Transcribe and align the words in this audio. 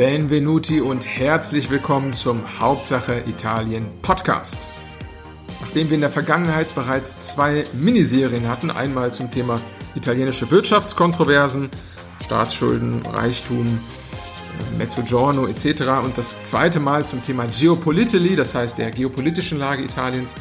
Benvenuti 0.00 0.80
und 0.80 1.06
herzlich 1.06 1.68
willkommen 1.68 2.14
zum 2.14 2.58
Hauptsache 2.58 3.22
Italien 3.26 3.84
Podcast. 4.00 4.66
Nachdem 5.60 5.90
wir 5.90 5.96
in 5.96 6.00
der 6.00 6.08
Vergangenheit 6.08 6.74
bereits 6.74 7.18
zwei 7.18 7.64
Miniserien 7.74 8.48
hatten, 8.48 8.70
einmal 8.70 9.12
zum 9.12 9.30
Thema 9.30 9.60
italienische 9.94 10.50
Wirtschaftskontroversen, 10.50 11.68
Staatsschulden, 12.24 13.04
Reichtum, 13.04 13.78
Mezzogiorno 14.78 15.46
etc. 15.46 15.82
und 16.02 16.16
das 16.16 16.44
zweite 16.44 16.80
Mal 16.80 17.06
zum 17.06 17.22
Thema 17.22 17.44
Geopolitili, 17.44 18.36
das 18.36 18.54
heißt 18.54 18.78
der 18.78 18.92
geopolitischen 18.92 19.58
Lage 19.58 19.82
Italiens, 19.82 20.34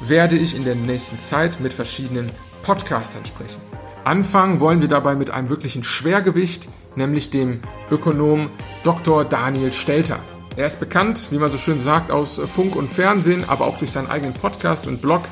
werde 0.00 0.36
ich 0.36 0.56
in 0.56 0.64
der 0.64 0.76
nächsten 0.76 1.18
Zeit 1.18 1.60
mit 1.60 1.74
verschiedenen 1.74 2.30
Podcastern 2.62 3.26
sprechen. 3.26 3.60
Anfangen 4.04 4.60
wollen 4.60 4.80
wir 4.80 4.88
dabei 4.88 5.14
mit 5.14 5.28
einem 5.28 5.50
wirklichen 5.50 5.84
Schwergewicht, 5.84 6.68
nämlich 6.96 7.28
dem 7.28 7.60
Ökonom 7.90 8.48
Dr. 8.84 9.24
Daniel 9.24 9.72
Stelter. 9.72 10.18
Er 10.56 10.66
ist 10.66 10.78
bekannt, 10.78 11.28
wie 11.30 11.38
man 11.38 11.50
so 11.50 11.58
schön 11.58 11.78
sagt, 11.78 12.10
aus 12.10 12.38
Funk 12.38 12.76
und 12.76 12.90
Fernsehen, 12.90 13.44
aber 13.48 13.66
auch 13.66 13.78
durch 13.78 13.90
seinen 13.90 14.08
eigenen 14.08 14.34
Podcast 14.34 14.86
und 14.86 15.00
Blog 15.00 15.22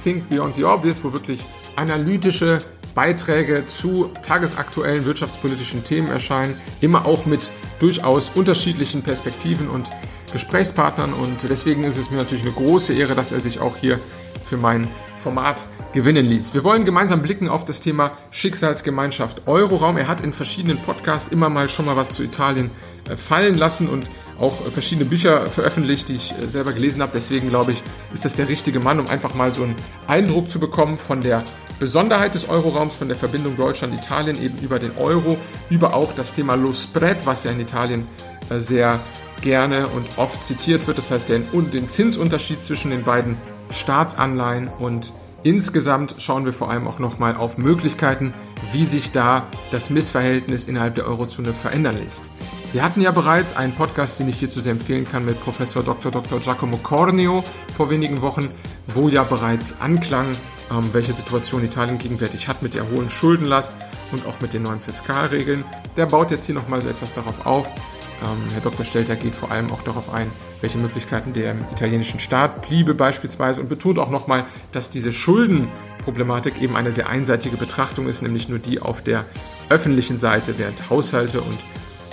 Think 0.00 0.28
Beyond 0.28 0.56
the 0.56 0.64
Obvious, 0.64 1.02
wo 1.02 1.12
wirklich 1.12 1.40
analytische 1.76 2.58
Beiträge 2.94 3.66
zu 3.66 4.10
tagesaktuellen 4.22 5.06
wirtschaftspolitischen 5.06 5.82
Themen 5.82 6.08
erscheinen, 6.08 6.60
immer 6.80 7.06
auch 7.06 7.24
mit 7.24 7.50
durchaus 7.78 8.30
unterschiedlichen 8.34 9.02
Perspektiven 9.02 9.68
und 9.68 9.90
Gesprächspartnern 10.32 11.12
und 11.12 11.48
deswegen 11.48 11.84
ist 11.84 11.96
es 11.96 12.10
mir 12.10 12.18
natürlich 12.18 12.44
eine 12.44 12.52
große 12.52 12.92
Ehre, 12.92 13.14
dass 13.14 13.32
er 13.32 13.40
sich 13.40 13.60
auch 13.60 13.76
hier 13.76 13.98
für 14.44 14.56
mein 14.56 14.88
Format 15.16 15.64
gewinnen 15.92 16.26
ließ. 16.26 16.54
Wir 16.54 16.64
wollen 16.64 16.84
gemeinsam 16.84 17.22
blicken 17.22 17.48
auf 17.48 17.64
das 17.64 17.80
Thema 17.80 18.12
Schicksalsgemeinschaft 18.30 19.46
Euroraum. 19.46 19.96
Er 19.96 20.08
hat 20.08 20.20
in 20.20 20.32
verschiedenen 20.32 20.80
Podcasts 20.82 21.30
immer 21.30 21.48
mal 21.48 21.68
schon 21.68 21.84
mal 21.86 21.96
was 21.96 22.14
zu 22.14 22.22
Italien 22.22 22.70
fallen 23.16 23.56
lassen 23.56 23.88
und 23.88 24.10
auch 24.38 24.66
äh, 24.66 24.70
verschiedene 24.70 25.08
Bücher 25.08 25.50
veröffentlicht, 25.50 26.08
die 26.08 26.14
ich 26.14 26.32
äh, 26.32 26.48
selber 26.48 26.72
gelesen 26.72 27.02
habe. 27.02 27.12
Deswegen 27.14 27.48
glaube 27.48 27.72
ich, 27.72 27.82
ist 28.12 28.24
das 28.24 28.34
der 28.34 28.48
richtige 28.48 28.80
Mann, 28.80 28.98
um 29.00 29.06
einfach 29.06 29.34
mal 29.34 29.54
so 29.54 29.62
einen 29.62 29.76
Eindruck 30.06 30.48
zu 30.50 30.60
bekommen 30.60 30.98
von 30.98 31.22
der 31.22 31.44
Besonderheit 31.78 32.34
des 32.34 32.48
Euroraums, 32.48 32.94
von 32.96 33.08
der 33.08 33.16
Verbindung 33.16 33.56
Deutschland-Italien 33.56 34.40
eben 34.42 34.58
über 34.58 34.78
den 34.78 34.96
Euro, 34.98 35.38
über 35.70 35.94
auch 35.94 36.12
das 36.12 36.32
Thema 36.32 36.54
Lo 36.54 36.72
Spread, 36.72 37.24
was 37.24 37.44
ja 37.44 37.50
in 37.52 37.60
Italien 37.60 38.06
sehr 38.50 39.00
gerne 39.40 39.86
und 39.88 40.06
oft 40.18 40.44
zitiert 40.44 40.86
wird. 40.86 40.98
Das 40.98 41.10
heißt, 41.10 41.28
den, 41.28 41.46
den 41.72 41.88
Zinsunterschied 41.88 42.62
zwischen 42.62 42.90
den 42.90 43.04
beiden 43.04 43.36
Staatsanleihen 43.70 44.68
und 44.78 45.12
insgesamt 45.42 46.16
schauen 46.18 46.44
wir 46.44 46.52
vor 46.52 46.70
allem 46.70 46.86
auch 46.86 46.98
nochmal 46.98 47.36
auf 47.36 47.56
Möglichkeiten, 47.56 48.34
wie 48.72 48.86
sich 48.86 49.12
da 49.12 49.46
das 49.70 49.90
Missverhältnis 49.90 50.64
innerhalb 50.64 50.96
der 50.96 51.06
Eurozone 51.06 51.54
verändern 51.54 51.96
lässt. 51.96 52.24
Wir 52.72 52.84
hatten 52.84 53.00
ja 53.00 53.10
bereits 53.10 53.56
einen 53.56 53.72
Podcast, 53.72 54.20
den 54.20 54.28
ich 54.28 54.38
hierzu 54.38 54.60
sehr 54.60 54.70
empfehlen 54.70 55.04
kann, 55.04 55.24
mit 55.24 55.40
Professor 55.40 55.82
Dr. 55.82 56.12
Dr. 56.12 56.38
Giacomo 56.38 56.76
Corneo 56.76 57.42
vor 57.76 57.90
wenigen 57.90 58.22
Wochen, 58.22 58.48
wo 58.86 59.08
ja 59.08 59.24
bereits 59.24 59.80
anklang, 59.80 60.36
ähm, 60.70 60.88
welche 60.92 61.12
Situation 61.12 61.64
Italien 61.64 61.98
gegenwärtig 61.98 62.46
hat 62.46 62.62
mit 62.62 62.74
der 62.74 62.88
hohen 62.88 63.10
Schuldenlast 63.10 63.74
und 64.12 64.24
auch 64.24 64.40
mit 64.40 64.52
den 64.52 64.62
neuen 64.62 64.80
Fiskalregeln. 64.80 65.64
Der 65.96 66.06
baut 66.06 66.30
jetzt 66.30 66.46
hier 66.46 66.54
nochmal 66.54 66.80
so 66.80 66.88
etwas 66.88 67.12
darauf 67.12 67.44
auf. 67.44 67.66
Ähm, 67.66 68.38
Herr 68.52 68.60
Dr. 68.60 68.84
Stelter 68.84 69.16
geht 69.16 69.34
vor 69.34 69.50
allem 69.50 69.72
auch 69.72 69.82
darauf 69.82 70.14
ein, 70.14 70.30
welche 70.60 70.78
Möglichkeiten 70.78 71.32
der 71.32 71.56
italienischen 71.72 72.20
Staat 72.20 72.68
bliebe 72.68 72.94
beispielsweise 72.94 73.60
und 73.62 73.68
betont 73.68 73.98
auch 73.98 74.10
nochmal, 74.10 74.44
dass 74.70 74.90
diese 74.90 75.12
Schuldenproblematik 75.12 76.62
eben 76.62 76.76
eine 76.76 76.92
sehr 76.92 77.08
einseitige 77.08 77.56
Betrachtung 77.56 78.06
ist, 78.06 78.22
nämlich 78.22 78.48
nur 78.48 78.60
die 78.60 78.78
auf 78.78 79.02
der 79.02 79.24
öffentlichen 79.70 80.18
Seite, 80.18 80.56
während 80.56 80.88
Haushalte 80.88 81.40
und 81.40 81.58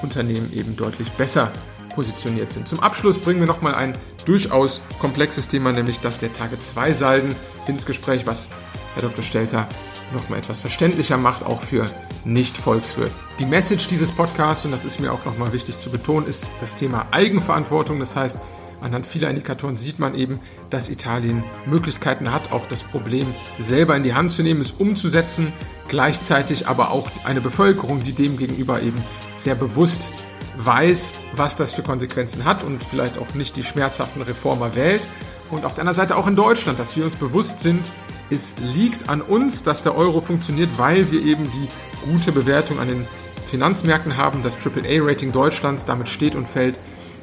Unternehmen 0.02 0.52
eben 0.54 0.76
deutlich 0.76 1.12
besser 1.12 1.52
positioniert 1.96 2.52
sind. 2.52 2.68
Zum 2.68 2.80
Abschluss 2.80 3.18
bringen 3.18 3.40
wir 3.40 3.48
nochmal 3.48 3.74
ein 3.76 3.98
durchaus 4.26 4.82
komplexes 5.00 5.48
Thema, 5.48 5.72
nämlich 5.72 6.00
das 6.00 6.20
der 6.20 6.32
Tage 6.32 6.60
2 6.60 6.94
Salden 6.94 7.36
ins 7.68 7.86
Gespräch, 7.86 8.28
was 8.28 8.50
Herr 8.94 9.04
Dr. 9.04 9.24
Stelter 9.24 9.68
nochmal 10.14 10.40
etwas 10.40 10.60
verständlicher 10.60 11.18
macht, 11.18 11.44
auch 11.44 11.62
für 11.62 11.86
Nicht-Volkswirte. 12.24 13.12
Die 13.40 13.46
Message 13.46 13.88
dieses 13.88 14.12
Podcasts, 14.12 14.64
und 14.66 14.72
das 14.72 14.86
ist 14.86 15.00
mir 15.00 15.12
auch 15.12 15.26
nochmal 15.26 15.54
wichtig 15.54 15.78
zu 15.80 15.90
betonen, 15.90 16.28
ist 16.28 16.52
das 16.62 16.76
Thema 16.76 17.08
Eigenverantwortung. 17.12 18.00
Das 18.00 18.16
heißt, 18.16 18.38
anhand 18.82 19.08
vieler 19.08 19.30
Indikatoren 19.30 19.78
sieht 19.78 20.00
man 20.00 20.16
eben, 20.16 20.40
dass 20.70 20.90
Italien 20.90 21.44
Möglichkeiten 21.66 22.32
hat, 22.32 22.52
auch 22.52 22.68
das 22.68 22.84
Problem 22.84 23.34
selber 23.60 23.96
in 23.96 24.04
die 24.04 24.14
Hand 24.14 24.32
zu 24.32 24.44
nehmen, 24.44 24.62
es 24.62 24.72
umzusetzen, 24.72 25.54
gleichzeitig 25.88 26.68
aber 26.68 26.92
auch 26.92 27.10
eine 27.24 27.42
Bevölkerung, 27.42 28.04
die 28.04 28.14
dem 28.14 28.38
gegenüber 28.38 28.82
eben 28.82 29.04
sehr 29.36 29.56
bewusst 29.56 30.12
weiß, 30.58 31.14
was 31.34 31.56
das 31.56 31.74
für 31.74 31.84
Konsequenzen 31.84 32.46
hat 32.46 32.64
und 32.64 32.84
vielleicht 32.84 33.18
auch 33.18 33.34
nicht 33.34 33.56
die 33.56 33.64
schmerzhaften 33.64 34.22
Reformer 34.22 34.76
wählt. 34.76 35.06
Und 35.50 35.66
auf 35.66 35.76
der 35.76 35.82
anderen 35.82 35.96
Seite 35.96 36.16
auch 36.18 36.28
in 36.28 36.36
Deutschland, 36.36 36.80
dass 36.80 36.98
wir 36.98 37.06
uns 37.06 37.16
bewusst 37.16 37.60
sind, 37.60 37.92
es 38.30 38.56
liegt 38.60 39.08
an 39.08 39.22
uns, 39.22 39.64
dass 39.64 39.84
der 39.84 39.96
Euro 39.96 40.20
funktioniert, 40.20 40.78
weil 40.78 41.12
wir 41.12 41.24
eben 41.24 41.50
die 41.52 42.12
gute 42.12 42.34
Bewertung 42.34 42.80
an 42.80 42.90
den 42.90 43.08
Finanzmärkten 43.46 44.18
haben. 44.18 44.44
Das 44.44 44.58
AAA-Rating 44.58 45.32
Deutschlands, 45.32 45.86
damit 45.86 46.10
steht 46.10 46.36
und 46.36 46.50
fällt 46.50 46.78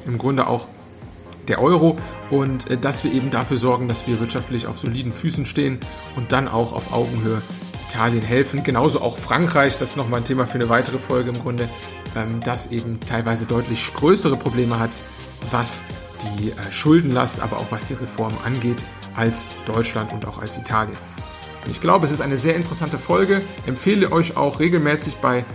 im 0.07 0.17
Grunde 0.17 0.47
auch 0.47 0.67
der 1.47 1.61
Euro 1.61 1.97
und 2.29 2.69
äh, 2.69 2.77
dass 2.77 3.03
wir 3.03 3.13
eben 3.13 3.29
dafür 3.31 3.57
sorgen, 3.57 3.87
dass 3.87 4.07
wir 4.07 4.19
wirtschaftlich 4.19 4.67
auf 4.67 4.77
soliden 4.77 5.13
Füßen 5.13 5.45
stehen 5.45 5.79
und 6.15 6.31
dann 6.31 6.47
auch 6.47 6.73
auf 6.73 6.93
Augenhöhe 6.93 7.41
Italien 7.89 8.21
helfen. 8.21 8.63
Genauso 8.63 9.01
auch 9.01 9.17
Frankreich, 9.17 9.77
das 9.77 9.91
ist 9.91 9.95
nochmal 9.95 10.21
ein 10.21 10.25
Thema 10.25 10.45
für 10.45 10.55
eine 10.55 10.69
weitere 10.69 10.99
Folge 10.99 11.29
im 11.29 11.39
Grunde, 11.39 11.69
ähm, 12.15 12.41
das 12.43 12.71
eben 12.71 12.99
teilweise 12.99 13.45
deutlich 13.45 13.93
größere 13.93 14.35
Probleme 14.35 14.79
hat, 14.79 14.91
was 15.51 15.81
die 16.23 16.51
äh, 16.51 16.71
Schuldenlast, 16.71 17.39
aber 17.39 17.57
auch 17.57 17.71
was 17.71 17.85
die 17.85 17.93
Reformen 17.93 18.37
angeht, 18.43 18.83
als 19.15 19.51
Deutschland 19.65 20.11
und 20.11 20.25
auch 20.27 20.39
als 20.39 20.57
Italien. 20.57 20.97
Ich 21.71 21.81
glaube, 21.81 22.05
es 22.05 22.11
ist 22.11 22.21
eine 22.21 22.37
sehr 22.37 22.55
interessante 22.55 22.99
Folge. 22.99 23.41
Empfehle 23.65 24.11
euch 24.11 24.37
auch 24.37 24.59
regelmäßig 24.59 25.15
bei 25.17 25.45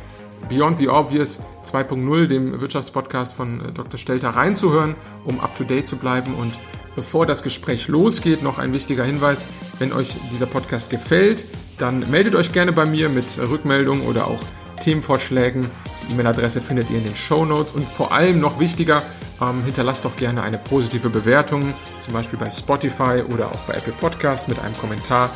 Beyond 0.48 0.78
the 0.78 0.88
Obvious 0.88 1.40
2.0, 1.64 2.26
dem 2.26 2.60
Wirtschaftspodcast 2.60 3.32
von 3.32 3.60
äh, 3.60 3.72
Dr. 3.72 3.98
Stelter, 3.98 4.30
reinzuhören, 4.30 4.94
um 5.24 5.40
up 5.40 5.54
to 5.54 5.64
date 5.64 5.86
zu 5.86 5.96
bleiben. 5.96 6.34
Und 6.34 6.58
bevor 6.96 7.26
das 7.26 7.42
Gespräch 7.42 7.88
losgeht, 7.88 8.42
noch 8.42 8.58
ein 8.58 8.72
wichtiger 8.72 9.04
Hinweis. 9.04 9.44
Wenn 9.78 9.92
euch 9.92 10.14
dieser 10.32 10.46
Podcast 10.46 10.90
gefällt, 10.90 11.44
dann 11.78 12.10
meldet 12.10 12.34
euch 12.34 12.52
gerne 12.52 12.72
bei 12.72 12.86
mir 12.86 13.08
mit 13.08 13.38
Rückmeldungen 13.38 14.06
oder 14.06 14.26
auch 14.26 14.40
Themenvorschlägen. 14.80 15.66
Die 16.08 16.14
E-Mail-Adresse 16.14 16.60
findet 16.60 16.90
ihr 16.90 16.98
in 16.98 17.04
den 17.04 17.16
Show 17.16 17.44
Notes. 17.44 17.72
Und 17.72 17.86
vor 17.86 18.12
allem 18.12 18.40
noch 18.40 18.58
wichtiger, 18.58 19.02
ähm, 19.40 19.62
hinterlasst 19.64 20.04
doch 20.04 20.16
gerne 20.16 20.42
eine 20.42 20.58
positive 20.58 21.10
Bewertung, 21.10 21.74
zum 22.00 22.14
Beispiel 22.14 22.38
bei 22.38 22.50
Spotify 22.50 23.22
oder 23.32 23.46
auch 23.52 23.60
bei 23.62 23.74
Apple 23.74 23.92
Podcast 23.92 24.48
mit 24.48 24.58
einem 24.58 24.76
Kommentar. 24.76 25.30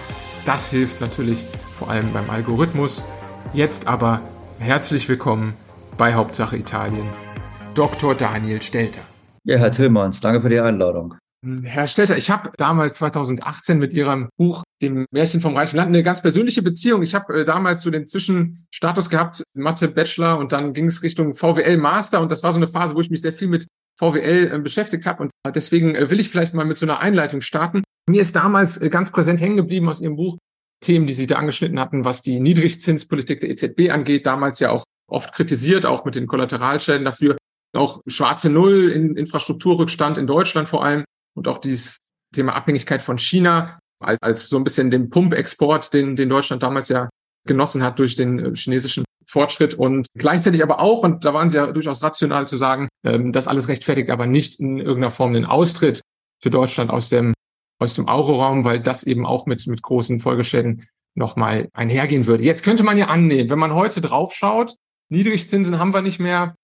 Das 0.44 0.68
hilft 0.68 1.00
natürlich 1.00 1.44
vor 1.72 1.88
allem 1.90 2.12
beim 2.12 2.28
Algorithmus. 2.28 3.02
Jetzt 3.52 3.86
aber 3.86 4.20
herzlich 4.58 5.08
willkommen 5.08 5.54
bei 5.98 6.14
Hauptsache 6.14 6.56
Italien, 6.56 7.06
Dr. 7.74 8.14
Daniel 8.14 8.62
Stelter. 8.62 9.02
Ja, 9.44 9.58
Herr 9.58 9.70
Tillmanns, 9.70 10.20
danke 10.20 10.40
für 10.40 10.48
die 10.48 10.60
Einladung. 10.60 11.14
Herr 11.62 11.88
Stelter, 11.88 12.16
ich 12.16 12.30
habe 12.30 12.50
damals 12.56 12.96
2018 12.96 13.78
mit 13.78 13.92
Ihrem 13.92 14.30
Buch 14.38 14.62
Dem 14.80 15.04
Märchen 15.10 15.40
vom 15.40 15.56
Reichen 15.56 15.76
Land 15.76 15.88
eine 15.88 16.02
ganz 16.02 16.22
persönliche 16.22 16.62
Beziehung. 16.62 17.02
Ich 17.02 17.14
habe 17.14 17.40
äh, 17.40 17.44
damals 17.44 17.82
so 17.82 17.90
den 17.90 18.06
Zwischenstatus 18.06 19.10
gehabt, 19.10 19.42
Mathe 19.54 19.88
Bachelor 19.88 20.38
und 20.38 20.52
dann 20.52 20.72
ging 20.72 20.86
es 20.86 21.02
Richtung 21.02 21.34
VWL 21.34 21.76
Master 21.76 22.20
und 22.22 22.30
das 22.30 22.42
war 22.42 22.52
so 22.52 22.56
eine 22.56 22.68
Phase, 22.68 22.94
wo 22.94 23.00
ich 23.00 23.10
mich 23.10 23.20
sehr 23.20 23.32
viel 23.32 23.48
mit 23.48 23.66
VWL 23.98 24.52
äh, 24.54 24.58
beschäftigt 24.58 25.04
habe 25.04 25.24
und 25.24 25.30
deswegen 25.54 25.94
äh, 25.94 26.08
will 26.10 26.20
ich 26.20 26.30
vielleicht 26.30 26.54
mal 26.54 26.64
mit 26.64 26.78
so 26.78 26.86
einer 26.86 27.00
Einleitung 27.00 27.42
starten. 27.42 27.84
Mir 28.08 28.22
ist 28.22 28.34
damals 28.34 28.80
äh, 28.80 28.88
ganz 28.88 29.10
präsent 29.10 29.40
hängen 29.40 29.56
geblieben 29.56 29.88
aus 29.88 30.00
Ihrem 30.00 30.16
Buch 30.16 30.38
Themen, 30.84 31.06
die 31.06 31.14
Sie 31.14 31.26
da 31.26 31.36
angeschnitten 31.36 31.80
hatten, 31.80 32.04
was 32.04 32.22
die 32.22 32.40
Niedrigzinspolitik 32.40 33.40
der 33.40 33.50
EZB 33.50 33.90
angeht, 33.90 34.26
damals 34.26 34.60
ja 34.60 34.70
auch 34.70 34.84
oft 35.10 35.34
kritisiert, 35.34 35.86
auch 35.86 36.04
mit 36.04 36.14
den 36.14 36.26
Kollateralschäden 36.26 37.04
dafür, 37.04 37.36
auch 37.74 38.00
schwarze 38.06 38.50
Null 38.50 38.90
in 38.90 39.16
Infrastrukturrückstand 39.16 40.18
in 40.18 40.26
Deutschland 40.26 40.68
vor 40.68 40.84
allem 40.84 41.04
und 41.36 41.48
auch 41.48 41.58
dieses 41.58 41.98
Thema 42.34 42.54
Abhängigkeit 42.54 43.02
von 43.02 43.18
China 43.18 43.78
als, 44.00 44.18
als 44.22 44.48
so 44.48 44.56
ein 44.56 44.64
bisschen 44.64 44.90
den 44.90 45.10
Pumpexport, 45.10 45.92
den, 45.92 46.16
den 46.16 46.28
Deutschland 46.28 46.62
damals 46.62 46.88
ja 46.88 47.08
genossen 47.46 47.82
hat 47.82 47.98
durch 47.98 48.14
den 48.14 48.38
äh, 48.38 48.54
chinesischen 48.54 49.04
Fortschritt. 49.26 49.74
Und 49.74 50.06
gleichzeitig 50.16 50.62
aber 50.62 50.80
auch, 50.80 51.02
und 51.02 51.24
da 51.24 51.34
waren 51.34 51.48
sie 51.48 51.56
ja 51.56 51.70
durchaus 51.72 52.02
rational 52.02 52.46
zu 52.46 52.56
sagen, 52.56 52.88
ähm, 53.04 53.32
das 53.32 53.46
alles 53.46 53.68
rechtfertigt 53.68 54.10
aber 54.10 54.26
nicht 54.26 54.60
in 54.60 54.78
irgendeiner 54.78 55.10
Form 55.10 55.32
den 55.32 55.44
Austritt 55.44 56.00
für 56.42 56.50
Deutschland 56.50 56.90
aus 56.90 57.08
dem, 57.08 57.32
aus 57.84 57.94
dem 57.94 58.08
Euroraum, 58.08 58.64
weil 58.64 58.80
das 58.80 59.04
eben 59.04 59.26
auch 59.26 59.46
mit, 59.46 59.66
mit 59.66 59.82
großen 59.82 60.20
Folgeschäden 60.20 60.86
nochmal 61.14 61.68
einhergehen 61.72 62.26
würde. 62.26 62.42
Jetzt 62.42 62.64
könnte 62.64 62.82
man 62.82 62.96
ja 62.96 63.06
annehmen, 63.06 63.50
wenn 63.50 63.58
man 63.58 63.74
heute 63.74 64.00
draufschaut, 64.00 64.74
Niedrigzinsen 65.10 65.78
haben 65.78 65.94
wir 65.94 66.02
nicht 66.02 66.18
mehr, 66.18 66.56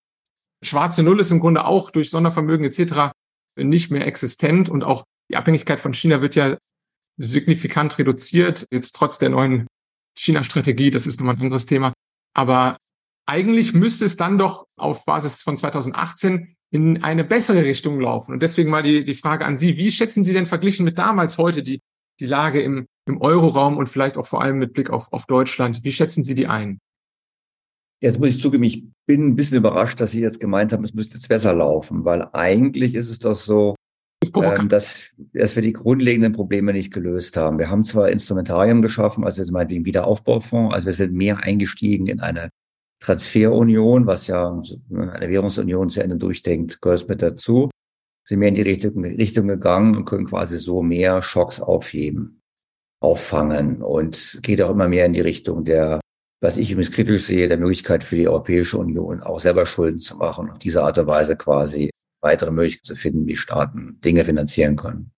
schwarze 0.62 1.02
Null 1.02 1.20
ist 1.20 1.30
im 1.30 1.40
Grunde 1.40 1.64
auch 1.64 1.90
durch 1.90 2.10
Sondervermögen 2.10 2.66
etc 2.66 3.12
nicht 3.56 3.90
mehr 3.90 4.06
existent 4.06 4.68
und 4.68 4.84
auch 4.84 5.04
die 5.30 5.36
Abhängigkeit 5.36 5.80
von 5.80 5.94
China 5.94 6.22
wird 6.22 6.34
ja 6.34 6.56
signifikant 7.18 7.98
reduziert, 7.98 8.66
jetzt 8.70 8.96
trotz 8.96 9.18
der 9.18 9.30
neuen 9.30 9.66
China-Strategie, 10.16 10.90
das 10.90 11.06
ist 11.06 11.20
nochmal 11.20 11.36
ein 11.36 11.42
anderes 11.42 11.66
Thema. 11.66 11.92
Aber 12.34 12.76
eigentlich 13.26 13.72
müsste 13.72 14.04
es 14.04 14.16
dann 14.16 14.38
doch 14.38 14.66
auf 14.76 15.04
Basis 15.04 15.42
von 15.42 15.56
2018 15.56 16.56
in 16.70 17.02
eine 17.02 17.24
bessere 17.24 17.64
Richtung 17.64 18.00
laufen. 18.00 18.32
Und 18.32 18.42
deswegen 18.42 18.70
mal 18.70 18.82
die, 18.82 19.04
die 19.04 19.14
Frage 19.14 19.44
an 19.44 19.56
Sie, 19.56 19.76
wie 19.76 19.90
schätzen 19.90 20.24
Sie 20.24 20.32
denn 20.32 20.46
verglichen 20.46 20.84
mit 20.84 20.98
damals 20.98 21.36
heute 21.36 21.62
die, 21.62 21.80
die 22.20 22.26
Lage 22.26 22.60
im, 22.60 22.86
im 23.06 23.20
Euroraum 23.20 23.76
und 23.76 23.88
vielleicht 23.88 24.16
auch 24.16 24.26
vor 24.26 24.40
allem 24.40 24.58
mit 24.58 24.72
Blick 24.72 24.90
auf, 24.90 25.12
auf 25.12 25.26
Deutschland? 25.26 25.82
Wie 25.82 25.92
schätzen 25.92 26.22
Sie 26.22 26.34
die 26.34 26.46
ein? 26.46 26.78
Jetzt 28.00 28.18
muss 28.18 28.30
ich 28.30 28.40
zugeben, 28.40 28.62
ich 28.64 28.84
bin 29.06 29.28
ein 29.28 29.36
bisschen 29.36 29.58
überrascht, 29.58 30.00
dass 30.00 30.12
Sie 30.12 30.20
jetzt 30.20 30.40
gemeint 30.40 30.72
haben, 30.72 30.84
es 30.84 30.94
müsste 30.94 31.14
jetzt 31.14 31.28
besser 31.28 31.54
laufen, 31.54 32.04
weil 32.04 32.28
eigentlich 32.32 32.94
ist 32.94 33.10
es 33.10 33.18
doch 33.18 33.34
so, 33.34 33.74
ähm, 34.36 34.68
dass, 34.68 35.10
dass 35.34 35.54
wir 35.54 35.62
die 35.62 35.72
grundlegenden 35.72 36.32
Probleme 36.32 36.72
nicht 36.72 36.92
gelöst 36.92 37.36
haben. 37.36 37.58
Wir 37.58 37.68
haben 37.68 37.84
zwar 37.84 38.10
Instrumentarien 38.10 38.80
geschaffen, 38.80 39.24
also 39.24 39.42
jetzt 39.42 39.50
meinetwegen 39.50 39.84
Wiederaufbaufonds, 39.84 40.74
also 40.74 40.86
wir 40.86 40.92
sind 40.94 41.12
mehr 41.12 41.42
eingestiegen 41.42 42.06
in 42.06 42.20
eine 42.20 42.50
Transferunion, 43.00 44.06
was 44.06 44.26
ja 44.26 44.48
eine 44.90 45.28
Währungsunion 45.28 45.90
zu 45.90 46.02
Ende 46.02 46.16
durchdenkt, 46.16 46.80
gehört 46.82 47.08
mit 47.08 47.22
dazu. 47.22 47.70
Sind 48.26 48.40
mehr 48.40 48.48
in 48.48 48.54
die 48.54 48.62
Richtung, 48.62 49.04
Richtung 49.04 49.48
gegangen 49.48 49.96
und 49.96 50.04
können 50.04 50.26
quasi 50.26 50.58
so 50.58 50.82
mehr 50.82 51.22
Schocks 51.22 51.60
aufheben, 51.60 52.42
auffangen 53.00 53.82
und 53.82 54.38
geht 54.42 54.62
auch 54.62 54.70
immer 54.70 54.88
mehr 54.88 55.06
in 55.06 55.14
die 55.14 55.20
Richtung 55.20 55.64
der 55.64 56.00
was 56.42 56.56
ich 56.56 56.70
übrigens 56.70 56.92
kritisch 56.92 57.24
sehe, 57.24 57.48
der 57.48 57.58
Möglichkeit 57.58 58.02
für 58.02 58.16
die 58.16 58.26
Europäische 58.26 58.78
Union 58.78 59.22
auch 59.22 59.40
selber 59.40 59.66
Schulden 59.66 60.00
zu 60.00 60.16
machen 60.16 60.46
und 60.46 60.52
auf 60.52 60.58
diese 60.58 60.82
Art 60.82 60.98
und 60.98 61.06
Weise 61.06 61.36
quasi 61.36 61.90
weitere 62.22 62.50
Möglichkeiten 62.50 62.86
zu 62.86 62.96
finden, 62.96 63.26
wie 63.26 63.36
Staaten 63.36 64.00
Dinge 64.00 64.24
finanzieren 64.24 64.76
können. 64.76 65.12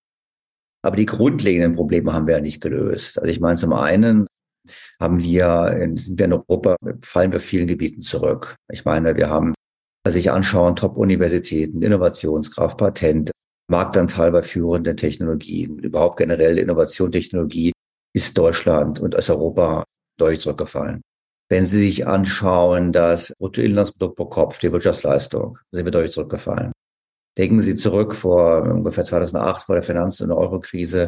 Aber 0.85 0.97
die 0.97 1.07
grundlegenden 1.07 1.77
Probleme 1.77 2.13
haben 2.13 2.27
wir 2.27 2.35
ja 2.35 2.41
nicht 2.41 2.61
gelöst. 2.61 3.19
Also 3.19 3.31
ich 3.31 3.39
meine, 3.39 3.57
zum 3.57 3.73
einen 3.73 4.27
haben 5.01 5.21
wir, 5.21 5.91
sind 5.97 6.19
wir 6.19 6.27
in 6.27 6.33
Europa, 6.33 6.77
fallen 7.03 7.33
wir 7.33 7.41
vielen 7.41 7.67
Gebieten 7.67 8.03
zurück. 8.03 8.57
Ich 8.71 8.85
meine, 8.85 9.17
wir 9.17 9.29
haben, 9.29 9.55
also 10.05 10.17
sich 10.17 10.31
anschauen, 10.31 10.77
Top-Universitäten, 10.77 11.83
Innovationskraft, 11.83 12.79
Patent, 12.79 13.31
Marktanteil 13.71 14.33
bei 14.33 14.43
führenden 14.43 14.97
Technologien, 14.97 15.79
überhaupt 15.79 16.19
generell 16.19 16.59
Innovation, 16.59 17.11
Technologie 17.11 17.73
ist 18.15 18.37
Deutschland 18.37 19.01
und 19.01 19.15
Europa 19.15 19.85
deutlich 20.19 20.41
zurückgefallen. 20.41 21.03
Wenn 21.49 21.67
Sie 21.67 21.85
sich 21.85 22.07
anschauen, 22.07 22.93
das 22.93 23.33
Bruttoinlandsprodukt 23.39 24.17
pro 24.17 24.27
Kopf, 24.27 24.59
die 24.59 24.73
Wirtschaftsleistung, 24.73 25.59
sind 25.71 25.85
wir 25.85 25.91
deutlich 25.91 26.13
zurückgefallen. 26.13 26.73
Denken 27.37 27.61
Sie 27.61 27.77
zurück 27.77 28.15
vor 28.15 28.63
ungefähr 28.63 29.05
2008, 29.05 29.65
vor 29.65 29.75
der 29.75 29.83
Finanz- 29.83 30.21
und 30.21 30.33
Eurokrise, 30.33 31.07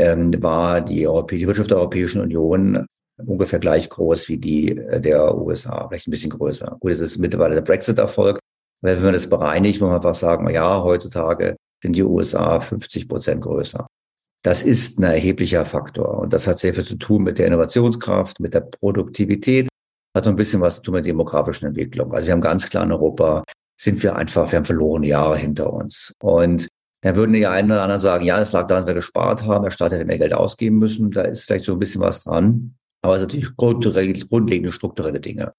ähm, 0.00 0.42
war 0.42 0.80
die, 0.80 1.06
Europä 1.06 1.36
die 1.36 1.46
Wirtschaft 1.46 1.70
der 1.70 1.78
Europäischen 1.78 2.20
Union 2.20 2.86
ungefähr 3.26 3.58
gleich 3.58 3.88
groß 3.88 4.28
wie 4.28 4.38
die 4.38 4.76
äh, 4.76 5.00
der 5.00 5.36
USA, 5.36 5.88
vielleicht 5.88 6.08
ein 6.08 6.10
bisschen 6.10 6.30
größer. 6.30 6.76
Gut, 6.80 6.92
es 6.92 7.00
ist 7.00 7.18
mittlerweile 7.18 7.54
der 7.54 7.62
Brexit-Erfolg. 7.62 8.38
Wenn 8.82 9.02
man 9.02 9.12
das 9.12 9.28
bereinigt, 9.28 9.80
muss 9.80 9.88
man 9.88 9.96
einfach 9.96 10.14
sagen, 10.14 10.48
ja, 10.50 10.82
heutzutage 10.82 11.56
sind 11.82 11.96
die 11.96 12.02
USA 12.02 12.60
50 12.60 13.08
Prozent 13.08 13.42
größer. 13.42 13.86
Das 14.42 14.62
ist 14.62 14.98
ein 14.98 15.04
erheblicher 15.04 15.66
Faktor. 15.66 16.18
Und 16.18 16.32
das 16.32 16.46
hat 16.46 16.58
sehr 16.58 16.72
viel 16.74 16.84
zu 16.84 16.96
tun 16.96 17.22
mit 17.22 17.38
der 17.38 17.46
Innovationskraft, 17.46 18.40
mit 18.40 18.54
der 18.54 18.60
Produktivität, 18.60 19.68
hat 20.16 20.24
noch 20.24 20.32
ein 20.32 20.36
bisschen 20.36 20.62
was 20.62 20.76
zu 20.76 20.82
tun 20.82 20.94
mit 20.94 21.04
der 21.04 21.12
demografischen 21.12 21.68
Entwicklung. 21.68 22.12
Also 22.14 22.26
wir 22.26 22.32
haben 22.32 22.40
ganz 22.40 22.68
klar 22.68 22.84
in 22.84 22.92
Europa, 22.92 23.44
sind 23.78 24.02
wir 24.02 24.16
einfach, 24.16 24.50
wir 24.50 24.58
haben 24.58 24.64
verlorene 24.64 25.08
Jahre 25.08 25.36
hinter 25.36 25.72
uns. 25.72 26.14
Und 26.22 26.68
dann 27.02 27.16
würden 27.16 27.32
die 27.32 27.46
einen 27.46 27.70
oder 27.70 27.82
anderen 27.82 28.00
sagen, 28.00 28.24
ja, 28.24 28.40
es 28.40 28.52
lag 28.52 28.66
daran, 28.66 28.82
dass 28.82 28.88
wir 28.88 28.94
gespart 28.94 29.44
haben, 29.44 29.64
der 29.64 29.70
Staat 29.70 29.92
hätte 29.92 30.04
mehr 30.04 30.18
Geld 30.18 30.34
ausgeben 30.34 30.78
müssen. 30.78 31.10
Da 31.10 31.22
ist 31.22 31.44
vielleicht 31.44 31.64
so 31.64 31.72
ein 31.72 31.78
bisschen 31.78 32.02
was 32.02 32.24
dran. 32.24 32.74
Aber 33.02 33.14
es 33.14 33.20
sind 33.20 33.32
natürlich 33.32 33.56
grundlegende 33.56 34.72
strukturelle 34.72 35.20
Dinge. 35.20 35.54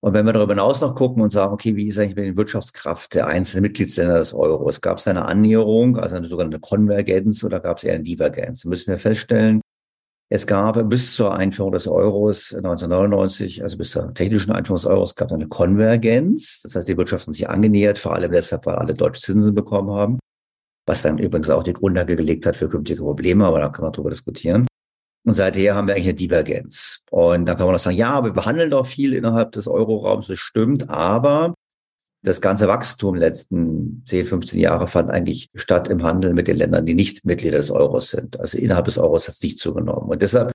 Und 0.00 0.14
wenn 0.14 0.24
wir 0.24 0.32
darüber 0.32 0.54
hinaus 0.54 0.80
noch 0.80 0.94
gucken 0.94 1.22
und 1.22 1.32
sagen, 1.32 1.52
okay, 1.52 1.74
wie 1.76 1.88
ist 1.88 1.98
eigentlich 1.98 2.16
mit 2.16 2.26
der 2.26 2.36
Wirtschaftskraft 2.36 3.14
der 3.14 3.26
einzelnen 3.26 3.62
Mitgliedsländer 3.62 4.18
des 4.18 4.32
Euros? 4.32 4.80
Gab 4.80 4.98
es 4.98 5.08
eine 5.08 5.26
Annäherung, 5.26 5.98
also 5.98 6.16
eine 6.16 6.26
sogenannte 6.26 6.60
Konvergenz 6.60 7.42
oder 7.44 7.60
gab 7.60 7.78
es 7.78 7.84
eher 7.84 7.94
eine 7.94 8.04
Divergenz? 8.04 8.62
Da 8.62 8.68
müssen 8.68 8.90
wir 8.92 8.98
feststellen, 8.98 9.60
es 10.30 10.46
gab 10.46 10.88
bis 10.88 11.14
zur 11.14 11.34
Einführung 11.34 11.72
des 11.72 11.88
Euros 11.88 12.54
1999, 12.54 13.62
also 13.62 13.78
bis 13.78 13.90
zur 13.90 14.14
technischen 14.14 14.52
Einführung 14.52 14.76
des 14.76 14.86
Euros, 14.86 15.14
gab 15.16 15.28
es 15.28 15.34
eine 15.34 15.48
Konvergenz. 15.48 16.60
Das 16.62 16.76
heißt, 16.76 16.86
die 16.86 16.96
Wirtschaft 16.96 17.26
hat 17.26 17.34
sich 17.34 17.48
angenähert, 17.48 17.98
vor 17.98 18.14
allem 18.14 18.30
deshalb, 18.30 18.66
weil 18.66 18.76
alle 18.76 18.94
deutsche 18.94 19.22
Zinsen 19.22 19.54
bekommen 19.54 19.90
haben, 19.90 20.18
was 20.88 21.02
dann 21.02 21.18
übrigens 21.18 21.50
auch 21.50 21.62
die 21.62 21.74
Grundlage 21.74 22.16
gelegt 22.16 22.46
hat 22.46 22.56
für 22.56 22.68
künftige 22.68 23.02
Probleme, 23.02 23.46
aber 23.46 23.60
da 23.60 23.68
kann 23.68 23.84
man 23.84 23.92
drüber 23.92 24.10
diskutieren. 24.10 24.66
Und 25.26 25.34
seither 25.34 25.74
haben 25.74 25.86
wir 25.86 25.94
eigentlich 25.94 26.06
eine 26.06 26.14
Divergenz. 26.14 27.00
Und 27.10 27.46
da 27.46 27.54
kann 27.54 27.66
man 27.66 27.74
auch 27.74 27.80
sagen, 27.80 27.96
ja, 27.96 28.24
wir 28.24 28.32
behandeln 28.32 28.70
doch 28.70 28.86
viel 28.86 29.12
innerhalb 29.12 29.52
des 29.52 29.66
Euroraums, 29.66 30.28
das 30.28 30.38
stimmt, 30.38 30.88
aber 30.88 31.54
das 32.22 32.40
ganze 32.40 32.66
Wachstum 32.66 33.14
letzten 33.14 34.02
10, 34.06 34.26
15 34.26 34.58
Jahre 34.58 34.88
fand 34.88 35.10
eigentlich 35.10 35.50
statt 35.54 35.88
im 35.88 36.02
Handel 36.02 36.32
mit 36.32 36.48
den 36.48 36.56
Ländern, 36.56 36.86
die 36.86 36.94
nicht 36.94 37.24
Mitglieder 37.24 37.58
des 37.58 37.70
Euros 37.70 38.10
sind. 38.10 38.40
Also 38.40 38.58
innerhalb 38.58 38.86
des 38.86 38.98
Euros 38.98 39.28
hat 39.28 39.34
es 39.34 39.42
nicht 39.42 39.58
zugenommen. 39.58 40.08
Und 40.08 40.22
deshalb, 40.22 40.50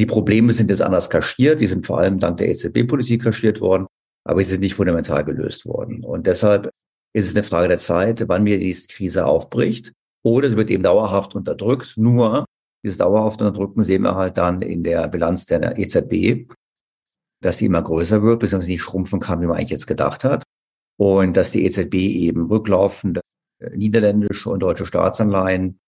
die 0.00 0.06
Probleme 0.06 0.52
sind 0.52 0.70
jetzt 0.70 0.82
anders 0.82 1.10
kaschiert. 1.10 1.60
Die 1.60 1.66
sind 1.68 1.86
vor 1.86 1.98
allem 1.98 2.18
dank 2.18 2.38
der 2.38 2.48
EZB-Politik 2.48 3.22
kaschiert 3.22 3.60
worden, 3.60 3.86
aber 4.26 4.42
sie 4.42 4.50
sind 4.50 4.60
nicht 4.60 4.74
fundamental 4.74 5.24
gelöst 5.24 5.66
worden. 5.66 6.02
Und 6.02 6.26
deshalb 6.26 6.70
ist 7.14 7.26
es 7.26 7.34
eine 7.34 7.44
Frage 7.44 7.68
der 7.68 7.78
Zeit, 7.78 8.24
wann 8.28 8.42
mir 8.42 8.58
diese 8.58 8.88
Krise 8.88 9.26
aufbricht. 9.26 9.92
Oder 10.22 10.50
sie 10.50 10.56
wird 10.56 10.70
eben 10.70 10.82
dauerhaft 10.82 11.34
unterdrückt. 11.34 11.94
Nur 11.96 12.44
dieses 12.84 12.98
dauerhaft 12.98 13.40
Unterdrücken 13.40 13.82
sehen 13.82 14.02
wir 14.02 14.14
halt 14.14 14.36
dann 14.36 14.60
in 14.60 14.82
der 14.82 15.08
Bilanz 15.08 15.46
der 15.46 15.78
EZB, 15.78 16.50
dass 17.42 17.58
die 17.58 17.66
immer 17.66 17.82
größer 17.82 18.22
wird, 18.22 18.40
beziehungsweise 18.40 18.70
nicht 18.70 18.82
schrumpfen 18.82 19.20
kann, 19.20 19.40
wie 19.40 19.46
man 19.46 19.56
eigentlich 19.56 19.70
jetzt 19.70 19.86
gedacht 19.86 20.24
hat 20.24 20.42
und 20.98 21.36
dass 21.36 21.50
die 21.50 21.64
EZB 21.64 21.94
eben 21.94 22.46
rücklaufende 22.46 23.20
äh, 23.60 23.70
niederländische 23.76 24.50
und 24.50 24.60
deutsche 24.60 24.86
Staatsanleihen 24.86 25.78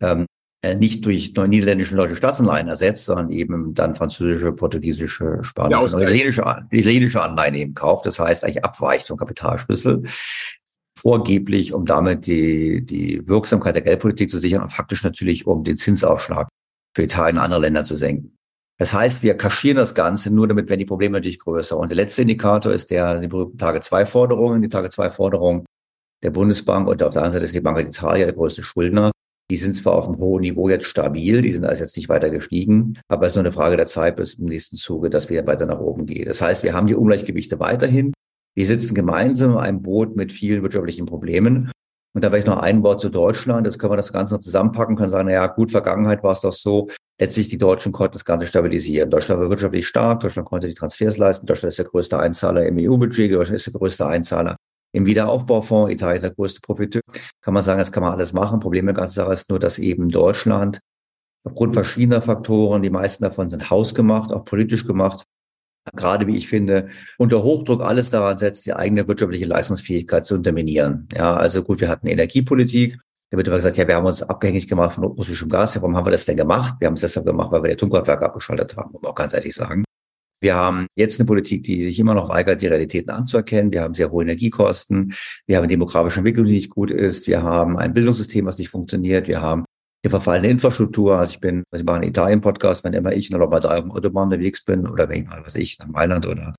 ähm, 0.00 0.26
äh, 0.62 0.74
nicht 0.74 1.04
durch 1.04 1.34
niederländische 1.34 1.92
und 1.92 1.98
deutsche 1.98 2.16
Staatsanleihen 2.16 2.68
ersetzt, 2.68 3.04
sondern 3.04 3.30
eben 3.30 3.74
dann 3.74 3.96
französische, 3.96 4.52
portugiesische, 4.52 5.40
spanische, 5.42 5.96
ja, 5.96 6.02
italienische, 6.02 6.66
italienische 6.70 7.22
Anleihen 7.22 7.54
eben 7.54 7.74
kauft. 7.74 8.06
Das 8.06 8.18
heißt 8.18 8.44
eigentlich 8.44 8.64
abweicht 8.64 9.08
vom 9.08 9.18
Kapitalschlüssel. 9.18 10.04
Vorgeblich, 11.06 11.72
um 11.72 11.86
damit 11.86 12.26
die, 12.26 12.84
die 12.84 13.28
Wirksamkeit 13.28 13.76
der 13.76 13.82
Geldpolitik 13.82 14.28
zu 14.28 14.40
sichern 14.40 14.64
und 14.64 14.72
faktisch 14.72 15.04
natürlich, 15.04 15.46
um 15.46 15.62
den 15.62 15.76
Zinsaufschlag 15.76 16.48
für 16.96 17.04
Italien 17.04 17.36
und 17.36 17.44
andere 17.44 17.60
Länder 17.60 17.84
zu 17.84 17.94
senken. 17.94 18.36
Das 18.76 18.92
heißt, 18.92 19.22
wir 19.22 19.36
kaschieren 19.36 19.76
das 19.76 19.94
Ganze 19.94 20.34
nur 20.34 20.48
damit 20.48 20.68
werden 20.68 20.80
die 20.80 20.84
Probleme 20.84 21.12
natürlich 21.12 21.38
größer. 21.38 21.76
Und 21.76 21.90
der 21.90 21.96
letzte 21.96 22.22
Indikator 22.22 22.72
ist 22.72 22.90
der, 22.90 23.20
die 23.20 23.28
berühmten 23.28 23.56
Tage 23.56 23.82
2 23.82 24.04
Forderungen. 24.04 24.62
Die 24.62 24.68
Tage 24.68 24.90
2 24.90 25.12
Forderungen 25.12 25.64
der 26.24 26.30
Bundesbank 26.30 26.88
und 26.88 27.00
auf 27.04 27.12
der 27.12 27.22
anderen 27.22 27.34
Seite 27.34 27.44
ist 27.44 27.54
die 27.54 27.60
Bank 27.60 27.78
d'Italia 27.78 28.24
der 28.24 28.32
größte 28.32 28.64
Schuldner. 28.64 29.12
Die 29.48 29.56
sind 29.58 29.76
zwar 29.76 29.92
auf 29.92 30.08
einem 30.08 30.18
hohen 30.18 30.40
Niveau 30.40 30.68
jetzt 30.68 30.86
stabil, 30.86 31.40
die 31.40 31.52
sind 31.52 31.64
also 31.64 31.84
jetzt 31.84 31.96
nicht 31.96 32.08
weiter 32.08 32.30
gestiegen, 32.30 32.98
aber 33.06 33.26
es 33.26 33.32
ist 33.32 33.36
nur 33.36 33.44
eine 33.44 33.52
Frage 33.52 33.76
der 33.76 33.86
Zeit 33.86 34.16
bis 34.16 34.34
im 34.34 34.46
nächsten 34.46 34.76
Zuge, 34.76 35.08
dass 35.08 35.30
wir 35.30 35.46
weiter 35.46 35.66
nach 35.66 35.78
oben 35.78 36.06
gehen. 36.06 36.24
Das 36.26 36.40
heißt, 36.40 36.64
wir 36.64 36.74
haben 36.74 36.88
die 36.88 36.96
Ungleichgewichte 36.96 37.60
weiterhin. 37.60 38.12
Wir 38.56 38.66
sitzen 38.66 38.94
gemeinsam 38.94 39.52
in 39.52 39.58
einem 39.58 39.82
Boot 39.82 40.16
mit 40.16 40.32
vielen 40.32 40.62
wirtschaftlichen 40.62 41.04
Problemen. 41.04 41.70
Und 42.14 42.24
da 42.24 42.30
vielleicht 42.30 42.46
noch 42.46 42.56
ein 42.56 42.82
Wort 42.82 43.02
zu 43.02 43.10
Deutschland. 43.10 43.66
Jetzt 43.66 43.78
können 43.78 43.92
wir 43.92 43.98
das 43.98 44.12
Ganze 44.12 44.34
noch 44.34 44.40
zusammenpacken, 44.40 44.96
können 44.96 45.10
sagen, 45.10 45.28
na 45.28 45.34
ja, 45.34 45.46
gut, 45.46 45.70
Vergangenheit 45.70 46.22
war 46.22 46.32
es 46.32 46.40
doch 46.40 46.54
so, 46.54 46.88
letztlich 47.20 47.48
die 47.48 47.58
Deutschen 47.58 47.92
konnten 47.92 48.14
das 48.14 48.24
Ganze 48.24 48.46
stabilisieren. 48.46 49.10
Deutschland 49.10 49.42
war 49.42 49.50
wirtschaftlich 49.50 49.86
stark, 49.86 50.20
Deutschland 50.20 50.48
konnte 50.48 50.68
die 50.68 50.74
Transfers 50.74 51.18
leisten, 51.18 51.44
Deutschland 51.44 51.72
ist 51.72 51.78
der 51.78 51.84
größte 51.84 52.18
Einzahler 52.18 52.64
im 52.64 52.78
EU-Budget, 52.78 53.30
Deutschland 53.30 53.58
ist 53.58 53.66
der 53.66 53.74
größte 53.74 54.06
Einzahler 54.06 54.56
im 54.92 55.04
Wiederaufbaufonds, 55.04 55.92
Italien 55.92 56.16
ist 56.16 56.22
der 56.22 56.34
größte 56.34 56.60
Profiteur. 56.62 57.02
Kann 57.42 57.52
man 57.52 57.62
sagen, 57.62 57.80
das 57.80 57.92
kann 57.92 58.02
man 58.02 58.14
alles 58.14 58.32
machen. 58.32 58.60
Problem 58.60 58.86
der 58.86 58.94
ganzen 58.94 59.16
Sache 59.16 59.34
ist 59.34 59.50
nur, 59.50 59.58
dass 59.58 59.78
eben 59.78 60.08
Deutschland 60.08 60.80
aufgrund 61.44 61.74
verschiedener 61.74 62.22
Faktoren, 62.22 62.80
die 62.80 62.88
meisten 62.88 63.24
davon 63.24 63.50
sind 63.50 63.68
hausgemacht, 63.68 64.32
auch 64.32 64.46
politisch 64.46 64.86
gemacht, 64.86 65.24
gerade 65.94 66.26
wie 66.26 66.36
ich 66.36 66.48
finde, 66.48 66.88
unter 67.18 67.42
Hochdruck 67.42 67.82
alles 67.82 68.10
daran 68.10 68.38
setzt, 68.38 68.66
die 68.66 68.74
eigene 68.74 69.06
wirtschaftliche 69.06 69.46
Leistungsfähigkeit 69.46 70.26
zu 70.26 70.34
unterminieren. 70.34 71.08
Ja, 71.14 71.36
also 71.36 71.62
gut, 71.62 71.80
wir 71.80 71.88
hatten 71.88 72.06
Energiepolitik, 72.06 72.98
da 73.30 73.36
wird 73.36 73.48
immer 73.48 73.56
gesagt, 73.56 73.76
ja, 73.76 73.88
wir 73.88 73.96
haben 73.96 74.06
uns 74.06 74.22
abhängig 74.22 74.68
gemacht 74.68 74.94
von 74.94 75.04
russischem 75.04 75.48
Gas. 75.48 75.74
Ja, 75.74 75.82
warum 75.82 75.96
haben 75.96 76.06
wir 76.06 76.12
das 76.12 76.24
denn 76.24 76.36
gemacht? 76.36 76.76
Wir 76.78 76.86
haben 76.86 76.94
es 76.94 77.00
deshalb 77.00 77.26
gemacht, 77.26 77.50
weil 77.50 77.62
wir 77.62 77.68
die 77.68 77.74
Atomkraftwerke 77.74 78.24
abgeschaltet 78.24 78.76
haben, 78.76 78.92
muss 78.92 79.02
man 79.02 79.10
auch 79.10 79.16
ganz 79.16 79.34
ehrlich 79.34 79.54
sagen. 79.54 79.84
Wir 80.40 80.54
haben 80.54 80.86
jetzt 80.96 81.18
eine 81.18 81.26
Politik, 81.26 81.64
die 81.64 81.82
sich 81.82 81.98
immer 81.98 82.14
noch 82.14 82.28
weigert, 82.28 82.60
die 82.62 82.66
Realitäten 82.66 83.10
anzuerkennen. 83.10 83.72
Wir 83.72 83.82
haben 83.82 83.94
sehr 83.94 84.12
hohe 84.12 84.22
Energiekosten. 84.22 85.14
Wir 85.46 85.56
haben 85.56 85.64
eine 85.64 85.70
demografische 85.70 86.20
Entwicklung, 86.20 86.46
die 86.46 86.52
nicht 86.52 86.70
gut 86.70 86.90
ist. 86.90 87.26
Wir 87.26 87.42
haben 87.42 87.78
ein 87.78 87.94
Bildungssystem, 87.94 88.44
was 88.44 88.58
nicht 88.58 88.68
funktioniert. 88.68 89.28
Wir 89.28 89.40
haben 89.40 89.64
eine 90.06 90.10
verfallene 90.10 90.48
Infrastruktur. 90.48 91.18
Also 91.18 91.32
ich 91.32 91.40
bin, 91.40 91.64
also 91.70 91.82
ich 91.82 91.86
mache 91.86 91.96
einen 91.96 92.08
Italien-Podcast, 92.08 92.84
wenn 92.84 92.92
immer 92.92 93.12
ich 93.12 93.30
noch 93.30 93.50
mal 93.50 93.60
drei 93.60 93.78
Autobahn 93.78 94.24
unterwegs 94.24 94.64
bin 94.64 94.86
oder 94.86 95.08
wenn 95.08 95.22
ich 95.22 95.28
mal, 95.28 95.42
was 95.44 95.56
ich, 95.56 95.78
nach 95.78 95.88
Mailand 95.88 96.26
oder 96.26 96.54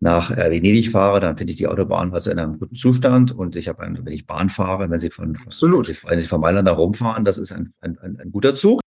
nach 0.00 0.30
äh, 0.30 0.50
Venedig 0.50 0.90
fahre, 0.90 1.20
dann 1.20 1.36
finde 1.36 1.52
ich 1.52 1.56
die 1.56 1.66
Autobahn 1.66 2.12
also 2.12 2.30
in 2.30 2.38
einem 2.38 2.58
guten 2.58 2.76
Zustand. 2.76 3.32
Und 3.32 3.56
ich 3.56 3.68
habe, 3.68 3.82
wenn 3.82 4.06
ich 4.12 4.26
Bahn 4.26 4.50
fahre, 4.50 4.90
wenn 4.90 5.00
Sie 5.00 5.10
von, 5.10 5.36
Absolut. 5.44 5.88
Wenn 5.88 5.94
Sie, 5.94 6.00
wenn 6.08 6.20
Sie 6.20 6.26
von 6.26 6.40
Mailand 6.40 6.66
nach 6.66 6.76
Rom 6.76 6.94
fahren, 6.94 7.24
das 7.24 7.38
ist 7.38 7.52
ein, 7.52 7.72
ein, 7.80 7.98
ein, 7.98 8.18
ein 8.20 8.30
guter 8.30 8.54
Zug. 8.54 8.80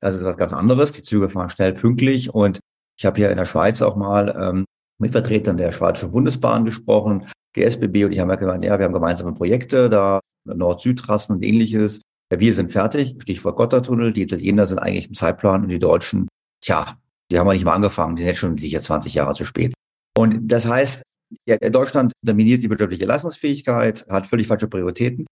Das 0.00 0.14
ist 0.14 0.24
was 0.24 0.36
ganz 0.36 0.52
anderes. 0.52 0.92
Die 0.92 1.02
Züge 1.02 1.28
fahren 1.28 1.50
schnell, 1.50 1.74
pünktlich. 1.74 2.32
Und 2.32 2.60
ich 2.98 3.04
habe 3.04 3.16
hier 3.16 3.30
in 3.30 3.36
der 3.36 3.46
Schweiz 3.46 3.82
auch 3.82 3.96
mal 3.96 4.34
ähm, 4.38 4.64
mit 4.98 5.12
Vertretern 5.12 5.56
der 5.56 5.72
Schweizerischen 5.72 6.12
Bundesbahn 6.12 6.64
gesprochen, 6.64 7.26
die 7.56 7.64
SBB 7.64 8.04
und 8.04 8.12
ich 8.12 8.20
haben 8.20 8.30
ja 8.30 8.36
gemeint, 8.36 8.64
ja, 8.64 8.78
wir 8.78 8.86
haben 8.86 8.94
gemeinsame 8.94 9.34
Projekte, 9.34 9.90
da 9.90 10.20
Nord-Süd-Trassen 10.44 11.36
und 11.36 11.42
ähnliches. 11.42 12.00
Wir 12.38 12.54
sind 12.54 12.72
fertig, 12.72 13.16
Stichwort 13.22 13.56
Gotthardtunnel. 13.56 14.12
Die 14.12 14.22
Italiener 14.22 14.66
sind 14.66 14.78
eigentlich 14.78 15.08
im 15.08 15.14
Zeitplan 15.14 15.62
und 15.62 15.68
die 15.68 15.78
Deutschen, 15.78 16.28
tja, 16.62 16.98
die 17.30 17.38
haben 17.38 17.46
wir 17.46 17.52
nicht 17.52 17.64
mal 17.64 17.74
angefangen, 17.74 18.16
die 18.16 18.22
sind 18.22 18.28
jetzt 18.28 18.38
schon 18.38 18.58
sicher 18.58 18.80
20 18.80 19.14
Jahre 19.14 19.34
zu 19.34 19.44
spät. 19.44 19.74
Und 20.16 20.48
das 20.48 20.66
heißt, 20.66 21.02
ja, 21.46 21.56
Deutschland 21.56 22.12
dominiert 22.22 22.62
die 22.62 22.70
wirtschaftliche 22.70 23.06
Leistungsfähigkeit, 23.06 24.06
hat 24.08 24.26
völlig 24.26 24.46
falsche 24.46 24.68
Prioritäten. 24.68 25.26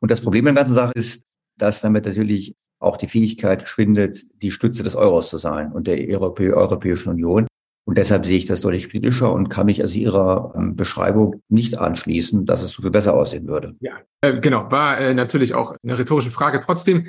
Und 0.00 0.10
das 0.10 0.20
Problem 0.20 0.44
der 0.44 0.54
ganzen 0.54 0.74
Sache 0.74 0.92
ist, 0.94 1.22
dass 1.58 1.80
damit 1.80 2.04
natürlich 2.04 2.54
auch 2.80 2.96
die 2.96 3.08
Fähigkeit 3.08 3.68
schwindet, 3.68 4.24
die 4.42 4.50
Stütze 4.50 4.82
des 4.82 4.96
Euros 4.96 5.30
zu 5.30 5.38
sein 5.38 5.72
und 5.72 5.86
der 5.86 5.98
Europä 6.08 6.52
Europäischen 6.52 7.10
Union. 7.10 7.46
Und 7.86 7.98
deshalb 7.98 8.24
sehe 8.24 8.38
ich 8.38 8.46
das 8.46 8.62
deutlich 8.62 8.88
kritischer 8.88 9.32
und 9.32 9.50
kann 9.50 9.66
mich 9.66 9.82
also 9.82 9.98
Ihrer 9.98 10.54
ähm, 10.56 10.74
Beschreibung 10.74 11.42
nicht 11.48 11.78
anschließen, 11.78 12.46
dass 12.46 12.62
es 12.62 12.72
so 12.72 12.82
viel 12.82 12.90
besser 12.90 13.14
aussehen 13.14 13.46
würde. 13.46 13.76
Ja, 13.80 13.92
äh, 14.22 14.40
genau, 14.40 14.70
war 14.70 14.98
äh, 14.98 15.12
natürlich 15.12 15.54
auch 15.54 15.76
eine 15.82 15.98
rhetorische 15.98 16.30
Frage. 16.30 16.60
Trotzdem, 16.64 17.08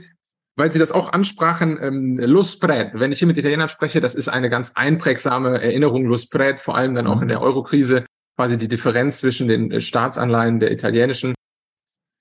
weil 0.58 0.72
Sie 0.72 0.80
das 0.80 0.92
auch 0.92 1.14
ansprachen, 1.14 1.78
ähm, 1.82 2.18
Lo 2.18 2.44
Spread, 2.44 2.92
wenn 2.94 3.14
ich 3.14 3.20
hier 3.20 3.28
mit 3.28 3.38
Italienern 3.38 3.70
spreche, 3.70 4.02
das 4.02 4.16
ist 4.16 4.28
eine 4.28 4.50
ganz 4.50 4.74
einprägsame 4.76 5.62
Erinnerung, 5.62 6.06
Lo 6.06 6.18
Spread, 6.18 6.60
vor 6.60 6.76
allem 6.76 6.94
dann 6.94 7.08
auch 7.08 7.22
in 7.22 7.28
mhm. 7.28 7.30
der 7.30 7.42
Eurokrise, 7.42 8.06
quasi 8.36 8.58
die 8.58 8.68
Differenz 8.68 9.22
zwischen 9.22 9.48
den 9.48 9.72
äh, 9.72 9.80
Staatsanleihen 9.80 10.60
der 10.60 10.72
italienischen 10.72 11.35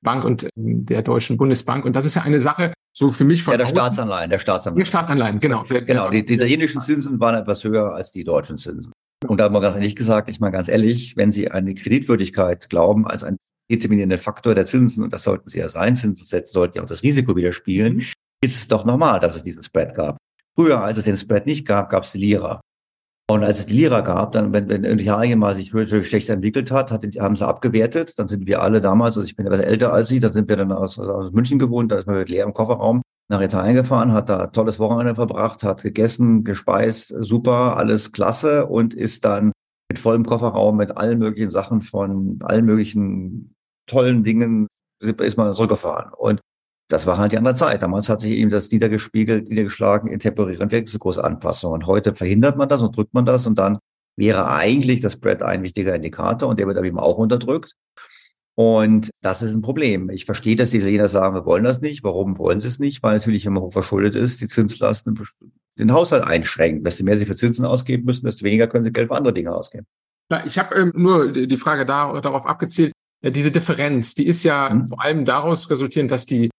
Bank 0.04 0.24
und 0.24 0.48
ähm, 0.56 0.86
der 0.86 1.02
Deutschen 1.02 1.36
Bundesbank. 1.36 1.84
Und 1.84 1.96
das 1.96 2.04
ist 2.04 2.14
ja 2.14 2.22
eine 2.22 2.38
Sache, 2.38 2.72
so 2.96 3.10
für 3.10 3.24
mich 3.24 3.42
von 3.42 3.52
Ja, 3.52 3.58
der 3.58 3.66
außen, 3.66 3.76
Staatsanleihen, 3.76 4.30
der 4.30 4.38
Staatsanleihen. 4.38 4.78
Der 4.78 4.86
Staatsanleihen, 4.86 5.40
genau. 5.40 5.64
Genau, 5.68 6.10
die, 6.10 6.24
die 6.24 6.34
italienischen 6.34 6.80
Zinsen 6.80 7.18
waren 7.18 7.34
etwas 7.34 7.64
höher 7.64 7.92
als 7.92 8.12
die 8.12 8.22
deutschen 8.22 8.56
Zinsen. 8.56 8.92
Und 9.26 9.38
da 9.38 9.44
haben 9.44 9.54
wir 9.54 9.60
ganz 9.60 9.74
ehrlich 9.74 9.96
gesagt, 9.96 10.30
ich 10.30 10.38
meine 10.38 10.52
ganz 10.52 10.68
ehrlich, 10.68 11.16
wenn 11.16 11.32
Sie 11.32 11.50
eine 11.50 11.74
Kreditwürdigkeit 11.74 12.70
glauben 12.70 13.06
als 13.06 13.24
einen 13.24 13.38
determinierenden 13.70 14.20
Faktor 14.20 14.54
der 14.54 14.66
Zinsen, 14.66 15.02
und 15.02 15.12
das 15.12 15.24
sollten 15.24 15.48
Sie 15.48 15.58
ja 15.58 15.68
sein, 15.68 15.96
Zinsen 15.96 16.24
setzen 16.24 16.52
sollten 16.52 16.78
ja 16.78 16.84
auch 16.84 16.88
das 16.88 17.02
Risiko 17.02 17.34
widerspiegeln, 17.34 17.96
mhm. 17.96 18.04
ist 18.42 18.56
es 18.56 18.68
doch 18.68 18.84
normal, 18.84 19.18
dass 19.18 19.34
es 19.34 19.42
diesen 19.42 19.62
Spread 19.62 19.94
gab. 19.94 20.16
Früher, 20.54 20.84
als 20.84 20.98
es 20.98 21.04
den 21.04 21.16
Spread 21.16 21.46
nicht 21.46 21.66
gab, 21.66 21.90
gab 21.90 22.04
es 22.04 22.12
die 22.12 22.18
Lira. 22.18 22.60
Und 23.30 23.42
als 23.42 23.60
es 23.60 23.66
die 23.66 23.74
Lira 23.74 24.02
gab, 24.02 24.32
dann, 24.32 24.52
wenn, 24.52 24.68
wenn 24.68 24.84
Italien 24.98 25.38
mal 25.38 25.54
sich 25.54 25.70
schlecht 25.70 26.28
entwickelt 26.28 26.70
hat, 26.70 26.90
hat, 26.90 27.04
haben 27.18 27.36
sie 27.36 27.46
abgewertet. 27.46 28.18
Dann 28.18 28.28
sind 28.28 28.46
wir 28.46 28.60
alle 28.60 28.82
damals, 28.82 29.16
also 29.16 29.26
ich 29.26 29.34
bin 29.34 29.46
etwas 29.46 29.60
älter 29.60 29.94
als 29.94 30.08
Sie, 30.08 30.20
da 30.20 30.30
sind 30.30 30.48
wir 30.48 30.56
dann 30.56 30.72
aus, 30.72 30.98
aus 30.98 31.32
München 31.32 31.58
gewohnt, 31.58 31.90
da 31.90 32.00
ist 32.00 32.06
man 32.06 32.18
mit 32.18 32.28
leerem 32.28 32.52
Kofferraum 32.52 33.00
nach 33.30 33.40
Italien 33.40 33.76
gefahren, 33.76 34.12
hat 34.12 34.28
da 34.28 34.48
tolles 34.48 34.78
Wochenende 34.78 35.14
verbracht, 35.14 35.62
hat 35.62 35.82
gegessen, 35.82 36.44
gespeist, 36.44 37.14
super, 37.20 37.78
alles 37.78 38.12
klasse 38.12 38.66
und 38.66 38.92
ist 38.92 39.24
dann 39.24 39.52
mit 39.88 39.98
vollem 39.98 40.26
Kofferraum 40.26 40.76
mit 40.76 40.96
allen 40.96 41.18
möglichen 41.18 41.50
Sachen 41.50 41.80
von 41.80 42.38
allen 42.42 42.66
möglichen 42.66 43.54
tollen 43.86 44.24
Dingen 44.24 44.66
ist 45.00 45.36
man 45.36 45.54
zurückgefahren. 45.54 46.12
Und 46.16 46.40
das 46.88 47.06
war 47.06 47.18
halt 47.18 47.32
die 47.32 47.38
andere 47.38 47.54
Zeit. 47.54 47.82
Damals 47.82 48.08
hat 48.08 48.20
sich 48.20 48.32
eben 48.32 48.50
das 48.50 48.70
niedergespiegelt, 48.70 49.48
niedergeschlagen 49.48 50.10
in 50.10 50.18
temporären 50.18 50.70
Wechselkursanpassungen. 50.70 51.86
Heute 51.86 52.14
verhindert 52.14 52.56
man 52.56 52.68
das 52.68 52.82
und 52.82 52.96
drückt 52.96 53.14
man 53.14 53.24
das 53.24 53.46
und 53.46 53.58
dann 53.58 53.78
wäre 54.16 54.48
eigentlich 54.48 55.00
das 55.00 55.14
Spread 55.14 55.42
ein 55.42 55.62
wichtiger 55.62 55.94
Indikator 55.94 56.48
und 56.48 56.58
der 56.58 56.66
wird 56.66 56.76
aber 56.76 56.86
eben 56.86 56.98
auch 56.98 57.18
unterdrückt. 57.18 57.74
Und 58.56 59.10
das 59.20 59.42
ist 59.42 59.52
ein 59.52 59.62
Problem. 59.62 60.10
Ich 60.10 60.26
verstehe, 60.26 60.54
dass 60.54 60.70
die 60.70 60.76
Italiener 60.76 61.08
sagen, 61.08 61.34
wir 61.34 61.44
wollen 61.44 61.64
das 61.64 61.80
nicht. 61.80 62.04
Warum 62.04 62.38
wollen 62.38 62.60
sie 62.60 62.68
es 62.68 62.78
nicht? 62.78 63.02
Weil 63.02 63.14
natürlich, 63.14 63.44
wenn 63.46 63.52
man 63.52 63.64
hochverschuldet 63.64 64.14
ist, 64.14 64.40
die 64.40 64.46
Zinslasten 64.46 65.18
den 65.76 65.92
Haushalt 65.92 66.22
einschränken. 66.22 66.84
Desto 66.84 67.02
mehr 67.02 67.16
sie 67.16 67.26
für 67.26 67.34
Zinsen 67.34 67.64
ausgeben 67.64 68.04
müssen, 68.04 68.26
desto 68.26 68.44
weniger 68.44 68.68
können 68.68 68.84
sie 68.84 68.92
Geld 68.92 69.08
für 69.08 69.16
andere 69.16 69.34
Dinge 69.34 69.52
ausgeben. 69.52 69.86
Ich 70.46 70.58
habe 70.58 70.74
ähm, 70.76 70.92
nur 70.94 71.32
die 71.32 71.56
Frage 71.56 71.84
da, 71.84 72.20
darauf 72.20 72.46
abgezielt, 72.46 72.92
diese 73.22 73.50
Differenz, 73.50 74.14
die 74.14 74.26
ist 74.26 74.42
ja 74.44 74.70
mhm. 74.70 74.86
vor 74.86 75.02
allem 75.02 75.24
daraus 75.24 75.68
resultierend, 75.70 76.10
dass 76.10 76.26
die 76.26 76.50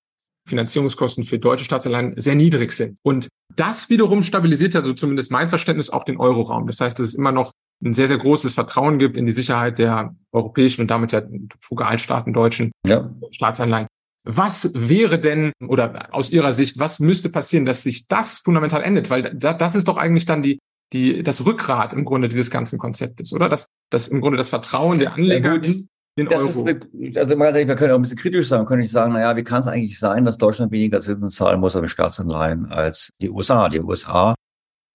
Finanzierungskosten 0.47 1.23
für 1.23 1.39
deutsche 1.39 1.65
Staatsanleihen 1.65 2.13
sehr 2.17 2.35
niedrig 2.35 2.71
sind. 2.71 2.97
Und 3.03 3.27
das 3.55 3.89
wiederum 3.89 4.21
stabilisiert 4.21 4.75
also 4.75 4.93
zumindest 4.93 5.31
mein 5.31 5.49
Verständnis 5.49 5.89
auch 5.89 6.03
den 6.03 6.17
Euroraum. 6.17 6.67
Das 6.67 6.79
heißt, 6.79 6.97
dass 6.99 7.07
es 7.07 7.15
immer 7.15 7.31
noch 7.31 7.51
ein 7.83 7.93
sehr, 7.93 8.07
sehr 8.07 8.17
großes 8.17 8.53
Vertrauen 8.53 8.99
gibt 8.99 9.17
in 9.17 9.25
die 9.25 9.31
Sicherheit 9.31 9.79
der 9.79 10.15
europäischen 10.31 10.81
und 10.81 10.91
damit 10.91 11.11
der 11.11 11.27
Frugalstaaten 11.61 12.33
deutschen 12.33 12.71
ja. 12.85 13.09
Staatsanleihen. 13.31 13.87
Was 14.27 14.71
wäre 14.73 15.19
denn, 15.19 15.51
oder 15.67 16.13
aus 16.13 16.31
Ihrer 16.31 16.51
Sicht, 16.51 16.79
was 16.79 16.99
müsste 16.99 17.29
passieren, 17.29 17.65
dass 17.65 17.83
sich 17.83 18.07
das 18.07 18.39
fundamental 18.39 18.81
endet? 18.81 19.09
Weil 19.09 19.35
das 19.35 19.75
ist 19.75 19.87
doch 19.87 19.97
eigentlich 19.97 20.25
dann 20.25 20.41
die, 20.41 20.57
die, 20.93 21.21
das 21.21 21.45
Rückgrat 21.45 21.93
im 21.93 22.05
Grunde 22.05 22.27
dieses 22.27 22.49
ganzen 22.49 22.79
Konzeptes, 22.79 23.33
oder? 23.33 23.49
Das, 23.49 23.67
das 23.91 24.07
im 24.07 24.21
Grunde 24.21 24.37
das 24.37 24.49
Vertrauen 24.49 24.97
der 24.97 25.13
Anleger 25.13 25.61
ja, 25.61 25.73
den 26.17 26.27
das 26.27 26.41
Euro. 26.41 26.65
Ist, 26.67 27.17
also 27.17 27.35
man 27.35 27.53
kann, 27.53 27.67
wir 27.67 27.75
können 27.75 27.91
auch 27.91 27.97
ein 27.97 28.01
bisschen 28.01 28.17
kritisch 28.17 28.47
sein, 28.47 28.65
können 28.65 28.81
nicht 28.81 28.91
sagen, 28.91 29.13
naja, 29.13 29.35
wie 29.35 29.43
kann 29.43 29.61
es 29.61 29.67
eigentlich 29.67 29.99
sein, 29.99 30.25
dass 30.25 30.37
Deutschland 30.37 30.71
weniger 30.71 31.01
Zinsen 31.01 31.29
zahlen 31.29 31.59
muss 31.59 31.75
auf 31.75 31.81
den 31.81 31.89
Staatsanleihen 31.89 32.67
als 32.67 33.09
die 33.21 33.29
USA? 33.29 33.69
Die 33.69 33.81
USA 33.81 34.35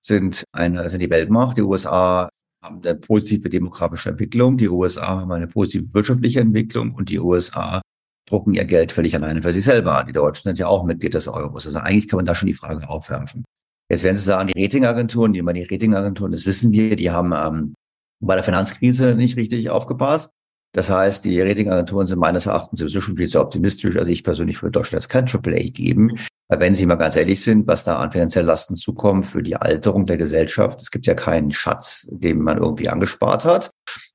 sind 0.02 0.44
eine, 0.52 0.88
sind 0.88 1.00
die 1.00 1.10
Weltmacht. 1.10 1.58
Die 1.58 1.62
USA 1.62 2.28
haben 2.62 2.82
eine 2.82 2.94
positive 2.94 3.48
demografische 3.48 4.10
Entwicklung. 4.10 4.56
Die 4.56 4.68
USA 4.68 5.20
haben 5.20 5.32
eine 5.32 5.46
positive 5.46 5.92
wirtschaftliche 5.92 6.40
Entwicklung 6.40 6.94
und 6.94 7.08
die 7.10 7.18
USA 7.18 7.80
drucken 8.26 8.54
ihr 8.54 8.64
Geld 8.64 8.92
völlig 8.92 9.14
alleine 9.14 9.42
für 9.42 9.52
sich 9.52 9.64
selber. 9.64 10.04
Die 10.06 10.12
Deutschen 10.12 10.48
sind 10.48 10.58
ja 10.58 10.68
auch 10.68 10.84
Mitglied 10.84 11.14
des 11.14 11.28
Euros. 11.28 11.66
Also 11.66 11.78
eigentlich 11.78 12.08
kann 12.08 12.18
man 12.18 12.26
da 12.26 12.34
schon 12.34 12.46
die 12.46 12.54
Frage 12.54 12.88
aufwerfen. 12.88 13.44
Jetzt 13.90 14.04
werden 14.04 14.16
Sie 14.16 14.22
sagen, 14.22 14.52
die 14.54 14.62
Ratingagenturen, 14.62 15.32
die 15.32 15.40
immer 15.40 15.52
die 15.52 15.64
Ratingagenturen, 15.64 16.32
das 16.32 16.46
wissen 16.46 16.70
wir, 16.70 16.94
die 16.94 17.10
haben 17.10 17.32
ähm, 17.32 17.74
bei 18.20 18.36
der 18.36 18.44
Finanzkrise 18.44 19.16
nicht 19.16 19.36
richtig 19.36 19.68
aufgepasst. 19.68 20.32
Das 20.72 20.88
heißt, 20.88 21.24
die 21.24 21.40
Ratingagenturen 21.40 22.06
sind 22.06 22.20
meines 22.20 22.46
Erachtens 22.46 22.78
sowieso 22.78 23.00
schon 23.00 23.16
viel 23.16 23.28
zu 23.28 23.40
optimistisch. 23.40 23.96
Also 23.96 24.10
ich 24.10 24.22
persönlich 24.22 24.62
würde 24.62 24.72
Deutschland 24.72 25.08
kein 25.08 25.26
AAA 25.28 25.70
geben. 25.70 26.16
Weil 26.48 26.60
wenn 26.60 26.74
Sie 26.74 26.86
mal 26.86 26.96
ganz 26.96 27.16
ehrlich 27.16 27.42
sind, 27.42 27.66
was 27.66 27.84
da 27.84 27.98
an 27.98 28.10
finanziellen 28.10 28.46
Lasten 28.46 28.76
zukommt 28.76 29.26
für 29.26 29.42
die 29.42 29.56
Alterung 29.56 30.06
der 30.06 30.16
Gesellschaft, 30.16 30.80
es 30.82 30.90
gibt 30.90 31.06
ja 31.06 31.14
keinen 31.14 31.52
Schatz, 31.52 32.08
den 32.10 32.40
man 32.40 32.58
irgendwie 32.58 32.88
angespart 32.88 33.44
hat, 33.44 33.70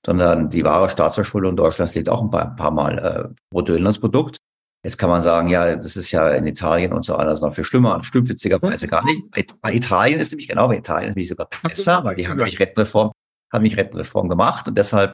sondern 0.05 0.49
die 0.49 0.63
wahre 0.63 0.89
Staatsverschuldung 0.89 1.55
Deutschlands 1.55 1.95
liegt 1.95 2.09
auch 2.09 2.21
ein 2.21 2.29
paar, 2.29 2.49
ein 2.49 2.55
paar 2.55 2.71
Mal 2.71 2.99
äh, 2.99 3.33
Bruttoinlandsprodukt. 3.51 4.37
Jetzt 4.83 4.97
kann 4.97 5.09
man 5.09 5.21
sagen, 5.23 5.47
ja, 5.47 5.75
das 5.77 5.95
ist 5.95 6.11
ja 6.11 6.29
in 6.29 6.45
Italien 6.45 6.93
und 6.93 7.03
so 7.03 7.15
anders 7.15 7.41
noch 7.41 7.53
viel 7.53 7.63
schlimmer. 7.63 8.03
Stimmt 8.03 8.29
witzigerweise 8.29 8.87
gar 8.87 9.03
nicht. 9.03 9.31
Bei, 9.31 9.45
bei 9.61 9.73
Italien 9.73 10.19
ist 10.19 10.31
nämlich 10.31 10.47
genau, 10.47 10.67
bei 10.67 10.77
Italien 10.77 11.09
ist 11.09 11.15
nämlich 11.15 11.29
sogar 11.29 11.47
besser, 11.63 12.03
weil 12.03 12.15
die 12.15 12.27
haben 12.27 12.37
nämlich 12.37 12.59
Rentenreform, 12.59 13.11
haben 13.51 13.63
nämlich 13.63 13.77
Rentenreform 13.77 14.29
gemacht 14.29 14.67
und 14.67 14.77
deshalb 14.77 15.13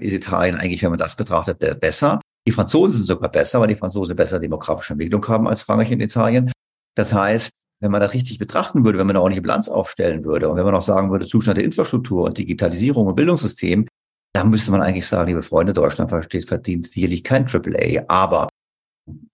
ist 0.00 0.12
Italien 0.12 0.56
eigentlich, 0.56 0.82
wenn 0.82 0.90
man 0.90 0.98
das 0.98 1.16
betrachtet, 1.16 1.58
besser. 1.80 2.20
Die 2.46 2.52
Franzosen 2.52 2.96
sind 2.96 3.06
sogar 3.06 3.30
besser, 3.30 3.60
weil 3.60 3.68
die 3.68 3.76
Franzosen 3.76 4.16
besser 4.16 4.38
demografische 4.38 4.94
Entwicklung 4.94 5.26
haben 5.28 5.46
als 5.46 5.62
Frankreich 5.62 5.92
und 5.92 6.00
Italien. 6.00 6.52
Das 6.96 7.12
heißt, 7.12 7.52
wenn 7.80 7.90
man 7.90 8.00
das 8.00 8.12
richtig 8.12 8.38
betrachten 8.38 8.84
würde, 8.84 8.98
wenn 8.98 9.06
man 9.06 9.16
eine 9.16 9.22
ordentliche 9.22 9.42
Bilanz 9.42 9.68
aufstellen 9.68 10.24
würde 10.24 10.48
und 10.48 10.56
wenn 10.56 10.64
man 10.64 10.74
auch 10.74 10.82
sagen 10.82 11.10
würde, 11.10 11.26
Zustand 11.26 11.58
der 11.58 11.64
Infrastruktur 11.64 12.24
und 12.24 12.38
Digitalisierung 12.38 13.06
und 13.06 13.14
Bildungssystem, 13.14 13.86
dann 14.34 14.50
müsste 14.50 14.70
man 14.70 14.82
eigentlich 14.82 15.06
sagen, 15.06 15.28
liebe 15.28 15.42
Freunde, 15.42 15.72
Deutschland 15.72 16.10
versteht, 16.10 16.46
verdient 16.46 16.88
sicherlich 16.88 17.24
kein 17.24 17.46
AAA. 17.46 18.04
Aber 18.08 18.48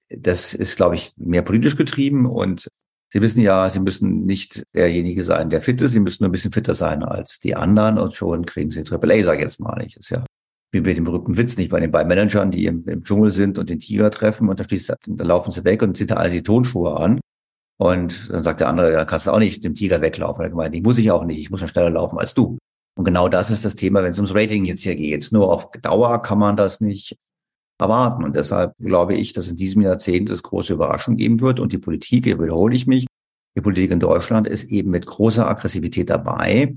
das 0.08 0.54
ist, 0.54 0.76
glaube 0.76 0.94
ich, 0.94 1.12
mehr 1.16 1.42
politisch 1.42 1.76
getrieben 1.76 2.26
und 2.26 2.68
Sie 3.12 3.22
wissen 3.22 3.40
ja, 3.40 3.70
Sie 3.70 3.80
müssen 3.80 4.26
nicht 4.26 4.64
derjenige 4.74 5.22
sein, 5.22 5.48
der 5.48 5.62
fit 5.62 5.80
ist. 5.80 5.92
Sie 5.92 6.00
müssen 6.00 6.24
nur 6.24 6.28
ein 6.28 6.32
bisschen 6.32 6.52
fitter 6.52 6.74
sein 6.74 7.04
als 7.04 7.38
die 7.38 7.54
anderen 7.54 7.98
und 7.98 8.14
schon 8.14 8.44
kriegen 8.46 8.70
Sie 8.70 8.80
AAA, 8.80 9.22
sage 9.22 9.38
ich 9.38 9.44
jetzt 9.44 9.60
mal 9.60 9.76
nicht. 9.76 9.96
Das 9.96 10.06
ist 10.06 10.10
ja 10.10 10.24
wie 10.76 10.80
bei 10.80 10.94
dem 10.94 11.04
berühmten 11.04 11.36
Witz 11.36 11.56
nicht 11.56 11.70
bei 11.70 11.80
den 11.80 11.90
beiden 11.90 12.08
Managern, 12.08 12.50
die 12.50 12.66
im, 12.66 12.86
im 12.86 13.02
Dschungel 13.02 13.30
sind 13.30 13.58
und 13.58 13.70
den 13.70 13.80
Tiger 13.80 14.10
treffen 14.10 14.48
und 14.48 14.60
dann, 14.60 14.68
schließt, 14.68 14.94
dann 15.06 15.26
laufen 15.26 15.52
sie 15.52 15.64
weg 15.64 15.82
und 15.82 15.96
ziehen 15.96 16.06
da 16.08 16.16
alle 16.16 16.30
die 16.30 16.42
Tonschuhe 16.42 16.96
an. 16.96 17.20
Und 17.78 18.30
dann 18.30 18.42
sagt 18.42 18.60
der 18.60 18.68
andere, 18.68 18.92
ja, 18.92 19.04
kannst 19.04 19.26
du 19.26 19.32
auch 19.32 19.38
nicht 19.38 19.62
dem 19.64 19.74
Tiger 19.74 20.00
weglaufen. 20.00 20.42
Er 20.42 20.50
gemeint, 20.50 20.74
ich 20.74 20.82
muss 20.82 20.98
ich 20.98 21.10
auch 21.10 21.24
nicht, 21.24 21.38
ich 21.38 21.50
muss 21.50 21.60
noch 21.60 21.68
schneller 21.68 21.90
laufen 21.90 22.18
als 22.18 22.34
du. 22.34 22.58
Und 22.96 23.04
genau 23.04 23.28
das 23.28 23.50
ist 23.50 23.64
das 23.64 23.76
Thema, 23.76 24.02
wenn 24.02 24.10
es 24.10 24.18
ums 24.18 24.34
Rating 24.34 24.64
jetzt 24.64 24.82
hier 24.82 24.96
geht. 24.96 25.30
Nur 25.30 25.52
auf 25.52 25.70
Dauer 25.82 26.22
kann 26.22 26.38
man 26.38 26.56
das 26.56 26.80
nicht 26.80 27.16
erwarten. 27.78 28.24
Und 28.24 28.34
deshalb 28.34 28.74
glaube 28.78 29.14
ich, 29.14 29.34
dass 29.34 29.48
in 29.48 29.56
diesem 29.56 29.82
Jahrzehnt 29.82 30.30
es 30.30 30.42
große 30.42 30.72
Überraschungen 30.72 31.18
geben 31.18 31.40
wird. 31.40 31.60
Und 31.60 31.72
die 31.72 31.78
Politik, 31.78 32.24
hier 32.24 32.40
wiederhole 32.40 32.74
ich 32.74 32.86
mich, 32.86 33.06
die 33.54 33.60
Politik 33.60 33.90
in 33.90 34.00
Deutschland 34.00 34.46
ist 34.46 34.64
eben 34.64 34.90
mit 34.90 35.06
großer 35.06 35.48
Aggressivität 35.48 36.08
dabei, 36.08 36.76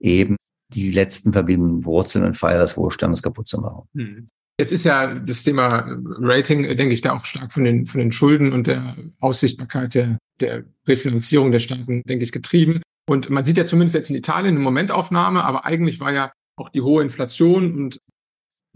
eben 0.00 0.36
die 0.74 0.90
letzten 0.90 1.32
verbliebenen 1.32 1.84
Wurzeln 1.84 2.24
und 2.24 2.36
Pfeiler 2.36 2.62
des 2.62 2.76
Wohlstandes 2.76 3.22
kaputt 3.22 3.48
zu 3.48 3.58
machen. 3.60 3.88
Hm. 3.94 4.26
Jetzt 4.60 4.72
ist 4.72 4.84
ja 4.84 5.14
das 5.14 5.44
Thema 5.44 5.86
Rating, 6.18 6.64
denke 6.76 6.92
ich, 6.92 7.00
da 7.00 7.12
auch 7.12 7.24
stark 7.24 7.52
von 7.52 7.62
den, 7.62 7.86
von 7.86 8.00
den 8.00 8.10
Schulden 8.10 8.52
und 8.52 8.66
der 8.66 8.96
Aussichtbarkeit 9.20 9.94
der, 9.94 10.18
der 10.40 10.64
Refinanzierung 10.86 11.52
der 11.52 11.60
Staaten, 11.60 12.02
denke 12.02 12.24
ich, 12.24 12.32
getrieben. 12.32 12.82
Und 13.08 13.30
man 13.30 13.44
sieht 13.44 13.56
ja 13.56 13.64
zumindest 13.64 13.94
jetzt 13.94 14.10
in 14.10 14.16
Italien 14.16 14.56
eine 14.56 14.64
Momentaufnahme, 14.64 15.44
aber 15.44 15.64
eigentlich 15.64 16.00
war 16.00 16.12
ja 16.12 16.32
auch 16.56 16.68
die 16.70 16.80
hohe 16.80 17.02
Inflation 17.02 17.72
und 17.72 18.00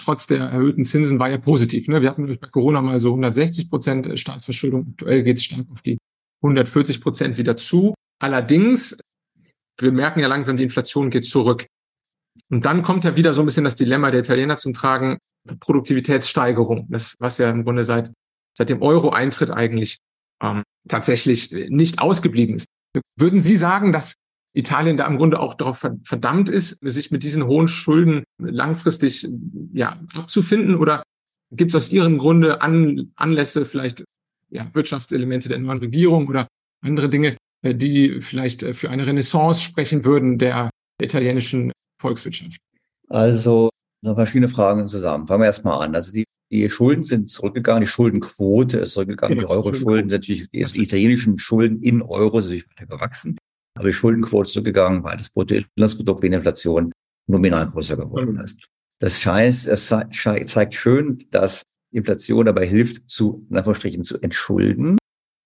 trotz 0.00 0.26
der 0.28 0.38
erhöhten 0.38 0.84
Zinsen 0.84 1.18
war 1.18 1.30
ja 1.30 1.38
positiv. 1.38 1.88
Ne? 1.88 2.00
Wir 2.00 2.10
hatten 2.10 2.38
bei 2.40 2.48
Corona 2.48 2.80
mal 2.80 3.00
so 3.00 3.10
160 3.10 3.68
Prozent 3.68 4.18
Staatsverschuldung. 4.18 4.88
Aktuell 4.92 5.24
geht 5.24 5.38
es 5.38 5.44
stark 5.44 5.66
auf 5.70 5.82
die 5.82 5.98
140 6.42 7.00
Prozent 7.00 7.38
wieder 7.38 7.56
zu. 7.56 7.94
Allerdings, 8.20 8.96
wir 9.80 9.92
merken 9.92 10.20
ja 10.20 10.28
langsam, 10.28 10.56
die 10.56 10.64
Inflation 10.64 11.10
geht 11.10 11.24
zurück. 11.24 11.66
Und 12.50 12.64
dann 12.64 12.82
kommt 12.82 13.04
ja 13.04 13.16
wieder 13.16 13.34
so 13.34 13.42
ein 13.42 13.46
bisschen 13.46 13.64
das 13.64 13.76
Dilemma 13.76 14.10
der 14.10 14.20
Italiener 14.20 14.56
zum 14.56 14.74
Tragen, 14.74 15.18
Produktivitätssteigerung, 15.60 16.86
das, 16.90 17.14
was 17.18 17.38
ja 17.38 17.50
im 17.50 17.64
Grunde 17.64 17.84
seit, 17.84 18.12
seit 18.56 18.70
dem 18.70 18.80
Euro-Eintritt 18.80 19.50
eigentlich 19.50 19.98
ähm, 20.42 20.62
tatsächlich 20.88 21.50
nicht 21.68 21.98
ausgeblieben 21.98 22.56
ist. 22.56 22.66
Würden 23.18 23.40
Sie 23.40 23.56
sagen, 23.56 23.92
dass 23.92 24.14
Italien 24.54 24.96
da 24.96 25.06
im 25.06 25.16
Grunde 25.16 25.40
auch 25.40 25.54
darauf 25.54 25.86
verdammt 26.04 26.48
ist, 26.48 26.78
sich 26.82 27.10
mit 27.10 27.22
diesen 27.22 27.46
hohen 27.46 27.68
Schulden 27.68 28.24
langfristig 28.38 29.26
ja, 29.72 29.98
abzufinden? 30.14 30.76
Oder 30.76 31.02
gibt 31.50 31.70
es 31.70 31.74
aus 31.74 31.90
Ihrem 31.90 32.18
Grunde 32.18 32.60
An 32.60 33.12
Anlässe, 33.16 33.64
vielleicht 33.64 34.04
ja, 34.50 34.68
Wirtschaftselemente 34.74 35.48
der 35.48 35.58
neuen 35.58 35.78
Regierung 35.78 36.28
oder 36.28 36.48
andere 36.82 37.08
Dinge, 37.08 37.36
äh, 37.62 37.74
die 37.74 38.20
vielleicht 38.20 38.62
äh, 38.62 38.74
für 38.74 38.90
eine 38.90 39.06
Renaissance 39.06 39.62
sprechen 39.62 40.04
würden 40.04 40.38
der, 40.38 40.70
der 41.00 41.06
italienischen 41.06 41.72
Volkswirtschaft? 42.02 42.60
Also 43.08 43.70
noch 44.02 44.16
verschiedene 44.16 44.48
Fragen 44.48 44.88
zusammen. 44.88 45.26
Fangen 45.26 45.42
wir 45.42 45.46
erstmal 45.46 45.84
an. 45.86 45.94
Also 45.94 46.12
die, 46.12 46.24
die 46.50 46.68
Schulden 46.68 47.04
sind 47.04 47.30
zurückgegangen, 47.30 47.82
die 47.82 47.88
Schuldenquote 47.88 48.80
ist 48.80 48.92
zurückgegangen, 48.92 49.38
genau, 49.38 49.48
die 49.48 49.54
Euro-Schulden 49.54 50.10
sind 50.10 50.20
natürlich, 50.20 50.50
die 50.50 50.82
italienischen 50.82 51.38
Schulden 51.38 51.82
in 51.82 52.02
Euro 52.02 52.40
sind 52.40 52.50
natürlich 52.50 52.70
weiter 52.70 52.86
gewachsen, 52.86 53.38
aber 53.74 53.88
die 53.88 53.94
Schuldenquote 53.94 54.48
ist 54.48 54.52
zurückgegangen, 54.52 55.02
weil 55.02 55.16
das 55.16 55.30
Bruttoinlandsprodukt 55.30 56.22
wegen 56.22 56.34
Inflation 56.34 56.92
nominal 57.26 57.70
größer 57.70 57.96
geworden 57.96 58.38
ist. 58.38 58.66
Das 59.00 59.20
scheint, 59.20 59.66
es 59.66 59.86
zeigt 59.88 60.74
schön, 60.74 61.24
dass 61.30 61.62
Inflation 61.92 62.46
dabei 62.46 62.66
hilft, 62.66 63.08
zu, 63.08 63.46
in 63.50 63.56
Anführungsstrichen, 63.56 64.04
zu 64.04 64.20
entschulden. 64.20 64.98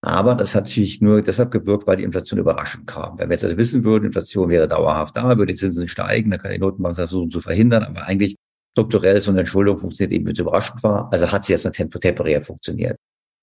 Aber 0.07 0.37
das 0.37 0.55
hat 0.55 0.67
natürlich 0.67 1.01
nur 1.01 1.21
deshalb 1.21 1.51
gewirkt, 1.51 1.89
weil 1.89 1.97
die 1.97 2.05
Inflation 2.05 2.39
überraschend 2.39 2.87
kam. 2.87 3.19
Wenn 3.19 3.29
wir 3.29 3.35
jetzt 3.35 3.43
also 3.43 3.57
wissen 3.57 3.83
würden, 3.83 4.05
Inflation 4.05 4.49
wäre 4.49 4.69
dauerhaft 4.69 5.17
da, 5.17 5.37
würde 5.37 5.47
die 5.47 5.59
Zinsen 5.59 5.89
steigen, 5.89 6.31
dann 6.31 6.39
kann 6.39 6.53
die 6.53 6.61
Notenbank 6.61 6.95
versuchen 6.95 7.29
zu 7.29 7.41
verhindern. 7.41 7.83
Aber 7.83 8.05
eigentlich 8.05 8.37
strukturell 8.71 9.21
so 9.21 9.33
eine 9.33 9.41
Entschuldung 9.41 9.79
funktioniert 9.79 10.13
eben, 10.13 10.27
wenn 10.27 10.35
es 10.35 10.39
überraschend 10.39 10.81
war. 10.85 11.13
Also 11.13 11.33
hat 11.33 11.45
sie 11.45 11.55
jetzt 11.55 11.69
temporär 11.73 12.41
funktioniert. 12.41 12.97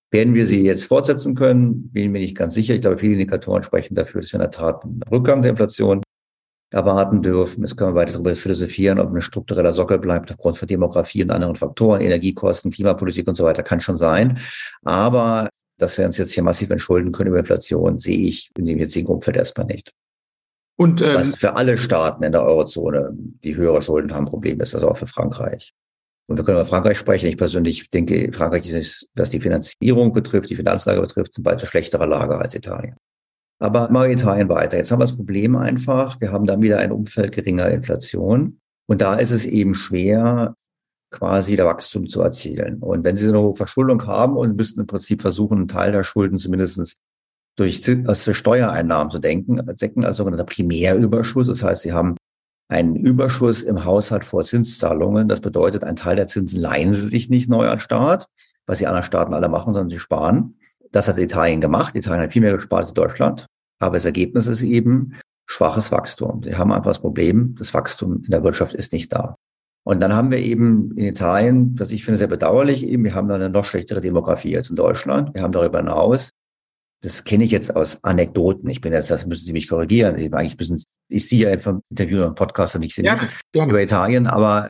Werden 0.10 0.36
wir 0.36 0.48
sie 0.48 0.64
jetzt 0.64 0.86
fortsetzen 0.86 1.36
können? 1.36 1.90
Bin 1.92 2.14
mir 2.14 2.20
nicht 2.20 2.38
ganz 2.38 2.54
sicher. 2.54 2.76
Ich 2.76 2.80
glaube, 2.80 2.98
viele 2.98 3.14
Indikatoren 3.14 3.64
sprechen 3.64 3.96
dafür, 3.96 4.22
dass 4.22 4.32
wir 4.32 4.40
in 4.40 4.44
der 4.44 4.52
Tat 4.52 4.86
einen 4.86 5.02
Rückgang 5.12 5.42
der 5.42 5.52
Inflation 5.52 6.02
erwarten 6.72 7.22
dürfen. 7.22 7.64
Jetzt 7.64 7.76
können 7.76 7.94
wir 7.94 8.00
weiter 8.00 8.14
darüber 8.14 8.34
philosophieren, 8.36 9.00
ob 9.00 9.14
ein 9.14 9.20
struktureller 9.20 9.74
Sockel 9.74 10.00
bleibt 10.00 10.32
aufgrund 10.32 10.58
von 10.58 10.70
Demografie 10.70 11.24
und 11.24 11.32
anderen 11.32 11.58
Faktoren, 11.58 12.00
Energiekosten, 12.00 12.72
Klimapolitik 12.72 13.28
und 13.28 13.36
so 13.36 13.44
weiter, 13.44 13.64
kann 13.64 13.82
schon 13.82 13.98
sein. 13.98 14.40
Aber 14.84 15.50
dass 15.78 15.98
wir 15.98 16.06
uns 16.06 16.18
jetzt 16.18 16.32
hier 16.32 16.44
massiv 16.44 16.70
entschulden 16.70 17.12
können 17.12 17.30
über 17.30 17.40
Inflation, 17.40 18.00
sehe 18.00 18.28
ich 18.28 18.52
in 18.58 18.66
dem 18.66 18.80
jetzigen 18.80 19.08
Umfeld 19.08 19.38
erstmal 19.38 19.68
nicht. 19.68 19.92
Und 20.76 21.02
ähm, 21.02 21.16
was 21.16 21.36
für 21.36 21.56
alle 21.56 21.78
Staaten 21.78 22.24
in 22.24 22.32
der 22.32 22.44
Eurozone, 22.44 23.10
die 23.14 23.56
höhere 23.56 23.82
Schulden 23.82 24.14
haben, 24.14 24.26
ein 24.26 24.30
Problem 24.30 24.60
ist, 24.62 24.74
also 24.74 24.90
auch 24.90 24.98
für 24.98 25.08
Frankreich. 25.08 25.74
Und 26.28 26.38
wir 26.38 26.46
können 26.46 26.58
über 26.58 26.66
Frankreich 26.66 26.98
sprechen. 26.98 27.28
Ich 27.28 27.38
persönlich 27.38 27.90
denke, 27.90 28.32
Frankreich 28.32 28.68
ist, 28.70 29.10
was 29.14 29.30
die 29.30 29.42
Finanzierung 29.42 30.14
betrifft, 30.14 30.50
die 30.50 30.56
Finanzlage 30.56 31.02
betrifft, 31.02 31.38
ein 31.38 31.46
weiter 31.46 31.68
schlechterer 31.68 32.08
Lage 32.08 32.38
als 32.38 32.56
Italien. 32.56 32.96
Aber 33.60 33.90
mal 33.90 34.10
Italien 34.10 34.50
weiter. 34.50 34.78
Jetzt 34.78 34.92
haben 34.92 35.00
wir 35.00 35.06
das 35.06 35.16
Problem 35.16 35.56
einfach, 35.56 36.20
wir 36.20 36.32
haben 36.32 36.46
dann 36.46 36.62
wieder 36.62 36.80
ein 36.80 36.92
Umfeld 36.92 37.34
geringer 37.34 37.70
Inflation. 37.70 38.60
Und 38.88 39.02
da 39.02 39.16
ist 39.16 39.32
es 39.32 39.46
eben 39.46 39.76
schwer, 39.76 40.56
quasi 41.14 41.56
der 41.56 41.66
Wachstum 41.66 42.08
zu 42.08 42.22
erzielen. 42.22 42.80
Und 42.80 43.06
wenn 43.06 43.16
Sie 43.16 43.28
eine 43.28 43.40
hohe 43.40 43.56
Verschuldung 43.56 44.06
haben 44.06 44.36
und 44.36 44.58
müssten 44.58 44.82
im 44.82 44.88
Prinzip 44.88 45.22
versuchen, 45.22 45.60
einen 45.60 45.68
Teil 45.70 45.94
der 45.94 46.04
Schulden 46.04 46.38
zumindest 46.38 47.00
durch 47.56 47.82
aus 48.08 48.30
Steuereinnahmen 48.30 49.12
zu 49.12 49.20
denken, 49.20 49.62
decken 49.80 50.04
als 50.04 50.18
sogenannter 50.18 50.46
Primärüberschuss. 50.46 51.48
Das 51.48 51.64
heißt, 51.64 51.84
Sie 51.84 51.94
haben 51.94 52.18
einen 52.68 52.96
Überschuss 52.96 53.62
im 53.62 53.86
Haushalt 53.86 54.26
vor 54.26 54.44
Zinszahlungen. 54.44 55.28
Das 55.28 55.40
bedeutet, 55.40 55.84
ein 55.84 55.96
Teil 55.96 56.16
der 56.16 56.28
Zinsen 56.28 56.60
leihen 56.60 56.94
Sie 56.94 57.08
sich 57.08 57.30
nicht 57.30 57.50
neu 57.50 57.70
an 57.70 57.80
Staat, 57.80 58.28
was 58.66 58.80
die 58.80 58.88
anderen 58.88 59.06
Staaten 59.06 59.34
alle 59.34 59.50
machen, 59.50 59.74
sondern 59.74 59.90
sie 59.90 60.00
sparen. 60.00 60.58
Das 60.92 61.08
hat 61.08 61.18
Italien 61.20 61.62
gemacht. 61.62 61.96
Italien 61.96 62.24
hat 62.24 62.34
viel 62.34 62.42
mehr 62.42 62.54
gespart 62.54 62.82
als 62.82 62.94
Deutschland. 62.94 63.46
Aber 63.80 63.98
das 63.98 64.06
Ergebnis 64.06 64.48
ist 64.48 64.62
eben 64.62 65.20
schwaches 65.46 65.92
Wachstum. 65.92 66.42
Sie 66.44 66.56
haben 66.56 66.72
einfach 66.72 66.92
das 66.92 67.00
Problem, 67.00 67.56
das 67.58 67.74
Wachstum 67.74 68.24
in 68.24 68.32
der 68.32 68.44
Wirtschaft 68.44 68.74
ist 68.74 68.94
nicht 68.94 69.12
da. 69.14 69.36
Und 69.86 70.00
dann 70.00 70.14
haben 70.14 70.32
wir 70.32 70.40
eben 70.40 70.96
in 70.98 71.06
Italien, 71.06 71.78
was 71.78 71.92
ich 71.92 72.06
finde 72.06 72.18
sehr 72.18 72.28
bedauerlich, 72.28 72.86
eben, 72.86 73.04
wir 73.04 73.16
haben 73.16 73.28
da 73.28 73.36
eine 73.36 73.50
noch 73.50 73.66
schlechtere 73.66 74.00
Demografie 74.00 74.56
als 74.56 74.70
in 74.70 74.78
Deutschland. 74.78 75.34
Wir 75.34 75.42
haben 75.42 75.52
darüber 75.52 75.80
hinaus, 75.80 76.30
das 77.02 77.26
kenne 77.26 77.44
ich 77.44 77.52
jetzt 77.52 77.76
aus 77.76 78.02
Anekdoten. 78.04 78.70
Ich 78.70 78.80
bin 78.80 78.94
jetzt, 78.94 79.12
das 79.12 79.26
müssen 79.26 79.46
Sie 79.46 79.52
mich 79.52 79.68
korrigieren. 79.68 80.18
Ich, 80.18 80.34
eigentlich 80.34 80.58
müssen, 80.58 80.82
ich 81.10 81.28
sehe 81.28 81.44
ja 81.44 81.50
im 81.50 81.82
Interview 81.90 82.24
und 82.24 82.36
Podcast 82.36 82.78
und 82.78 82.84
ich 82.84 82.96
sehe 82.96 83.04
ja, 83.04 83.20
über 83.54 83.82
Italien, 83.82 84.26
aber 84.26 84.70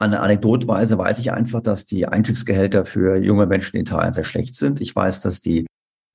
an 0.00 0.14
Anekdotweise 0.14 0.98
weiß 0.98 1.20
ich 1.20 1.30
einfach, 1.30 1.60
dass 1.60 1.86
die 1.86 2.06
Einstiegsgehälter 2.06 2.86
für 2.86 3.18
junge 3.18 3.46
Menschen 3.46 3.76
in 3.76 3.82
Italien 3.82 4.12
sehr 4.12 4.24
schlecht 4.24 4.56
sind. 4.56 4.80
Ich 4.80 4.96
weiß, 4.96 5.20
dass 5.20 5.40
die 5.40 5.66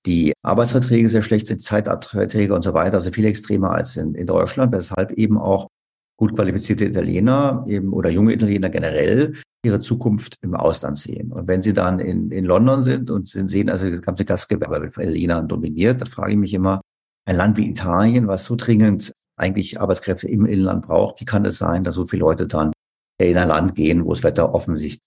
die 0.06 0.34
Arbeitsverträge 0.44 1.10
sehr 1.10 1.24
schlecht 1.24 1.48
sind, 1.48 1.64
Zeitabträge 1.64 2.54
und 2.54 2.62
so 2.62 2.74
weiter, 2.74 2.96
also 2.96 3.12
viel 3.12 3.26
extremer 3.26 3.72
als 3.72 3.98
in, 3.98 4.14
in 4.14 4.28
Deutschland, 4.28 4.72
weshalb 4.72 5.12
eben 5.12 5.38
auch 5.40 5.68
gut 6.18 6.36
qualifizierte 6.36 6.86
Italiener 6.86 7.66
eben 7.68 7.94
oder 7.94 8.10
junge 8.10 8.34
Italiener 8.34 8.70
generell 8.70 9.36
ihre 9.66 9.82
Zukunft 9.82 10.36
im 10.42 10.56
Ausland 10.56 10.98
sehen. 10.98 11.32
Und 11.32 11.48
wenn 11.48 11.62
sie 11.62 11.74
dann 11.74 12.00
in, 12.00 12.32
in 12.32 12.46
London 12.46 12.84
sind 12.84 13.10
und 13.10 13.28
sehen, 13.28 13.70
also 13.70 13.90
das 13.90 14.02
ganze 14.02 14.26
Gastgewerbe 14.26 14.92
von 14.92 15.04
Italienern 15.04 15.48
dominiert, 15.48 16.02
dann 16.02 16.10
frage 16.10 16.32
ich 16.32 16.38
mich 16.38 16.54
immer, 16.54 16.82
ein 17.28 17.38
Land 17.38 17.58
wie 17.58 17.70
Italien, 17.70 18.28
was 18.28 18.46
so 18.46 18.56
dringend 18.56 19.12
eigentlich 19.38 19.82
Arbeitskräfte 19.82 20.28
im 20.28 20.46
Inland 20.46 20.86
braucht, 20.86 21.20
wie 21.20 21.26
kann 21.26 21.46
es 21.46 21.58
sein, 21.58 21.84
dass 21.84 21.96
so 21.96 22.08
viele 22.08 22.22
Leute 22.22 22.48
dann 22.48 22.72
in 23.20 23.38
ein 23.38 23.48
Land 23.48 23.76
gehen, 23.76 24.06
wo 24.06 24.14
das 24.14 24.24
Wetter 24.24 24.54
offensichtlich 24.54 25.02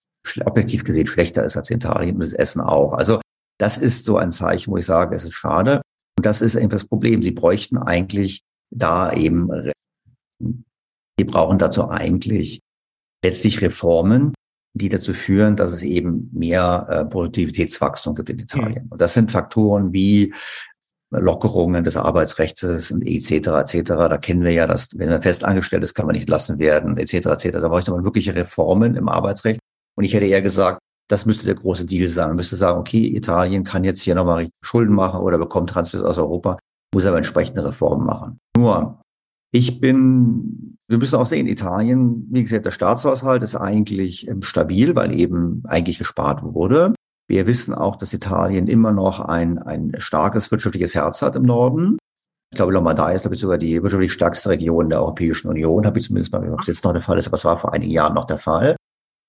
objektiv 0.44 0.84
gesehen 0.84 1.06
schlechter 1.06 1.44
ist 1.44 1.56
als 1.56 1.70
in 1.70 1.76
Italien 1.76 2.16
und 2.16 2.24
das 2.24 2.32
Essen 2.32 2.60
auch. 2.60 2.92
Also 2.92 3.20
das 3.58 3.78
ist 3.78 4.04
so 4.04 4.16
ein 4.16 4.32
Zeichen, 4.32 4.72
wo 4.72 4.76
ich 4.76 4.86
sage, 4.86 5.16
es 5.16 5.24
ist 5.24 5.34
schade. 5.34 5.80
Und 6.18 6.26
das 6.26 6.42
ist 6.42 6.54
eben 6.54 6.68
das 6.68 6.84
Problem. 6.84 7.22
Sie 7.22 7.30
bräuchten 7.30 7.78
eigentlich 7.78 8.42
da 8.70 9.12
eben, 9.12 9.72
sie 11.18 11.24
brauchen 11.24 11.58
dazu 11.58 11.88
eigentlich 11.88 12.60
letztlich 13.24 13.60
Reformen, 13.60 14.32
die 14.74 14.88
dazu 14.88 15.12
führen, 15.12 15.56
dass 15.56 15.72
es 15.72 15.82
eben 15.82 16.30
mehr 16.32 16.86
äh, 16.88 17.04
Produktivitätswachstum 17.04 18.14
gibt 18.14 18.30
in 18.30 18.38
Italien. 18.38 18.84
Mhm. 18.84 18.92
Und 18.92 19.00
das 19.00 19.14
sind 19.14 19.30
Faktoren 19.30 19.92
wie 19.92 20.32
Lockerungen 21.10 21.84
des 21.84 21.96
Arbeitsrechts 21.96 22.90
und 22.90 23.02
etc. 23.06 23.30
etc. 23.32 23.82
Da 23.88 24.18
kennen 24.18 24.44
wir 24.44 24.52
ja, 24.52 24.66
dass 24.66 24.90
wenn 24.98 25.08
man 25.08 25.22
fest 25.22 25.44
angestellt 25.44 25.82
ist, 25.82 25.94
kann 25.94 26.06
man 26.06 26.14
nicht 26.14 26.28
lassen 26.28 26.58
werden 26.58 26.96
etc. 26.98 27.14
etc. 27.14 27.48
Da 27.52 27.68
bräuchte 27.68 27.92
man 27.92 28.04
wirkliche 28.04 28.34
Reformen 28.34 28.94
im 28.94 29.08
Arbeitsrecht. 29.08 29.58
Und 29.96 30.04
ich 30.04 30.14
hätte 30.14 30.26
eher 30.26 30.42
gesagt, 30.42 30.80
das 31.08 31.24
müsste 31.24 31.46
der 31.46 31.54
große 31.54 31.86
Deal 31.86 32.08
sein. 32.08 32.28
Man 32.28 32.36
müsste 32.36 32.56
sagen, 32.56 32.78
okay, 32.78 33.06
Italien 33.06 33.64
kann 33.64 33.84
jetzt 33.84 34.02
hier 34.02 34.14
nochmal 34.14 34.50
Schulden 34.62 34.94
machen 34.94 35.20
oder 35.20 35.38
bekommt 35.38 35.70
Transfers 35.70 36.02
aus 36.02 36.18
Europa, 36.18 36.58
muss 36.94 37.06
aber 37.06 37.16
entsprechende 37.16 37.64
Reformen 37.64 38.04
machen. 38.04 38.38
Nur, 38.56 39.00
ich 39.50 39.80
bin, 39.80 40.78
wir 40.88 40.98
müssen 40.98 41.16
auch 41.16 41.26
sehen, 41.26 41.46
Italien, 41.46 42.26
wie 42.30 42.42
gesagt, 42.42 42.66
der 42.66 42.70
Staatshaushalt 42.70 43.42
ist 43.42 43.54
eigentlich 43.54 44.28
ähm, 44.28 44.42
stabil, 44.42 44.94
weil 44.94 45.18
eben 45.18 45.62
eigentlich 45.66 45.98
gespart 45.98 46.42
wurde. 46.42 46.94
Wir 47.28 47.46
wissen 47.46 47.74
auch, 47.74 47.96
dass 47.96 48.12
Italien 48.12 48.68
immer 48.68 48.92
noch 48.92 49.20
ein, 49.20 49.58
ein 49.58 49.92
starkes 49.98 50.50
wirtschaftliches 50.50 50.94
Herz 50.94 51.22
hat 51.22 51.36
im 51.36 51.42
Norden. 51.42 51.98
Ich 52.50 52.56
glaube, 52.56 52.72
Lombardei 52.72 53.14
ist, 53.14 53.22
glaube 53.22 53.34
ich, 53.34 53.40
sogar 53.40 53.58
die 53.58 53.82
wirtschaftlich 53.82 54.12
stärkste 54.12 54.48
Region 54.48 54.88
der 54.88 55.00
Europäischen 55.00 55.48
Union, 55.48 55.84
habe 55.84 55.98
ich 55.98 56.06
zumindest 56.06 56.32
mal, 56.32 56.50
ob 56.50 56.60
es 56.60 56.66
jetzt 56.66 56.84
noch 56.84 56.92
der 56.92 57.02
Fall 57.02 57.18
ist, 57.18 57.26
aber 57.26 57.36
es 57.36 57.44
war 57.44 57.58
vor 57.58 57.74
einigen 57.74 57.92
Jahren 57.92 58.14
noch 58.14 58.24
der 58.24 58.38
Fall. 58.38 58.76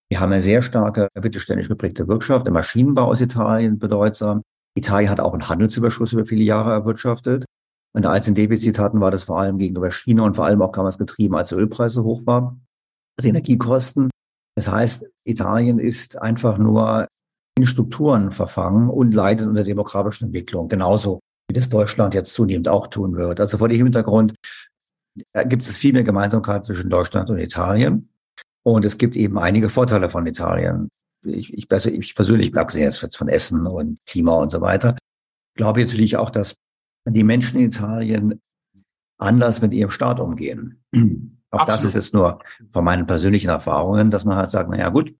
Wir 0.09 0.21
haben 0.21 0.31
eine 0.31 0.41
sehr 0.41 0.63
starke 0.63 1.09
mittelständisch 1.21 1.67
geprägte 1.67 2.07
Wirtschaft. 2.07 2.45
Der 2.45 2.53
Maschinenbau 2.53 3.11
ist 3.11 3.21
Italien 3.21 3.77
bedeutsam. 3.77 4.41
Italien 4.75 5.09
hat 5.09 5.19
auch 5.19 5.33
einen 5.33 5.47
Handelsüberschuss 5.47 6.13
über 6.13 6.25
viele 6.25 6.43
Jahre 6.43 6.71
erwirtschaftet. 6.71 7.45
Und 7.95 8.05
als 8.05 8.25
sie 8.25 8.31
ein 8.31 8.35
Defizit 8.35 8.77
hatten, 8.77 9.01
war 9.01 9.11
das 9.11 9.23
vor 9.23 9.39
allem 9.39 9.57
gegenüber 9.57 9.91
China 9.91 10.23
und 10.23 10.35
vor 10.35 10.45
allem 10.45 10.61
auch 10.61 10.71
damals 10.71 10.97
getrieben, 10.97 11.35
als 11.35 11.49
die 11.49 11.55
Ölpreise 11.55 12.03
hoch 12.03 12.25
waren. 12.25 12.65
Also 13.17 13.29
Energiekosten. 13.29 14.09
Das 14.55 14.67
heißt, 14.67 15.05
Italien 15.25 15.79
ist 15.79 16.21
einfach 16.21 16.57
nur 16.57 17.07
in 17.57 17.65
Strukturen 17.65 18.31
verfangen 18.31 18.89
und 18.89 19.13
leidet 19.13 19.47
unter 19.47 19.63
demografischen 19.63 20.27
Entwicklung. 20.27 20.67
Genauso 20.67 21.19
wie 21.49 21.53
das 21.53 21.69
Deutschland 21.69 22.13
jetzt 22.13 22.33
zunehmend 22.33 22.69
auch 22.69 22.87
tun 22.87 23.15
wird. 23.15 23.39
Also 23.39 23.57
vor 23.57 23.69
dem 23.69 23.83
Hintergrund 23.83 24.35
gibt 25.45 25.63
es 25.63 25.77
viel 25.77 25.93
mehr 25.93 26.03
Gemeinsamkeit 26.03 26.65
zwischen 26.65 26.89
Deutschland 26.89 27.29
und 27.29 27.39
Italien. 27.39 28.09
Und 28.63 28.85
es 28.85 28.97
gibt 28.97 29.15
eben 29.15 29.39
einige 29.39 29.69
Vorteile 29.69 30.09
von 30.09 30.27
Italien. 30.27 30.89
Ich, 31.25 31.53
ich, 31.53 31.67
ich 31.71 32.15
persönlich, 32.15 32.55
abgesehen 32.55 32.85
jetzt 32.85 33.17
von 33.17 33.27
Essen 33.27 33.65
und 33.65 33.97
Klima 34.05 34.33
und 34.33 34.51
so 34.51 34.61
weiter, 34.61 34.95
glaube 35.55 35.81
natürlich 35.81 36.17
auch, 36.17 36.29
dass 36.29 36.55
die 37.13 37.23
Menschen 37.23 37.59
in 37.59 37.67
Italien 37.67 38.41
anders 39.17 39.61
mit 39.61 39.73
ihrem 39.73 39.91
Staat 39.91 40.19
umgehen. 40.19 40.83
Auch 41.51 41.61
Absolut. 41.61 41.67
das 41.67 41.83
ist 41.83 41.95
jetzt 41.95 42.13
nur 42.13 42.39
von 42.69 42.85
meinen 42.85 43.07
persönlichen 43.07 43.49
Erfahrungen, 43.49 44.11
dass 44.11 44.23
man 44.23 44.37
halt 44.37 44.51
sagt, 44.51 44.69
na 44.69 44.77
ja, 44.77 44.89
gut. 44.89 45.15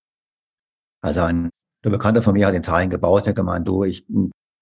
Also 1.01 1.21
ein 1.21 1.49
der 1.83 1.89
Bekannter 1.91 2.21
von 2.21 2.33
mir 2.33 2.47
hat 2.47 2.53
in 2.53 2.61
Italien 2.61 2.89
gebaut, 2.89 3.25
der 3.25 3.33
gemeint, 3.33 3.67
du, 3.67 3.83
ich, 3.83 4.05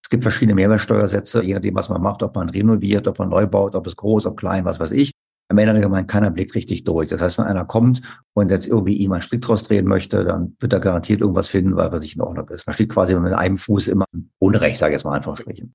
es 0.04 0.10
gibt 0.10 0.24
verschiedene 0.24 0.56
Mehrwertsteuersätze, 0.56 1.44
je 1.44 1.54
nachdem, 1.54 1.76
was 1.76 1.90
man 1.90 2.02
macht, 2.02 2.24
ob 2.24 2.36
man 2.36 2.50
renoviert, 2.50 3.08
ob 3.08 3.20
man 3.20 3.30
neu 3.30 3.48
baut, 3.48 3.76
ob 3.76 3.88
es 3.88 3.96
groß, 3.96 4.26
ob 4.28 4.38
klein, 4.38 4.66
was 4.66 4.80
weiß 4.80 4.92
ich. 4.92 5.12
am 5.50 5.58
Ende 5.58 5.82
gemeint, 5.82 6.08
keiner 6.08 6.30
blickt 6.30 6.54
richtig 6.56 6.84
durch. 6.84 7.08
Das 7.08 7.22
heißt, 7.22 7.38
wenn 7.38 7.46
einer 7.46 7.66
kommt 7.66 8.02
und 8.34 8.52
jetzt 8.52 8.68
irgendwie 8.68 8.98
ihm 8.98 9.14
einen 9.14 9.22
Strick 9.22 9.42
draus 9.42 9.64
drehen 9.64 9.88
möchte, 9.88 10.24
dann 10.24 10.56
wird 10.60 10.74
er 10.74 10.80
garantiert 10.80 11.22
irgendwas 11.22 11.48
finden, 11.48 11.76
weil 11.76 11.92
was 11.92 12.02
nicht 12.02 12.16
in 12.16 12.22
Ordnung 12.22 12.48
ist. 12.50 12.68
Man 12.68 12.74
steht 12.74 12.90
quasi 12.90 13.18
mit 13.18 13.34
einem 13.34 13.58
Fuß 13.58 13.88
immer 13.88 14.06
Unrecht, 14.40 14.78
sage 14.78 14.92
ich 14.92 14.98
jetzt 14.98 15.06
mal 15.06 15.14
einfach 15.14 15.38
sprechen. 15.38 15.74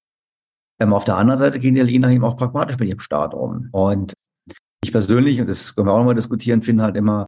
Ähm, 0.82 0.92
auf 0.92 1.04
der 1.04 1.16
anderen 1.16 1.38
Seite 1.38 1.60
gehen 1.60 1.74
die 1.74 1.80
Italiener 1.80 2.10
eben 2.10 2.24
auch 2.24 2.36
pragmatisch 2.36 2.78
mit 2.78 2.88
ihrem 2.88 2.98
Staat 2.98 3.34
um. 3.34 3.68
Und 3.70 4.14
ich 4.82 4.90
persönlich, 4.90 5.40
und 5.40 5.48
das 5.48 5.74
können 5.74 5.86
wir 5.86 5.92
auch 5.92 5.98
nochmal 5.98 6.16
diskutieren, 6.16 6.62
finde 6.62 6.82
halt 6.82 6.96
immer 6.96 7.26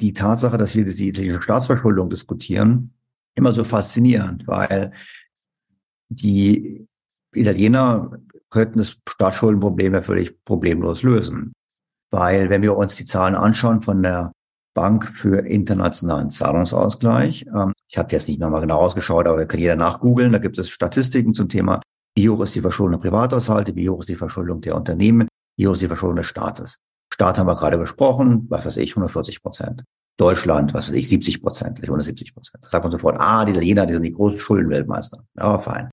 die 0.00 0.14
Tatsache, 0.14 0.56
dass 0.56 0.74
wir 0.74 0.86
die 0.86 1.08
italienische 1.08 1.42
Staatsverschuldung 1.42 2.08
diskutieren, 2.08 2.94
immer 3.34 3.52
so 3.52 3.64
faszinierend, 3.64 4.46
weil 4.46 4.92
die 6.08 6.86
Italiener 7.34 8.18
könnten 8.48 8.78
das 8.78 8.96
Staatsschuldenproblem 9.06 9.92
ja 9.92 10.02
völlig 10.02 10.42
problemlos 10.44 11.02
lösen. 11.02 11.52
Weil 12.10 12.48
wenn 12.48 12.62
wir 12.62 12.74
uns 12.74 12.96
die 12.96 13.04
Zahlen 13.04 13.34
anschauen 13.34 13.82
von 13.82 14.02
der 14.02 14.32
Bank 14.72 15.06
für 15.08 15.44
internationalen 15.46 16.30
Zahlungsausgleich, 16.30 17.44
ähm, 17.54 17.72
ich 17.90 17.98
habe 17.98 18.12
jetzt 18.12 18.28
nicht 18.28 18.40
nochmal 18.40 18.62
genau 18.62 18.78
ausgeschaut, 18.78 19.26
aber 19.26 19.44
kann 19.44 19.60
jeder 19.60 19.76
nachgoogeln, 19.76 20.32
da 20.32 20.38
gibt 20.38 20.58
es 20.58 20.70
Statistiken 20.70 21.34
zum 21.34 21.50
Thema, 21.50 21.82
wie 22.18 22.28
hoch 22.28 22.40
ist 22.40 22.56
die 22.56 22.60
Verschuldung 22.60 23.00
der 23.00 23.10
Privathaushalte, 23.10 23.76
wie 23.76 23.88
hoch 23.88 24.00
ist 24.00 24.08
die 24.08 24.16
Verschuldung 24.16 24.60
der 24.60 24.74
Unternehmen, 24.74 25.28
wie 25.56 25.68
hoch 25.68 25.74
ist 25.74 25.82
die 25.82 25.86
Verschuldung 25.86 26.16
des 26.16 26.26
Staates. 26.26 26.78
Staat 27.14 27.38
haben 27.38 27.46
wir 27.46 27.54
gerade 27.54 27.78
gesprochen, 27.78 28.46
was 28.48 28.66
weiß 28.66 28.76
ich, 28.78 28.90
140 28.90 29.40
Prozent. 29.40 29.84
Deutschland, 30.16 30.74
was 30.74 30.88
weiß 30.88 30.96
ich, 30.96 31.08
70 31.08 31.40
Prozent, 31.40 31.78
170 31.80 32.34
Prozent. 32.34 32.64
Da 32.64 32.70
sagt 32.70 32.84
man 32.84 32.90
sofort, 32.90 33.20
ah, 33.20 33.44
die 33.44 33.52
Italiener, 33.52 33.86
die 33.86 33.94
sind 33.94 34.02
die 34.02 34.10
großen 34.10 34.40
Schuldenweltmeister. 34.40 35.24
Ja, 35.38 35.60
fein. 35.60 35.90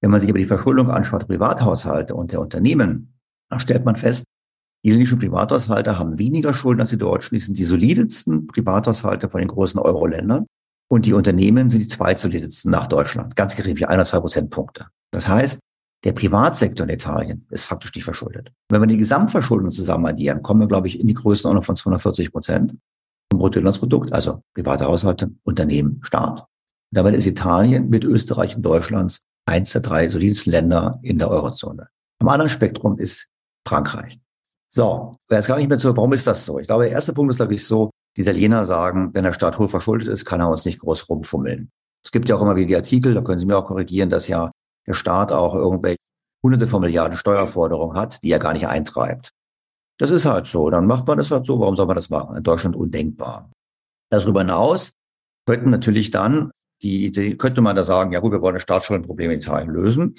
Wenn 0.00 0.10
man 0.10 0.20
sich 0.20 0.28
aber 0.28 0.40
die 0.40 0.46
Verschuldung 0.46 0.90
anschaut, 0.90 1.28
Privathaushalte 1.28 2.12
und 2.16 2.32
der 2.32 2.40
Unternehmen, 2.40 3.14
dann 3.48 3.60
stellt 3.60 3.84
man 3.84 3.94
fest, 3.94 4.24
die 4.82 4.88
italienischen 4.88 5.20
Privathaushalte 5.20 5.96
haben 5.96 6.18
weniger 6.18 6.54
Schulden 6.54 6.80
als 6.80 6.90
die 6.90 6.98
deutschen. 6.98 7.36
Die 7.36 7.40
sind 7.40 7.56
die 7.56 7.64
solidsten 7.64 8.48
Privathaushalte 8.48 9.30
von 9.30 9.38
den 9.38 9.48
großen 9.48 9.78
Euro-Ländern. 9.78 10.46
Und 10.90 11.06
die 11.06 11.12
Unternehmen 11.12 11.70
sind 11.70 11.84
die 11.84 11.86
zweitsolidesten 11.86 12.72
nach 12.72 12.88
Deutschland. 12.88 13.36
Ganz 13.36 13.54
gering, 13.54 13.76
wie 13.76 13.84
ein 13.84 13.94
oder 13.94 14.04
zwei 14.04 14.18
Prozentpunkte. 14.18 14.86
Das 15.12 15.28
heißt, 15.28 15.60
der 16.04 16.12
Privatsektor 16.12 16.86
in 16.86 16.94
Italien 16.94 17.46
ist 17.50 17.64
faktisch 17.64 17.94
nicht 17.94 18.04
verschuldet. 18.04 18.52
Wenn 18.68 18.80
wir 18.80 18.86
die 18.86 18.96
Gesamtverschuldung 18.96 19.70
zusammen 19.70 20.06
addieren, 20.06 20.42
kommen 20.42 20.60
wir, 20.60 20.68
glaube 20.68 20.86
ich, 20.86 21.00
in 21.00 21.08
die 21.08 21.14
Größenordnung 21.14 21.64
von 21.64 21.76
240 21.76 22.32
Prozent 22.32 22.74
vom 23.30 23.40
Bruttoinlandsprodukt, 23.40 24.12
also 24.12 24.42
private 24.54 24.86
Haushalte, 24.86 25.30
Unternehmen, 25.44 26.00
Staat. 26.04 26.46
Dabei 26.92 27.12
ist 27.12 27.26
Italien 27.26 27.88
mit 27.88 28.04
Österreich 28.04 28.56
und 28.56 28.62
Deutschlands 28.62 29.22
eins 29.46 29.72
der 29.72 29.82
drei 29.82 30.08
solidesten 30.08 30.52
Länder 30.52 30.98
in 31.02 31.18
der 31.18 31.30
Eurozone. 31.30 31.88
Am 32.20 32.28
anderen 32.28 32.48
Spektrum 32.48 32.98
ist 32.98 33.28
Frankreich. 33.66 34.20
So, 34.70 35.12
jetzt 35.30 35.46
kann 35.46 35.60
ich 35.60 35.68
mir 35.68 35.78
zu, 35.78 35.96
warum 35.96 36.12
ist 36.12 36.26
das 36.26 36.44
so? 36.44 36.58
Ich 36.58 36.66
glaube, 36.66 36.84
der 36.84 36.92
erste 36.92 37.12
Punkt 37.12 37.30
ist, 37.30 37.38
glaube 37.38 37.54
ich, 37.54 37.66
so, 37.66 37.90
die 38.16 38.22
Italiener 38.22 38.66
sagen, 38.66 39.10
wenn 39.14 39.24
der 39.24 39.32
Staat 39.32 39.58
hoch 39.58 39.70
verschuldet 39.70 40.08
ist, 40.08 40.24
kann 40.24 40.40
er 40.40 40.50
uns 40.50 40.64
nicht 40.64 40.80
groß 40.80 41.08
rumfummeln. 41.08 41.70
Es 42.04 42.12
gibt 42.12 42.28
ja 42.28 42.36
auch 42.36 42.42
immer 42.42 42.56
wieder 42.56 42.66
die 42.66 42.76
Artikel, 42.76 43.14
da 43.14 43.22
können 43.22 43.38
Sie 43.38 43.46
mir 43.46 43.56
auch 43.56 43.66
korrigieren, 43.66 44.10
dass 44.10 44.28
ja 44.28 44.50
der 44.88 44.94
Staat 44.94 45.32
auch 45.32 45.54
irgendwelche 45.54 45.98
hunderte 46.42 46.68
von 46.68 46.80
Milliarden 46.80 47.16
Steuerforderungen 47.16 47.96
hat, 47.96 48.22
die 48.22 48.30
er 48.30 48.38
gar 48.38 48.52
nicht 48.52 48.66
eintreibt. 48.66 49.30
Das 49.98 50.10
ist 50.10 50.24
halt 50.24 50.46
so. 50.46 50.70
Dann 50.70 50.86
macht 50.86 51.06
man 51.06 51.18
das 51.18 51.30
halt 51.30 51.46
so. 51.46 51.60
Warum 51.60 51.76
soll 51.76 51.86
man 51.86 51.96
das 51.96 52.10
machen? 52.10 52.36
In 52.36 52.42
Deutschland 52.42 52.76
undenkbar. 52.76 53.50
Darüber 54.10 54.40
hinaus 54.40 54.92
könnten 55.46 55.70
natürlich 55.70 56.10
dann 56.10 56.50
die, 56.82 57.10
die 57.10 57.36
könnte 57.36 57.60
man 57.60 57.74
da 57.74 57.82
sagen, 57.82 58.12
ja 58.12 58.20
gut, 58.20 58.32
wir 58.32 58.40
wollen 58.40 58.54
das 58.54 58.62
Staatsschuldenproblem 58.62 59.32
in 59.32 59.38
Italien 59.38 59.70
lösen. 59.70 60.14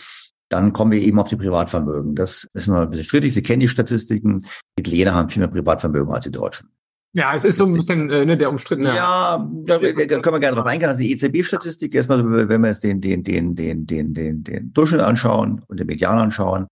Dann 0.49 0.73
kommen 0.73 0.91
wir 0.91 0.99
eben 0.99 1.19
auf 1.19 1.29
die 1.29 1.35
Privatvermögen. 1.35 2.15
Das 2.15 2.47
ist 2.53 2.67
mal 2.67 2.83
ein 2.83 2.89
bisschen 2.89 3.05
strittig. 3.05 3.33
Sie 3.33 3.43
kennen 3.43 3.61
die 3.61 3.67
Statistiken. 3.67 4.39
Die 4.77 4.81
Italiener 4.81 5.13
haben 5.13 5.29
viel 5.29 5.39
mehr 5.39 5.49
Privatvermögen 5.49 6.13
als 6.13 6.25
die 6.25 6.31
Deutschen. 6.31 6.69
Ja, 7.13 7.33
es 7.33 7.43
ist 7.43 7.57
so 7.57 7.65
ein 7.65 7.73
bisschen 7.73 8.09
äh, 8.11 8.23
ne, 8.23 8.37
der 8.37 8.49
umstrittene. 8.49 8.95
Ja, 8.95 9.49
da, 9.65 9.77
da 9.79 9.79
können 9.79 10.35
wir 10.35 10.39
gerne 10.39 10.55
drauf 10.55 10.65
eingehen. 10.65 10.89
Also 10.89 10.99
die 10.99 11.11
EZB-Statistik, 11.11 11.95
erstmal, 11.95 12.47
wenn 12.47 12.61
wir 12.61 12.67
jetzt 12.67 12.83
den, 12.83 13.01
den, 13.01 13.23
den, 13.23 13.55
den, 13.55 13.85
den, 13.87 14.13
den, 14.13 14.43
den 14.43 14.73
Durchschnitt 14.73 15.01
anschauen 15.01 15.63
und 15.67 15.79
den 15.79 15.87
Median 15.87 16.19
anschauen, 16.19 16.67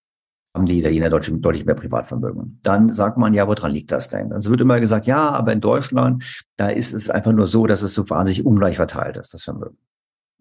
haben 0.55 0.65
die 0.65 0.79
Italiener 0.79 1.09
deutlich, 1.09 1.39
deutlich 1.41 1.65
mehr 1.65 1.75
Privatvermögen. 1.75 2.59
Dann 2.63 2.91
sagt 2.91 3.17
man, 3.17 3.33
ja, 3.33 3.47
woran 3.47 3.71
liegt 3.71 3.91
das 3.91 4.09
denn? 4.09 4.31
Also 4.31 4.51
wird 4.51 4.61
immer 4.61 4.79
gesagt, 4.79 5.05
ja, 5.07 5.29
aber 5.29 5.53
in 5.53 5.61
Deutschland, 5.61 6.23
da 6.55 6.69
ist 6.69 6.93
es 6.93 7.09
einfach 7.09 7.33
nur 7.33 7.47
so, 7.47 7.65
dass 7.65 7.81
es 7.81 7.93
so 7.93 8.07
wahnsinnig 8.09 8.45
ungleich 8.45 8.75
verteilt 8.75 9.17
ist, 9.17 9.33
das 9.33 9.43
Vermögen. 9.43 9.77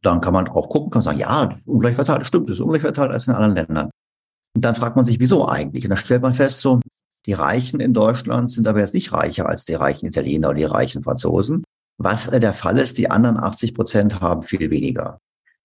Dann 0.02 0.20
kann 0.20 0.34
man 0.34 0.44
drauf 0.44 0.68
gucken, 0.68 0.90
kann 0.90 1.02
sagen, 1.02 1.18
ja, 1.18 1.50
ungleich 1.66 1.94
verteilt, 1.94 2.26
stimmt, 2.26 2.50
es 2.50 2.56
ist 2.56 2.60
ungleich 2.60 2.82
verteilt 2.82 3.12
als 3.12 3.28
in 3.28 3.34
anderen 3.34 3.54
Ländern. 3.54 3.90
Und 4.54 4.64
dann 4.64 4.74
fragt 4.74 4.96
man 4.96 5.04
sich, 5.04 5.20
wieso 5.20 5.48
eigentlich? 5.48 5.84
Und 5.84 5.90
dann 5.90 5.98
stellt 5.98 6.22
man 6.22 6.34
fest, 6.34 6.60
so, 6.60 6.80
die 7.26 7.32
Reichen 7.32 7.80
in 7.80 7.92
Deutschland 7.92 8.50
sind 8.50 8.66
aber 8.68 8.80
jetzt 8.80 8.94
nicht 8.94 9.12
reicher 9.12 9.48
als 9.48 9.64
die 9.64 9.74
reichen 9.74 10.06
Italiener 10.06 10.48
oder 10.50 10.58
die 10.58 10.64
reichen 10.64 11.02
Franzosen. 11.02 11.64
Was 11.98 12.30
der 12.30 12.52
Fall 12.52 12.78
ist, 12.78 12.98
die 12.98 13.10
anderen 13.10 13.36
80 13.36 13.74
Prozent 13.74 14.20
haben 14.20 14.42
viel 14.42 14.70
weniger. 14.70 15.18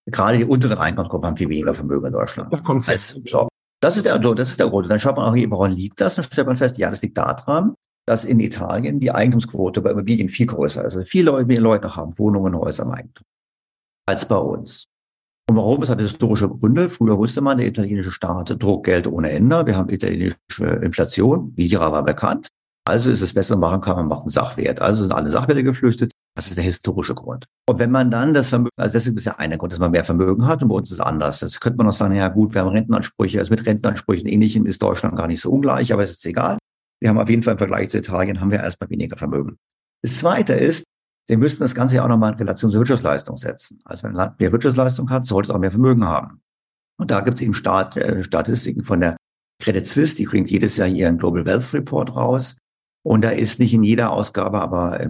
Gerade 0.07 0.37
die 0.37 0.45
unteren 0.45 0.77
Einkommensgruppen 0.77 1.27
haben 1.27 1.37
viel 1.37 1.49
weniger 1.49 1.75
Vermögen 1.75 2.07
in 2.07 2.13
Deutschland. 2.13 2.51
Da 2.51 2.57
kommt's 2.57 2.89
als, 2.89 3.09
so. 3.09 3.47
Das 3.81 3.97
ist 3.97 4.05
der, 4.05 4.13
also 4.13 4.33
das 4.33 4.49
ist 4.49 4.59
der 4.59 4.69
Grund. 4.69 4.89
Dann 4.89 4.99
schaut 4.99 5.17
man 5.17 5.25
auch, 5.25 5.51
woran 5.51 5.73
liegt 5.73 6.01
das? 6.01 6.15
Dann 6.15 6.25
stellt 6.25 6.47
man 6.47 6.57
fest, 6.57 6.77
ja, 6.77 6.89
das 6.89 7.01
liegt 7.01 7.17
daran, 7.17 7.75
dass 8.07 8.25
in 8.25 8.39
Italien 8.39 8.99
die 8.99 9.11
Eigentumsquote 9.11 9.81
bei 9.81 9.91
Immobilien 9.91 10.29
viel 10.29 10.47
größer 10.47 10.81
ist. 10.85 10.95
Also 10.95 11.05
viele 11.05 11.45
mehr 11.45 11.61
Leute 11.61 11.95
haben 11.95 12.17
Wohnungen, 12.17 12.55
Häuser 12.55 12.83
im 12.83 12.91
Eigentum 12.91 13.25
als 14.07 14.27
bei 14.27 14.37
uns. 14.37 14.87
Und 15.49 15.55
warum? 15.57 15.81
Es 15.83 15.89
hat 15.89 15.99
historische 15.99 16.47
Gründe. 16.47 16.89
Früher 16.89 17.17
wusste 17.17 17.41
man, 17.41 17.57
der 17.57 17.67
italienische 17.67 18.11
Staat 18.11 18.55
druckt 18.61 18.85
Geld 18.85 19.07
ohne 19.07 19.31
Ende. 19.31 19.65
Wir 19.65 19.75
haben 19.75 19.89
italienische 19.89 20.65
Inflation. 20.81 21.53
Lira 21.57 21.91
war 21.91 22.03
bekannt. 22.03 22.47
Also 22.85 23.11
ist 23.11 23.21
es 23.21 23.33
besser 23.33 23.57
machen 23.57 23.81
kann, 23.81 23.95
man 23.95 24.07
macht 24.07 24.21
einen 24.21 24.29
Sachwert. 24.29 24.81
Also 24.81 25.03
sind 25.03 25.11
alle 25.11 25.29
Sachwerte 25.29 25.63
geflüchtet. 25.63 26.11
Das 26.35 26.47
ist 26.47 26.57
der 26.57 26.63
historische 26.63 27.13
Grund. 27.13 27.45
Und 27.67 27.79
wenn 27.79 27.91
man 27.91 28.09
dann 28.09 28.33
das 28.33 28.49
Vermögen, 28.49 28.71
also 28.77 28.93
deswegen 28.93 29.17
ist 29.17 29.25
ja 29.25 29.35
einer 29.37 29.57
Grund, 29.57 29.71
dass 29.71 29.79
man 29.79 29.91
mehr 29.91 30.05
Vermögen 30.05 30.47
hat 30.47 30.63
und 30.63 30.69
bei 30.69 30.75
uns 30.75 30.89
ist 30.89 30.99
es 30.99 31.05
anders. 31.05 31.39
Das 31.39 31.59
könnte 31.59 31.77
man 31.77 31.87
auch 31.87 31.93
sagen, 31.93 32.15
ja 32.15 32.29
gut, 32.29 32.53
wir 32.53 32.61
haben 32.61 32.69
Rentenansprüche, 32.69 33.39
also 33.39 33.51
mit 33.51 33.65
Rentenansprüchen 33.65 34.27
ähnlichem 34.27 34.65
ist 34.65 34.81
Deutschland 34.81 35.15
gar 35.15 35.27
nicht 35.27 35.41
so 35.41 35.51
ungleich, 35.51 35.93
aber 35.93 36.01
es 36.01 36.11
ist 36.11 36.25
egal. 36.25 36.57
Wir 36.99 37.09
haben 37.09 37.19
auf 37.19 37.29
jeden 37.29 37.43
Fall 37.43 37.53
im 37.53 37.57
Vergleich 37.57 37.89
zu 37.89 37.97
Italien 37.97 38.39
haben 38.41 38.51
wir 38.51 38.59
erstmal 38.59 38.89
weniger 38.89 39.17
Vermögen. 39.17 39.57
Das 40.03 40.17
zweite 40.17 40.53
ist, 40.53 40.85
Sie 41.27 41.37
müssten 41.37 41.63
das 41.63 41.75
Ganze 41.75 41.95
ja 41.95 42.03
auch 42.03 42.07
nochmal 42.07 42.33
in 42.33 42.39
Relation 42.39 42.71
zur 42.71 42.79
Wirtschaftsleistung 42.79 43.37
setzen. 43.37 43.79
Also 43.85 44.03
wenn 44.03 44.11
ein 44.11 44.15
Land 44.15 44.39
mehr 44.39 44.51
Wirtschaftsleistung 44.51 45.09
hat, 45.09 45.25
sollte 45.25 45.49
es 45.49 45.55
auch 45.55 45.59
mehr 45.59 45.71
Vermögen 45.71 46.05
haben. 46.05 46.41
Und 46.97 47.11
da 47.11 47.21
gibt 47.21 47.37
es 47.37 47.41
eben 47.41 47.53
Stat 47.53 47.95
äh, 47.97 48.23
Statistiken 48.23 48.83
von 48.83 49.01
der 49.01 49.17
Credit 49.61 49.85
Suisse, 49.85 50.15
die 50.15 50.25
bringt 50.25 50.49
jedes 50.49 50.77
Jahr 50.77 50.87
ihren 50.87 51.17
Global 51.17 51.45
Wealth 51.45 51.73
Report 51.73 52.15
raus. 52.15 52.57
Und 53.03 53.23
da 53.23 53.29
ist 53.29 53.59
nicht 53.59 53.73
in 53.73 53.83
jeder 53.83 54.11
Ausgabe, 54.11 54.59
aber 54.59 54.99
äh, 54.99 55.09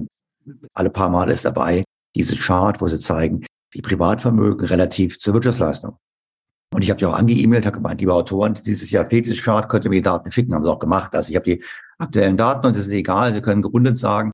alle 0.74 0.90
paar 0.90 1.10
Mal 1.10 1.30
ist 1.30 1.46
dabei 1.46 1.84
diese 2.16 2.36
Chart, 2.36 2.82
wo 2.82 2.88
sie 2.88 3.00
zeigen, 3.00 3.46
die 3.74 3.82
Privatvermögen 3.82 4.68
relativ 4.68 5.18
zur 5.20 5.34
Wirtschaftsleistung. 5.34 5.98
Und 6.74 6.84
ich 6.84 6.90
habe 6.90 6.98
die 7.00 7.06
auch 7.06 7.18
angeemailt, 7.18 7.66
habe 7.66 7.78
gemeint, 7.78 8.00
liebe 8.00 8.14
Autoren, 8.14 8.54
dieses 8.54 8.90
Jahr 8.92 9.06
fehlt 9.06 9.26
dieses 9.26 9.42
Chart, 9.42 9.68
könnt 9.68 9.86
ihr 9.86 9.90
mir 9.90 9.98
die 9.98 10.04
Daten 10.04 10.32
schicken, 10.32 10.54
haben 10.54 10.64
sie 10.64 10.72
auch 10.72 10.80
gemacht. 10.80 11.14
Also 11.16 11.30
ich 11.30 11.36
habe 11.36 11.46
die 11.46 11.64
aktuellen 11.98 12.38
Daten 12.38 12.68
und 12.68 12.78
das 12.78 12.88
ist 12.88 12.94
egal, 12.94 13.34
Sie 13.34 13.42
können 13.42 13.62
gerundet 13.62 13.98
sagen, 13.98 14.32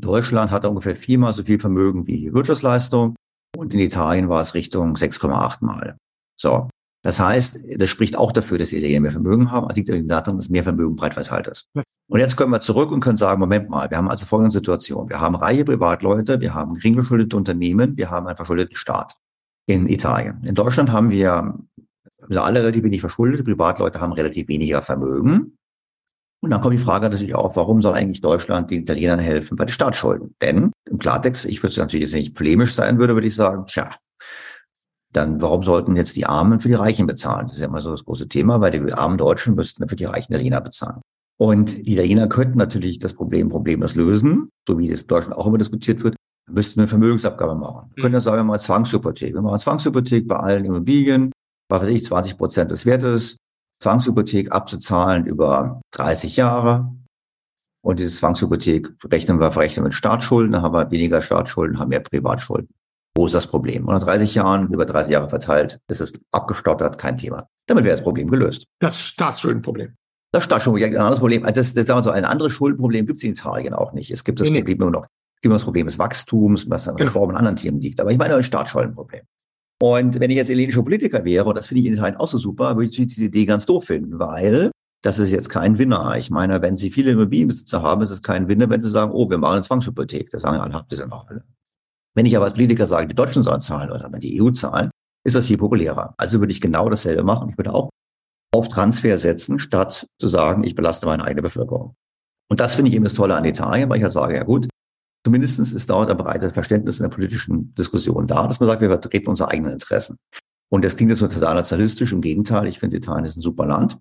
Deutschland 0.00 0.50
hat 0.50 0.64
ungefähr 0.64 0.96
viermal 0.96 1.34
so 1.34 1.42
viel 1.42 1.60
Vermögen 1.60 2.06
wie 2.06 2.32
Wirtschaftsleistung 2.32 3.16
und 3.56 3.74
in 3.74 3.80
Italien 3.80 4.28
war 4.28 4.42
es 4.42 4.54
Richtung 4.54 4.96
6,8 4.96 5.64
Mal. 5.64 5.96
So. 6.36 6.68
Das 7.04 7.20
heißt, 7.20 7.60
das 7.76 7.88
spricht 7.88 8.16
auch 8.16 8.32
dafür, 8.32 8.58
dass 8.58 8.72
Italiener 8.72 9.00
mehr 9.00 9.12
Vermögen 9.12 9.52
haben. 9.52 9.68
Das 9.68 9.76
liegt 9.76 9.88
in 9.88 10.08
daran, 10.08 10.36
dass 10.36 10.48
mehr 10.48 10.64
Vermögen 10.64 10.96
breit 10.96 11.14
verteilt 11.14 11.46
ist. 11.46 11.68
Und 12.10 12.20
jetzt 12.20 12.36
können 12.36 12.50
wir 12.50 12.60
zurück 12.60 12.90
und 12.90 13.00
können 13.00 13.16
sagen, 13.16 13.38
Moment 13.38 13.68
mal, 13.68 13.88
wir 13.90 13.96
haben 13.98 14.08
also 14.08 14.26
folgende 14.26 14.50
Situation. 14.50 15.08
Wir 15.08 15.20
haben 15.20 15.36
reiche 15.36 15.64
Privatleute, 15.64 16.40
wir 16.40 16.54
haben 16.54 16.74
gering 16.74 16.94
verschuldete 16.94 17.36
Unternehmen, 17.36 17.96
wir 17.96 18.10
haben 18.10 18.26
einen 18.26 18.36
verschuldeten 18.36 18.76
Staat 18.76 19.16
in 19.66 19.88
Italien. 19.88 20.42
In 20.44 20.54
Deutschland 20.54 20.90
haben 20.90 21.10
wir 21.10 21.54
also 22.20 22.40
alle 22.40 22.62
relativ 22.62 22.82
wenig 22.82 23.00
verschuldete, 23.00 23.44
Privatleute 23.44 24.00
haben 24.00 24.12
relativ 24.12 24.48
weniger 24.48 24.82
Vermögen. 24.82 25.57
Und 26.40 26.50
dann 26.50 26.60
kommt 26.60 26.74
die 26.74 26.78
Frage 26.78 27.08
natürlich 27.08 27.34
auch, 27.34 27.56
warum 27.56 27.82
soll 27.82 27.94
eigentlich 27.94 28.20
Deutschland 28.20 28.70
den 28.70 28.82
Italienern 28.82 29.18
helfen 29.18 29.56
bei 29.56 29.64
den 29.64 29.72
Staatsschulden? 29.72 30.34
Denn 30.40 30.72
im 30.88 30.98
Klartext, 30.98 31.44
ich 31.46 31.62
würde 31.62 31.78
natürlich 31.80 32.06
jetzt 32.06 32.14
nicht 32.14 32.34
polemisch 32.34 32.74
sein 32.74 32.98
würde, 32.98 33.14
würde 33.14 33.26
ich 33.26 33.34
sagen, 33.34 33.66
tja, 33.66 33.90
dann 35.12 35.40
warum 35.40 35.62
sollten 35.62 35.96
jetzt 35.96 36.16
die 36.16 36.26
Armen 36.26 36.60
für 36.60 36.68
die 36.68 36.74
Reichen 36.74 37.06
bezahlen? 37.06 37.46
Das 37.46 37.56
ist 37.56 37.62
ja 37.62 37.68
immer 37.68 37.80
so 37.80 37.90
das 37.90 38.04
große 38.04 38.28
Thema, 38.28 38.60
weil 38.60 38.70
die 38.70 38.92
armen 38.92 39.18
Deutschen 39.18 39.54
müssten 39.54 39.88
für 39.88 39.96
die 39.96 40.04
reichen 40.04 40.32
Italiener 40.32 40.60
bezahlen. 40.60 41.00
Und 41.38 41.86
die 41.86 41.94
Italiener 41.94 42.28
könnten 42.28 42.58
natürlich 42.58 42.98
das 42.98 43.14
Problem 43.14 43.48
problemlos 43.48 43.94
lösen, 43.94 44.50
so 44.66 44.78
wie 44.78 44.88
das 44.88 45.02
in 45.02 45.08
Deutschland 45.08 45.36
auch 45.36 45.46
immer 45.46 45.58
diskutiert 45.58 46.02
wird, 46.02 46.16
müssten 46.50 46.80
eine 46.80 46.88
Vermögensabgabe 46.88 47.54
machen. 47.54 47.90
Wir 47.94 48.02
können 48.02 48.14
ja 48.14 48.20
sagen 48.20 48.38
wir 48.38 48.44
mal 48.44 48.60
Zwangshypothek. 48.60 49.34
Wir 49.34 49.42
machen 49.42 49.58
Zwangshypothek 49.58 50.26
bei 50.26 50.36
allen 50.36 50.64
Immobilien, 50.64 51.32
was 51.68 51.82
weiß 51.82 51.88
ich, 51.90 52.04
20 52.04 52.36
Prozent 52.36 52.70
des 52.70 52.86
Wertes, 52.86 53.36
Zwangshypothek 53.80 54.52
abzuzahlen 54.52 55.26
über 55.26 55.80
30 55.92 56.36
Jahre. 56.36 56.94
Und 57.80 58.00
diese 58.00 58.16
Zwangshypothek 58.16 58.88
rechnen 59.04 59.40
wir, 59.40 59.52
verrechnen 59.52 59.84
mit 59.84 59.94
Staatsschulden, 59.94 60.52
dann 60.52 60.62
haben 60.62 60.74
wir 60.74 60.90
weniger 60.90 61.22
Staatsschulden, 61.22 61.78
haben 61.78 61.88
mehr 61.88 62.00
Privatschulden. 62.00 62.68
Wo 63.16 63.26
ist 63.26 63.34
das 63.34 63.46
Problem? 63.46 63.86
Unter 63.86 64.04
30 64.04 64.34
Jahren, 64.34 64.72
über 64.72 64.84
30 64.84 65.12
Jahre 65.12 65.28
verteilt, 65.28 65.80
ist 65.88 66.00
es 66.00 66.12
abgestottert, 66.32 66.98
kein 66.98 67.18
Thema. 67.18 67.48
Damit 67.66 67.84
wäre 67.84 67.94
das 67.96 68.02
Problem 68.02 68.28
gelöst. 68.28 68.66
Das 68.80 69.00
Staatsschuldenproblem. 69.00 69.94
Das 70.32 70.44
schon 70.62 70.76
ein 70.76 70.96
anderes 70.96 71.20
Problem. 71.20 71.44
Also 71.44 71.60
das, 71.60 71.72
das 71.72 71.86
sagen 71.86 72.00
wir 72.00 72.04
so, 72.04 72.10
ein 72.10 72.24
anderes 72.24 72.52
Schuldenproblem 72.52 73.06
gibt 73.06 73.18
es 73.18 73.24
in 73.24 73.32
Italien 73.32 73.72
auch 73.74 73.92
nicht. 73.92 74.10
Es 74.10 74.24
gibt 74.24 74.40
das 74.40 74.48
nee, 74.48 74.58
Problem 74.58 74.82
immer 74.82 74.90
noch, 74.90 75.06
es 75.36 75.40
gibt 75.40 75.54
das 75.54 75.64
Problem 75.64 75.86
des 75.86 75.98
Wachstums, 75.98 76.68
was 76.68 76.86
an 76.86 76.96
genau. 76.96 77.08
Reformen 77.08 77.32
und 77.32 77.38
anderen 77.38 77.56
Themen 77.56 77.80
liegt. 77.80 78.00
Aber 78.00 78.10
ich 78.10 78.18
meine 78.18 78.34
ein 78.34 78.42
Staatsschuldenproblem. 78.42 79.22
Und 79.80 80.18
wenn 80.18 80.30
ich 80.30 80.36
jetzt 80.36 80.48
italienischer 80.48 80.82
Politiker 80.82 81.24
wäre, 81.24 81.44
und 81.44 81.54
das 81.54 81.68
finde 81.68 81.82
ich 81.82 81.86
in 81.86 81.94
Italien 81.94 82.16
auch 82.16 82.28
so 82.28 82.38
super, 82.38 82.76
würde 82.76 82.90
ich 82.90 82.96
diese 82.96 83.24
Idee 83.24 83.46
ganz 83.46 83.64
doof 83.66 83.84
finden, 83.84 84.18
weil 84.18 84.70
das 85.02 85.18
ist 85.20 85.30
jetzt 85.30 85.48
kein 85.48 85.78
Winner. 85.78 86.16
Ich 86.16 86.30
meine, 86.30 86.60
wenn 86.62 86.76
Sie 86.76 86.90
viele 86.90 87.12
Immobilienbesitzer 87.12 87.82
haben, 87.82 88.02
ist 88.02 88.10
es 88.10 88.22
kein 88.22 88.48
Winner, 88.48 88.68
wenn 88.68 88.82
Sie 88.82 88.90
sagen, 88.90 89.12
oh, 89.12 89.30
wir 89.30 89.38
machen 89.38 89.54
eine 89.54 89.62
Zwangshypothek. 89.62 90.30
Das 90.30 90.42
sagen 90.42 90.58
alle, 90.58 90.74
habt 90.74 90.90
ihr 90.92 90.98
ja 90.98 91.06
noch 91.06 91.28
alle. 91.28 91.44
Wenn 92.16 92.26
ich 92.26 92.36
aber 92.36 92.46
als 92.46 92.54
Politiker 92.54 92.88
sage, 92.88 93.06
die 93.06 93.14
Deutschen 93.14 93.44
sollen 93.44 93.60
zahlen 93.60 93.92
oder 93.92 94.08
die 94.18 94.42
EU 94.42 94.50
zahlen, 94.50 94.90
ist 95.24 95.36
das 95.36 95.46
viel 95.46 95.58
populärer. 95.58 96.14
Also 96.16 96.40
würde 96.40 96.50
ich 96.50 96.60
genau 96.60 96.88
dasselbe 96.88 97.22
machen. 97.22 97.50
Ich 97.50 97.58
würde 97.58 97.72
auch 97.72 97.90
auf 98.52 98.66
Transfer 98.68 99.18
setzen, 99.18 99.60
statt 99.60 100.06
zu 100.20 100.26
sagen, 100.26 100.64
ich 100.64 100.74
belaste 100.74 101.06
meine 101.06 101.22
eigene 101.22 101.42
Bevölkerung. 101.42 101.94
Und 102.50 102.58
das 102.58 102.74
finde 102.74 102.88
ich 102.88 102.96
eben 102.96 103.04
das 103.04 103.14
Tolle 103.14 103.36
an 103.36 103.44
Italien, 103.44 103.88
weil 103.88 103.98
ich 103.98 104.00
ja 104.00 104.06
halt 104.06 104.14
sage, 104.14 104.34
ja 104.34 104.42
gut, 104.42 104.68
zumindest 105.28 105.60
ist 105.60 105.90
dort 105.90 106.10
ein 106.10 106.16
breites 106.16 106.52
Verständnis 106.54 106.98
in 106.98 107.02
der 107.02 107.10
politischen 107.10 107.74
Diskussion 107.74 108.26
da, 108.26 108.46
dass 108.46 108.60
man 108.60 108.66
sagt, 108.66 108.80
wir 108.80 108.88
vertreten 108.88 109.28
unsere 109.28 109.50
eigenen 109.50 109.74
Interessen. 109.74 110.16
Und 110.70 110.86
das 110.86 110.96
klingt 110.96 111.10
jetzt 111.10 111.18
so 111.18 111.28
total 111.28 111.54
nationalistisch. 111.54 112.14
Im 112.14 112.22
Gegenteil, 112.22 112.66
ich 112.66 112.78
finde, 112.78 112.96
Italien 112.96 113.26
ist 113.26 113.36
ein 113.36 113.42
super 113.42 113.66
Land. 113.66 113.98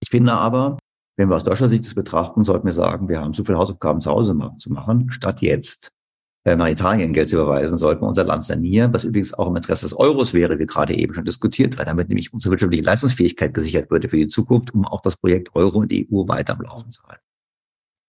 Ich 0.00 0.08
finde 0.08 0.32
aber, 0.34 0.78
wenn 1.16 1.28
wir 1.28 1.34
aus 1.34 1.42
deutscher 1.42 1.68
Sicht 1.68 1.84
das 1.84 1.96
betrachten, 1.96 2.44
sollten 2.44 2.64
wir 2.64 2.72
sagen, 2.72 3.08
wir 3.08 3.20
haben 3.20 3.32
so 3.32 3.42
viele 3.42 3.58
Hausaufgaben 3.58 4.00
zu 4.00 4.08
Hause 4.10 4.38
zu 4.58 4.72
machen, 4.72 5.10
statt 5.10 5.42
jetzt 5.42 5.90
äh, 6.44 6.54
nach 6.54 6.68
Italien 6.68 7.12
Geld 7.12 7.28
zu 7.28 7.34
überweisen, 7.34 7.76
sollten 7.76 8.02
wir 8.02 8.08
unser 8.08 8.22
Land 8.22 8.44
sanieren, 8.44 8.94
was 8.94 9.02
übrigens 9.02 9.34
auch 9.34 9.48
im 9.48 9.56
Interesse 9.56 9.86
des 9.86 9.96
Euros 9.96 10.32
wäre, 10.32 10.60
wie 10.60 10.66
gerade 10.66 10.96
eben 10.96 11.12
schon 11.12 11.24
diskutiert, 11.24 11.76
weil 11.76 11.86
damit 11.86 12.08
nämlich 12.08 12.32
unsere 12.32 12.52
wirtschaftliche 12.52 12.84
Leistungsfähigkeit 12.84 13.52
gesichert 13.52 13.90
würde 13.90 14.08
für 14.08 14.16
die 14.16 14.28
Zukunft, 14.28 14.74
um 14.74 14.84
auch 14.84 15.02
das 15.02 15.16
Projekt 15.16 15.56
Euro 15.56 15.80
und 15.80 15.92
EU 15.92 16.28
weiter 16.28 16.52
am 16.52 16.62
Laufen 16.62 16.92
zu 16.92 17.02
halten. 17.02 17.24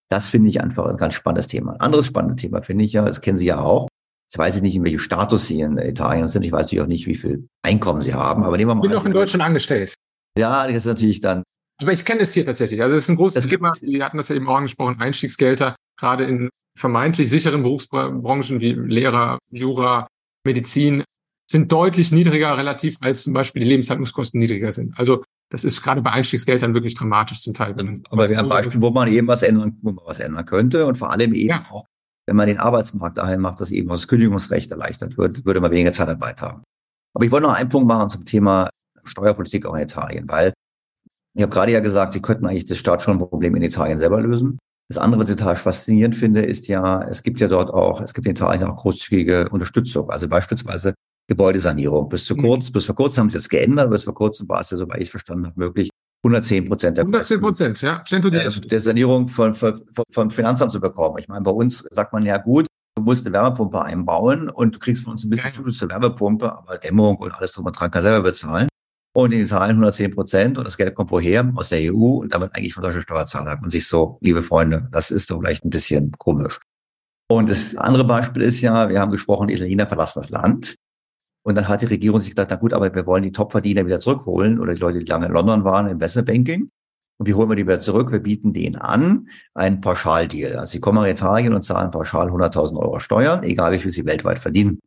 Das 0.10 0.30
finde 0.30 0.50
ich 0.50 0.62
einfach 0.62 0.86
ein 0.88 0.98
ganz 0.98 1.14
spannendes 1.14 1.48
Thema. 1.48 1.74
Ein 1.74 1.82
anderes 1.82 2.08
spannendes 2.08 2.42
Thema 2.42 2.62
finde 2.62 2.86
ich 2.86 2.94
ja, 2.94 3.06
das 3.06 3.22
kennen 3.22 3.38
Sie 3.38 3.46
ja 3.46 3.60
auch. 3.60 3.88
Jetzt 4.28 4.38
weiß 4.38 4.56
ich 4.58 4.62
nicht, 4.62 4.76
in 4.76 4.84
welchem 4.84 5.00
Status 5.00 5.48
Sie 5.48 5.62
in 5.62 5.78
Italien 5.78 6.28
sind. 6.28 6.44
Ich 6.44 6.52
weiß 6.52 6.62
natürlich 6.62 6.82
auch 6.82 6.88
nicht, 6.88 7.08
wie 7.08 7.16
viel 7.16 7.48
Einkommen 7.64 8.02
Sie 8.02 8.14
haben. 8.14 8.44
Aber 8.44 8.58
nehmen 8.58 8.70
wir 8.70 8.76
mal. 8.76 8.84
Ich 8.84 8.90
bin 8.90 8.98
noch 8.98 9.06
in 9.06 9.14
Deutschland 9.14 9.44
angestellt. 9.44 9.94
Ja, 10.38 10.68
das 10.68 10.78
ist 10.78 10.86
natürlich 10.86 11.20
dann 11.20 11.44
aber 11.82 11.94
ich 11.94 12.04
kenne 12.04 12.22
es 12.22 12.34
hier 12.34 12.46
tatsächlich. 12.46 12.82
Also 12.82 12.96
es 12.96 13.04
ist 13.04 13.10
ein 13.10 13.16
großes 13.16 13.46
es 13.46 13.50
Thema. 13.50 13.72
Wir 13.82 14.04
hatten 14.04 14.18
das 14.18 14.30
ja 14.30 14.36
eben 14.36 14.48
auch 14.50 14.58
angesprochen, 14.58 15.00
Einstiegsgelder, 15.00 15.76
gerade 15.98 16.26
in 16.26 16.50
vermeintlich 16.78 17.30
sicheren 17.30 17.64
Berufsbranchen 17.64 18.60
wie 18.60 18.74
Lehrer, 18.74 19.40
Jura, 19.50 20.08
Medizin, 20.46 21.04
sind 21.50 21.72
deutlich 21.72 22.12
niedriger 22.12 22.58
relativ, 22.58 22.98
als 23.00 23.24
zum 23.24 23.34
Beispiel 23.34 23.64
die 23.64 23.70
Lebenshaltungskosten 23.70 24.40
niedriger 24.40 24.72
sind. 24.72 24.98
Also 25.00 25.24
das 25.50 25.64
ist 25.64 25.82
gerade 25.82 26.02
bei 26.02 26.12
Einstiegsgeldern 26.12 26.74
wirklich 26.74 26.96
dramatisch 26.96 27.42
zum 27.42 27.54
Teil. 27.54 27.76
Aber 28.12 28.30
wir 28.30 28.38
haben 28.38 28.50
Beispiele, 28.50 28.82
wo 28.82 28.92
man 28.92 29.08
eben 29.12 29.28
was 29.28 29.42
ändern, 29.42 29.78
wo 29.82 29.92
man 29.92 30.06
was 30.06 30.20
ändern 30.20 30.46
könnte 30.46 30.86
und 30.86 30.98
vor 30.98 31.12
allem 31.12 31.34
eben 31.34 31.50
ja. 31.50 31.66
auch, 31.70 31.86
wenn 32.28 32.36
man 32.36 32.48
den 32.48 32.60
Arbeitsmarkt 32.60 33.18
dahin 33.18 33.42
macht, 33.42 33.60
dass 33.60 33.72
eben 33.72 33.90
das 33.90 34.08
Kündigungsrecht 34.08 34.70
erleichtert 34.72 35.18
wird, 35.18 35.46
würde 35.46 35.60
man 35.60 35.72
weniger 35.72 35.92
Zeitarbeit 35.92 36.42
haben. 36.42 36.64
Aber 37.16 37.26
ich 37.26 37.32
wollte 37.32 37.48
noch 37.48 37.56
einen 37.56 37.70
Punkt 37.70 37.88
machen 37.88 38.10
zum 38.10 38.26
Thema 38.26 38.70
Steuerpolitik 39.04 39.66
auch 39.66 39.74
in 39.74 39.82
Italien, 39.82 40.28
weil 40.28 40.54
ich 41.36 41.42
habe 41.42 41.52
gerade 41.52 41.72
ja 41.72 41.80
gesagt, 41.80 42.14
Sie 42.14 42.22
könnten 42.22 42.46
eigentlich 42.46 42.66
das 42.66 42.78
Staatsschuldenproblem 42.78 43.56
in 43.56 43.62
Italien 43.64 43.98
selber 43.98 44.22
lösen. 44.22 44.60
Das 44.90 44.98
andere, 44.98 45.22
was 45.22 45.30
ich 45.30 45.36
total 45.36 45.56
faszinierend 45.56 46.16
finde, 46.16 46.42
ist 46.42 46.68
ja, 46.68 47.04
es 47.04 47.24
gibt 47.24 47.40
ja 47.40 47.48
dort 47.48 47.72
auch, 47.72 48.02
es 48.02 48.14
gibt 48.14 48.28
in 48.28 48.32
Italien 48.32 48.64
auch 48.64 48.78
großzügige 48.78 49.50
Unterstützung. 49.50 50.10
Also 50.10 50.28
beispielsweise 50.28 50.96
Gebäudesanierung. 51.30 52.10
Bis 52.10 52.26
zu 52.26 52.36
mhm. 52.36 52.42
kurz, 52.42 52.72
bis 52.72 52.86
vor 52.86 52.96
kurzem 52.96 53.22
haben 53.22 53.30
sie 53.30 53.38
es 53.38 53.48
geändert, 53.48 53.90
bis 53.90 54.04
vor 54.04 54.14
kurzem 54.14 54.50
war 54.50 54.62
es 54.62 54.70
ja, 54.72 54.78
soweit 54.78 54.98
ich 54.98 55.06
es 55.06 55.12
verstanden 55.12 55.46
habe, 55.48 55.60
möglich, 55.60 55.90
110 56.24 56.68
Prozent 56.68 56.98
der 56.98 57.04
110 57.04 57.40
Prozent, 57.40 57.82
ja. 57.82 58.04
Äh, 58.12 58.50
der 58.50 58.80
Sanierung 58.82 59.30
von, 59.30 59.54
von, 59.54 59.82
vom 60.12 60.30
Finanzamt 60.30 60.74
zu 60.74 60.82
bekommen. 60.82 61.18
Ich 61.20 61.30
meine, 61.30 61.42
bei 61.42 61.52
uns 61.52 61.86
sagt 61.92 62.12
man 62.12 62.24
ja 62.24 62.38
gut, 62.38 62.68
du 62.98 63.04
musst 63.04 63.26
eine 63.26 63.34
Wärmepumpe 63.34 63.82
einbauen 63.82 64.50
und 64.50 64.76
du 64.76 64.80
kriegst 64.80 65.06
von 65.06 65.14
uns 65.14 65.24
ein 65.24 65.30
bisschen 65.30 65.54
Zuschuss 65.54 65.78
zur 65.78 65.90
Wärmepumpe, 65.90 66.52
aber 66.52 66.78
Dämmung 66.78 67.16
und 67.18 67.34
alles 67.34 67.54
drum 67.54 67.66
und 67.66 67.80
dran 67.80 67.90
kann 67.90 68.04
selber 68.04 68.24
bezahlen 68.24 68.68
und 69.14 69.32
in 69.32 69.42
Italien 69.42 69.78
110 69.78 70.14
Prozent 70.14 70.58
und 70.58 70.66
das 70.66 70.78
Geld 70.78 70.96
kommt 70.96 71.12
woher? 71.12 71.52
Aus 71.56 71.70
der 71.70 71.94
EU 71.94 72.20
und 72.20 72.34
damit 72.34 72.56
eigentlich 72.56 72.74
von 72.74 72.84
deutschen 72.84 73.02
Steuerzahlern. 73.02 73.60
Und 73.64 73.70
sich 73.70 73.88
so, 73.88 74.18
liebe 74.22 74.44
Freunde, 74.44 74.88
das 74.92 75.12
ist 75.12 75.32
doch 75.32 75.40
vielleicht 75.40 75.66
ein 75.66 75.70
bisschen 75.70 76.12
komisch. 76.18 76.60
Und 77.32 77.50
das 77.50 77.76
andere 77.76 78.06
Beispiel 78.06 78.42
ist 78.42 78.62
ja, 78.62 78.90
wir 78.90 79.00
haben 79.00 79.12
gesprochen, 79.12 79.50
Italiener 79.50 79.88
verlassen 79.88 80.22
das 80.22 80.30
Land. 80.30 80.76
Und 81.50 81.56
dann 81.56 81.68
hat 81.68 81.82
die 81.82 81.88
Regierung 81.88 82.20
sich 82.20 82.30
gedacht, 82.30 82.50
na 82.52 82.58
gut, 82.58 82.74
aber 82.74 82.94
wir 82.94 83.08
wollen 83.08 83.24
die 83.24 83.32
Topverdiener 83.32 83.84
wieder 83.84 84.00
zurückholen 84.00 84.60
oder 84.60 84.76
die 84.76 84.80
Leute, 84.80 85.00
die 85.00 85.06
lange 85.06 85.26
in 85.26 85.32
London 85.32 85.64
waren, 85.64 85.88
im 85.88 85.94
Investmentbanking. 85.94 86.70
Und 87.18 87.28
wie 87.28 87.34
holen 87.34 87.50
wir 87.50 87.56
die 87.56 87.66
wieder 87.66 87.80
zurück? 87.80 88.12
Wir 88.12 88.20
bieten 88.20 88.54
denen 88.54 88.76
an 88.76 89.28
einen 89.56 89.82
Pauschaldeal. 89.82 90.58
Also 90.58 90.74
sie 90.74 90.80
kommen 90.80 91.02
nach 91.02 91.10
Italien 91.10 91.56
und 91.56 91.64
zahlen 91.64 91.90
pauschal 91.90 92.28
100.000 92.28 92.78
Euro 92.78 93.00
Steuern, 93.00 93.42
egal 93.42 93.72
wie 93.72 93.80
viel 93.80 93.90
sie 93.90 94.06
weltweit 94.06 94.38
verdienen. 94.38 94.80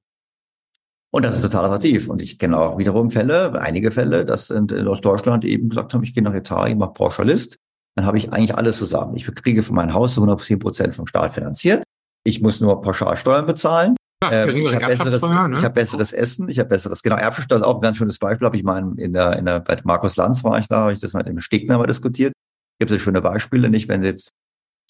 Und 1.10 1.24
das 1.24 1.34
ist 1.34 1.42
total 1.42 1.64
attraktiv. 1.64 2.08
Und 2.08 2.22
ich 2.22 2.38
kenne 2.38 2.56
auch 2.56 2.78
wiederum 2.78 3.10
Fälle, 3.10 3.60
einige 3.60 3.90
Fälle, 3.90 4.24
dass 4.24 4.46
sind 4.46 4.72
aus 4.72 5.00
Deutschland 5.00 5.44
eben 5.44 5.68
gesagt 5.68 5.92
haben, 5.92 6.04
ich 6.04 6.14
gehe 6.14 6.22
nach 6.22 6.32
Italien, 6.32 6.78
mache 6.78 6.92
Pauschalist. 6.92 7.58
Dann 7.96 8.06
habe 8.06 8.18
ich 8.18 8.32
eigentlich 8.32 8.56
alles 8.56 8.78
zusammen. 8.78 9.16
Ich 9.16 9.26
kriege 9.34 9.64
für 9.64 9.74
mein 9.74 9.92
Haus 9.92 10.16
110 10.16 10.60
Prozent 10.60 10.94
vom 10.94 11.08
Staat 11.08 11.34
finanziert. 11.34 11.82
Ich 12.22 12.40
muss 12.40 12.60
nur 12.60 12.80
pauschal 12.82 13.16
Steuern 13.16 13.46
bezahlen. 13.46 13.96
Ja, 14.22 14.46
ähm, 14.46 14.56
ich 14.56 14.74
habe 14.74 14.86
besseres, 14.86 15.22
ne? 15.22 15.56
ich 15.58 15.64
hab 15.64 15.74
besseres 15.74 16.12
Essen, 16.12 16.48
ich 16.48 16.58
habe 16.58 16.68
besseres, 16.68 17.02
genau, 17.02 17.16
Erbschaftssteuer 17.16 17.58
ist 17.58 17.64
auch 17.64 17.76
ein 17.76 17.80
ganz 17.80 17.96
schönes 17.96 18.18
Beispiel. 18.18 18.46
Habe 18.46 18.56
ich 18.56 18.62
mal 18.62 18.92
in 18.96 19.12
der, 19.12 19.36
in 19.36 19.44
der, 19.44 19.60
bei 19.60 19.80
Markus 19.84 20.16
Lanz 20.16 20.42
war 20.44 20.58
ich 20.58 20.68
da, 20.68 20.82
habe 20.82 20.92
ich 20.92 21.00
das 21.00 21.12
mit 21.12 21.26
dem 21.26 21.40
Stegner 21.40 21.78
mal 21.78 21.86
diskutiert. 21.86 22.32
Gibt 22.78 22.90
es 22.90 23.02
schöne 23.02 23.20
Beispiele, 23.20 23.68
nicht, 23.68 23.88
wenn 23.88 24.02
Sie 24.02 24.08
jetzt 24.08 24.32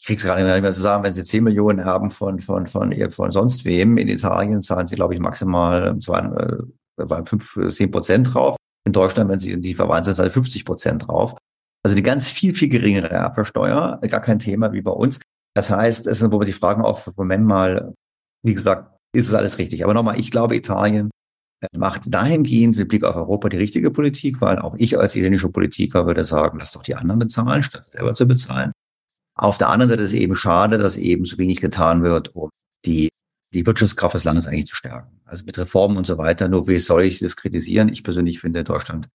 ich 0.03 0.07
krieg's 0.07 0.25
gerade 0.25 0.45
nicht 0.45 0.63
mehr 0.63 0.73
zu 0.73 0.81
sagen, 0.81 1.05
wenn 1.05 1.15
Sie 1.15 1.23
10 1.23 1.45
Millionen 1.45 1.85
haben 1.85 2.11
von, 2.11 2.41
von, 2.41 2.67
von, 2.67 2.93
von 3.13 3.31
sonst 3.31 3.65
wem, 3.65 3.97
in 3.99 4.09
Italien 4.09 4.61
zahlen 4.61 4.89
Sie, 4.89 4.97
glaube 4.97 5.15
ich, 5.15 5.21
maximal 5.21 5.97
zwei, 6.01 6.19
äh, 6.99 7.25
5, 7.25 7.71
10 7.71 7.91
Prozent 7.93 8.35
drauf. 8.35 8.57
In 8.85 8.93
Deutschland, 8.93 9.31
wenn 9.31 9.39
Sie 9.39 9.53
in 9.53 9.63
die 9.63 9.77
verwandt 9.77 10.07
sind, 10.07 10.17
zahlen 10.17 10.33
50 10.33 10.65
Prozent 10.65 11.07
drauf. 11.07 11.37
Also 11.85 11.95
die 11.95 12.03
ganz 12.03 12.33
viel, 12.33 12.53
viel 12.53 12.69
geringere 12.69 13.11
Erbversteuer, 13.11 14.01
gar 14.09 14.21
kein 14.21 14.41
Thema 14.41 14.73
wie 14.73 14.83
bei 14.83 14.91
uns. 14.91 15.21
Das 15.55 15.71
heißt, 15.71 16.09
es 16.09 16.21
ist, 16.21 16.33
wo 16.33 16.41
wir 16.41 16.47
die 16.47 16.53
Fragen 16.53 16.83
auch, 16.83 17.01
Moment 17.17 17.47
mal, 17.47 17.95
wie 18.43 18.55
gesagt, 18.55 18.92
ist 19.13 19.29
es 19.29 19.35
alles 19.35 19.59
richtig. 19.59 19.85
Aber 19.85 19.95
nochmal, 19.95 20.19
ich 20.19 20.31
glaube, 20.31 20.57
Italien 20.57 21.11
äh, 21.61 21.67
macht 21.77 22.03
dahingehend 22.13 22.77
mit 22.77 22.89
Blick 22.89 23.05
auf 23.05 23.17
Europa 23.17 23.49
die 23.49 23.59
richtige 23.59 23.91
Politik, 23.91 24.41
weil 24.41 24.59
auch 24.59 24.75
ich 24.79 24.99
als 24.99 25.15
italienischer 25.15 25.51
Politiker 25.51 26.07
würde 26.07 26.25
sagen, 26.25 26.59
lass 26.59 26.73
doch 26.73 26.83
die 26.83 26.95
anderen 26.95 27.19
bezahlen, 27.19 27.63
statt 27.63 27.91
selber 27.91 28.15
zu 28.15 28.27
bezahlen. 28.27 28.73
Auf 29.35 29.59
der 29.59 29.69
anderen 29.69 29.91
Seite 29.91 30.03
ist 30.03 30.13
es 30.13 30.19
eben 30.19 30.37
schade, 30.37 30.79
dass 30.79 30.99
eben 30.99 31.25
so 31.25 31.39
wenig 31.39 31.61
getan 31.61 32.03
wird, 32.03 32.35
um 32.35 32.51
die, 32.85 33.09
die 33.55 33.65
Wirtschaftskraft 33.65 34.15
des 34.15 34.25
Landes 34.25 34.47
eigentlich 34.47 34.67
zu 34.67 34.77
stärken. 34.77 35.21
Also 35.25 35.45
mit 35.45 35.57
Reformen 35.59 35.97
und 35.97 36.07
so 36.07 36.19
weiter. 36.19 36.49
Nur 36.49 36.69
wie 36.69 36.79
soll 36.79 37.03
ich 37.05 37.19
das 37.19 37.37
kritisieren? 37.37 37.89
Ich 37.89 38.05
persönlich 38.05 38.41
finde, 38.41 38.65
Deutschland 38.65 39.09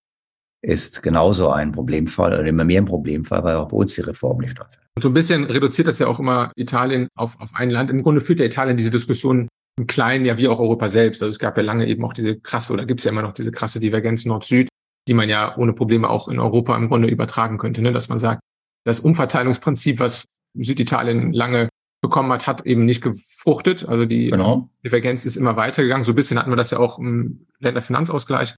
ist 0.63 1.03
genauso 1.03 1.49
ein 1.49 1.71
Problemfall 1.71 2.33
oder 2.33 2.45
immer 2.45 2.63
mehr 2.63 2.81
ein 2.81 2.86
Problemfall, 2.86 3.43
weil 3.43 3.55
auch 3.57 3.67
bei 3.67 3.77
uns 3.77 3.93
die 3.93 4.01
Reformen 4.01 4.41
nicht 4.41 4.51
stattfinden. 4.51 4.86
Und 4.95 5.03
so 5.03 5.10
ein 5.10 5.13
bisschen 5.13 5.43
reduziert 5.43 5.88
das 5.88 5.99
ja 5.99 6.07
auch 6.07 6.19
immer 6.19 6.51
Italien 6.55 7.07
auf, 7.15 7.39
auf 7.39 7.51
ein 7.53 7.69
Land. 7.69 7.91
Im 7.91 8.01
Grunde 8.01 8.21
führt 8.21 8.39
ja 8.39 8.45
Italien 8.47 8.77
diese 8.77 8.89
Diskussion 8.89 9.47
im 9.77 9.87
Kleinen 9.87 10.25
ja 10.25 10.37
wie 10.37 10.47
auch 10.47 10.59
Europa 10.59 10.89
selbst. 10.89 11.21
Also 11.21 11.29
es 11.29 11.39
gab 11.39 11.55
ja 11.57 11.63
lange 11.63 11.87
eben 11.87 12.03
auch 12.03 12.13
diese 12.13 12.39
krasse, 12.39 12.73
oder 12.73 12.85
gibt 12.85 12.99
es 12.99 13.03
ja 13.05 13.11
immer 13.11 13.21
noch 13.21 13.33
diese 13.33 13.51
krasse 13.51 13.79
Divergenz 13.79 14.25
Nord-Süd, 14.25 14.69
die 15.07 15.13
man 15.13 15.29
ja 15.29 15.55
ohne 15.57 15.73
Probleme 15.73 16.09
auch 16.09 16.27
in 16.27 16.39
Europa 16.39 16.75
im 16.75 16.89
Grunde 16.89 17.07
übertragen 17.07 17.57
könnte, 17.57 17.81
ne? 17.81 17.91
dass 17.91 18.09
man 18.09 18.19
sagt, 18.19 18.41
das 18.85 18.99
Umverteilungsprinzip, 18.99 19.99
was 19.99 20.25
Süditalien 20.55 21.31
lange 21.31 21.69
bekommen 22.01 22.31
hat, 22.31 22.47
hat 22.47 22.65
eben 22.65 22.85
nicht 22.85 23.01
gefruchtet. 23.01 23.85
Also 23.87 24.05
die 24.05 24.29
genau. 24.31 24.69
Divergenz 24.83 25.25
ist 25.25 25.35
immer 25.35 25.55
weitergegangen. 25.55 26.03
So 26.03 26.13
ein 26.13 26.15
bisschen 26.15 26.39
hatten 26.39 26.51
wir 26.51 26.55
das 26.55 26.71
ja 26.71 26.79
auch 26.79 26.99
im 26.99 27.45
Länderfinanzausgleich. 27.59 28.55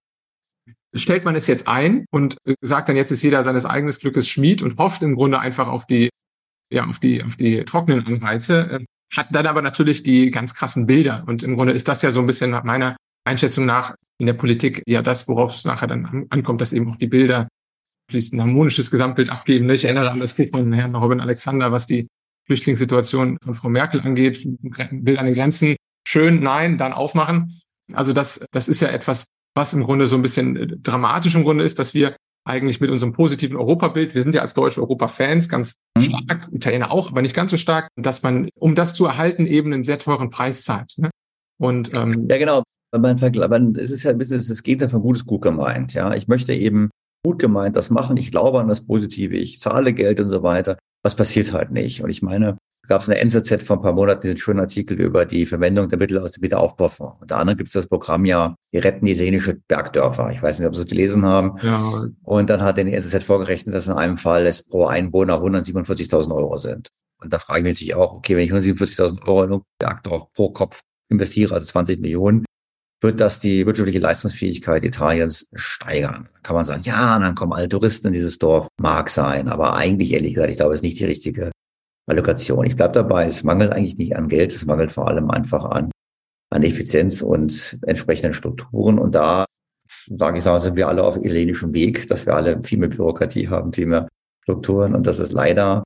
Stellt 0.93 1.25
man 1.25 1.35
es 1.35 1.47
jetzt 1.47 1.67
ein 1.67 2.05
und 2.11 2.37
sagt 2.61 2.89
dann, 2.89 2.95
jetzt 2.95 3.11
ist 3.11 3.23
jeder 3.23 3.43
seines 3.43 3.65
eigenen 3.65 3.93
Glückes 3.93 4.27
Schmied 4.27 4.61
und 4.61 4.77
hofft 4.77 5.03
im 5.03 5.15
Grunde 5.15 5.39
einfach 5.39 5.67
auf 5.67 5.85
die, 5.85 6.09
ja, 6.71 6.85
auf 6.85 6.99
die, 6.99 7.23
auf 7.23 7.35
die 7.35 7.63
trockenen 7.63 8.05
Anreize, 8.05 8.69
äh, 8.71 8.85
hat 9.15 9.27
dann 9.31 9.47
aber 9.47 9.61
natürlich 9.61 10.03
die 10.03 10.29
ganz 10.29 10.53
krassen 10.53 10.85
Bilder. 10.85 11.23
Und 11.27 11.43
im 11.43 11.55
Grunde 11.55 11.73
ist 11.73 11.87
das 11.87 12.01
ja 12.01 12.11
so 12.11 12.19
ein 12.19 12.27
bisschen 12.27 12.51
nach 12.51 12.63
meiner 12.63 12.95
Einschätzung 13.25 13.65
nach 13.65 13.95
in 14.19 14.25
der 14.25 14.33
Politik 14.33 14.83
ja 14.85 15.01
das, 15.01 15.27
worauf 15.27 15.55
es 15.55 15.65
nachher 15.65 15.87
dann 15.87 16.25
ankommt, 16.29 16.61
dass 16.61 16.73
eben 16.73 16.89
auch 16.89 16.97
die 16.97 17.07
Bilder 17.07 17.47
möglichst 18.09 18.33
ein 18.33 18.41
harmonisches 18.41 18.91
Gesamtbild 18.91 19.29
abgeben. 19.29 19.69
Ich 19.69 19.85
erinnere 19.85 20.11
an 20.11 20.19
das 20.19 20.33
Buch 20.33 20.47
von 20.51 20.73
Herrn 20.73 20.95
Robin 20.95 21.21
Alexander, 21.21 21.71
was 21.71 21.85
die 21.85 22.07
Flüchtlingssituation 22.47 23.37
von 23.43 23.53
Frau 23.53 23.69
Merkel 23.69 24.01
angeht. 24.01 24.43
Bild 24.91 25.19
an 25.19 25.25
den 25.25 25.35
Grenzen. 25.35 25.75
Schön, 26.07 26.41
nein, 26.41 26.77
dann 26.77 26.93
aufmachen. 26.93 27.53
Also 27.93 28.13
das, 28.13 28.43
das 28.51 28.67
ist 28.67 28.79
ja 28.79 28.89
etwas, 28.89 29.25
was 29.55 29.73
im 29.73 29.83
Grunde 29.83 30.07
so 30.07 30.15
ein 30.15 30.21
bisschen 30.21 30.81
dramatisch 30.81 31.35
im 31.35 31.43
Grunde 31.43 31.63
ist, 31.63 31.79
dass 31.79 31.93
wir 31.93 32.15
eigentlich 32.49 32.81
mit 32.81 32.89
unserem 32.89 33.13
positiven 33.13 33.57
Europabild, 33.57 34.15
wir 34.15 34.23
sind 34.23 34.35
ja 34.35 34.41
als 34.41 34.53
deutsche 34.53 34.81
Europa-Fans 34.81 35.47
ganz 35.49 35.75
mhm. 35.97 36.01
stark, 36.01 36.49
Italiener 36.51 36.91
auch, 36.91 37.09
aber 37.09 37.21
nicht 37.21 37.35
ganz 37.35 37.51
so 37.51 37.57
stark, 37.57 37.89
dass 37.95 38.23
man, 38.23 38.49
um 38.55 38.75
das 38.75 38.93
zu 38.93 39.05
erhalten, 39.05 39.45
eben 39.45 39.71
einen 39.71 39.83
sehr 39.83 39.99
teuren 39.99 40.29
Preis 40.29 40.63
zahlt. 40.63 40.93
Ne? 40.97 41.09
Und 41.59 41.93
ähm, 41.93 42.27
ja, 42.29 42.37
genau. 42.37 42.63
Man, 42.91 43.75
es 43.75 43.91
ist 43.91 44.01
ja 44.01 44.11
ein 44.11 44.17
bisschen 44.17 44.43
das 44.45 44.63
Gegenteil 44.63 44.89
von 44.89 45.01
gutes 45.01 45.25
gut 45.25 45.43
gemeint. 45.43 45.93
Ja, 45.93 46.15
ich 46.15 46.27
möchte 46.27 46.53
eben 46.53 46.89
gut 47.23 47.37
gemeint 47.37 47.75
das 47.75 47.89
machen, 47.89 48.17
ich 48.17 48.31
glaube 48.31 48.59
an 48.59 48.67
das 48.67 48.81
Positive, 48.81 49.35
ich 49.35 49.59
zahle 49.59 49.93
Geld 49.93 50.19
und 50.19 50.29
so 50.29 50.41
weiter. 50.41 50.77
Was 51.03 51.15
passiert 51.15 51.53
halt 51.53 51.71
nicht? 51.71 52.01
Und 52.01 52.09
ich 52.09 52.21
meine, 52.21 52.57
gab 52.89 53.01
es 53.01 53.09
eine 53.09 53.19
NZZ 53.19 53.63
vor 53.63 53.77
ein 53.77 53.81
paar 53.81 53.93
Monaten 53.93 54.21
diesen 54.23 54.37
schönen 54.37 54.59
Artikel 54.59 54.99
über 54.99 55.23
die 55.23 55.45
Verwendung 55.45 55.89
der 55.89 55.99
Mittel 55.99 56.17
aus 56.17 56.31
dem 56.31 56.41
Wiederaufbaufonds. 56.41 57.21
Unter 57.21 57.37
anderem 57.37 57.57
gibt 57.57 57.69
es 57.69 57.73
das 57.73 57.87
Programm 57.87 58.25
ja, 58.25 58.55
wir 58.71 58.83
retten 58.83 59.05
italienische 59.05 59.61
Bergdörfer. 59.67 60.31
Ich 60.31 60.41
weiß 60.41 60.57
nicht, 60.59 60.67
ob 60.67 60.75
Sie 60.75 60.81
es 60.81 60.87
gelesen 60.87 61.23
haben. 61.23 61.57
Ja. 61.61 62.03
Und 62.23 62.49
dann 62.49 62.63
hat 62.63 62.77
die 62.77 62.91
NZZ 62.91 63.23
vorgerechnet, 63.23 63.75
dass 63.75 63.87
in 63.87 63.93
einem 63.93 64.17
Fall 64.17 64.47
es 64.47 64.63
pro 64.63 64.87
Einwohner 64.87 65.35
147.000 65.35 66.35
Euro 66.35 66.57
sind. 66.57 66.89
Und 67.21 67.31
da 67.31 67.37
frage 67.37 67.59
ich 67.59 67.63
mich 67.63 67.73
natürlich 67.73 67.95
auch, 67.95 68.13
okay, 68.13 68.35
wenn 68.35 68.43
ich 68.43 68.51
147.000 68.51 69.21
Euro 69.27 69.43
in 69.43 69.61
Bergdorf 69.77 70.31
pro 70.33 70.49
Kopf 70.49 70.79
investiere, 71.09 71.53
also 71.53 71.67
20 71.67 71.99
Millionen, 71.99 72.43
wird 73.01 73.19
das 73.19 73.39
die 73.39 73.67
wirtschaftliche 73.67 73.99
Leistungsfähigkeit 73.99 74.83
Italiens 74.83 75.47
steigern. 75.53 76.27
Kann 76.41 76.55
man 76.55 76.65
sagen, 76.65 76.81
ja, 76.83 77.19
dann 77.19 77.35
kommen 77.35 77.53
alle 77.53 77.69
Touristen 77.69 78.07
in 78.07 78.13
dieses 78.13 78.39
Dorf. 78.39 78.67
Mag 78.81 79.11
sein, 79.11 79.47
aber 79.47 79.75
eigentlich, 79.75 80.11
ehrlich 80.11 80.33
gesagt, 80.33 80.49
ich 80.49 80.57
glaube, 80.57 80.73
es 80.73 80.79
ist 80.79 80.85
nicht 80.85 80.99
die 80.99 81.05
richtige 81.05 81.51
Allokation. 82.09 82.65
Ich 82.65 82.75
bleibe 82.75 82.93
dabei, 82.93 83.25
es 83.25 83.43
mangelt 83.43 83.71
eigentlich 83.71 83.97
nicht 83.97 84.15
an 84.15 84.27
Geld, 84.27 84.53
es 84.53 84.65
mangelt 84.65 84.91
vor 84.91 85.07
allem 85.07 85.29
einfach 85.29 85.65
an, 85.65 85.91
an 86.51 86.63
Effizienz 86.63 87.21
und 87.21 87.79
entsprechenden 87.83 88.33
Strukturen. 88.33 88.99
Und 88.99 89.15
da, 89.15 89.45
sage 90.07 90.39
ich 90.39 90.45
mal, 90.45 90.59
sind 90.61 90.75
wir 90.75 90.87
alle 90.87 91.03
auf 91.03 91.15
hellenischem 91.17 91.73
Weg, 91.73 92.07
dass 92.07 92.25
wir 92.25 92.35
alle 92.35 92.61
viel 92.63 92.79
mehr 92.79 92.89
Bürokratie 92.89 93.47
haben, 93.49 93.73
viel 93.73 93.85
mehr 93.85 94.07
Strukturen. 94.43 94.95
Und 94.95 95.07
das 95.07 95.19
ist 95.19 95.31
leider 95.31 95.83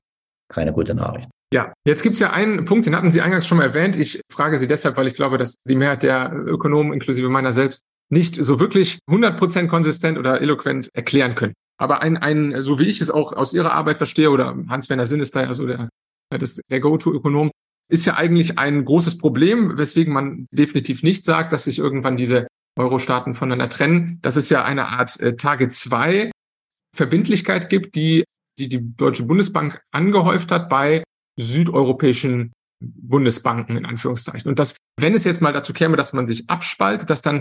keine 0.48 0.72
gute 0.72 0.94
Nachricht. 0.94 1.28
Ja, 1.52 1.72
jetzt 1.86 2.02
gibt 2.02 2.14
es 2.14 2.20
ja 2.20 2.32
einen 2.32 2.64
Punkt, 2.64 2.86
den 2.86 2.96
hatten 2.96 3.12
Sie 3.12 3.20
eingangs 3.20 3.46
schon 3.46 3.58
mal 3.58 3.64
erwähnt. 3.64 3.94
Ich 3.94 4.20
frage 4.32 4.58
Sie 4.58 4.66
deshalb, 4.66 4.96
weil 4.96 5.06
ich 5.06 5.14
glaube, 5.14 5.38
dass 5.38 5.56
die 5.68 5.76
Mehrheit 5.76 6.02
der 6.02 6.32
Ökonomen, 6.32 6.92
inklusive 6.92 7.28
meiner 7.28 7.52
selbst, 7.52 7.82
nicht 8.10 8.34
so 8.34 8.60
wirklich 8.60 8.98
100% 9.08 9.68
konsistent 9.68 10.18
oder 10.18 10.40
eloquent 10.40 10.88
erklären 10.94 11.34
können. 11.34 11.54
Aber 11.78 12.02
ein, 12.02 12.16
ein, 12.16 12.62
so 12.62 12.78
wie 12.78 12.88
ich 12.88 13.00
es 13.00 13.10
auch 13.10 13.32
aus 13.32 13.52
Ihrer 13.52 13.72
Arbeit 13.72 13.98
verstehe, 13.98 14.30
oder 14.30 14.56
Hans-Werner 14.68 15.06
Sinn 15.06 15.20
ist 15.20 15.34
da 15.36 15.42
ja 15.42 15.54
so 15.54 15.66
der 15.66 15.88
das, 16.38 16.60
der 16.70 16.80
Go-To-Ökonom, 16.80 17.50
ist 17.90 18.06
ja 18.06 18.14
eigentlich 18.14 18.58
ein 18.58 18.84
großes 18.84 19.18
Problem, 19.18 19.76
weswegen 19.76 20.12
man 20.12 20.46
definitiv 20.50 21.02
nicht 21.02 21.24
sagt, 21.24 21.52
dass 21.52 21.64
sich 21.64 21.78
irgendwann 21.78 22.16
diese 22.16 22.46
Euro-Staaten 22.78 23.34
voneinander 23.34 23.68
trennen. 23.68 24.18
Dass 24.22 24.36
es 24.36 24.48
ja 24.48 24.64
eine 24.64 24.88
Art 24.88 25.20
äh, 25.20 25.36
Tage 25.36 25.68
zwei 25.68 26.30
Verbindlichkeit 26.94 27.68
gibt, 27.68 27.94
die, 27.94 28.24
die 28.58 28.68
die 28.68 28.96
Deutsche 28.96 29.24
Bundesbank 29.24 29.82
angehäuft 29.92 30.50
hat 30.50 30.68
bei 30.68 31.04
südeuropäischen 31.38 32.52
Bundesbanken 32.80 33.76
in 33.76 33.86
Anführungszeichen. 33.86 34.48
Und 34.48 34.58
dass, 34.58 34.76
wenn 34.98 35.14
es 35.14 35.24
jetzt 35.24 35.42
mal 35.42 35.52
dazu 35.52 35.72
käme, 35.72 35.96
dass 35.96 36.12
man 36.12 36.26
sich 36.26 36.48
abspaltet, 36.48 37.10
dass 37.10 37.22
dann 37.22 37.40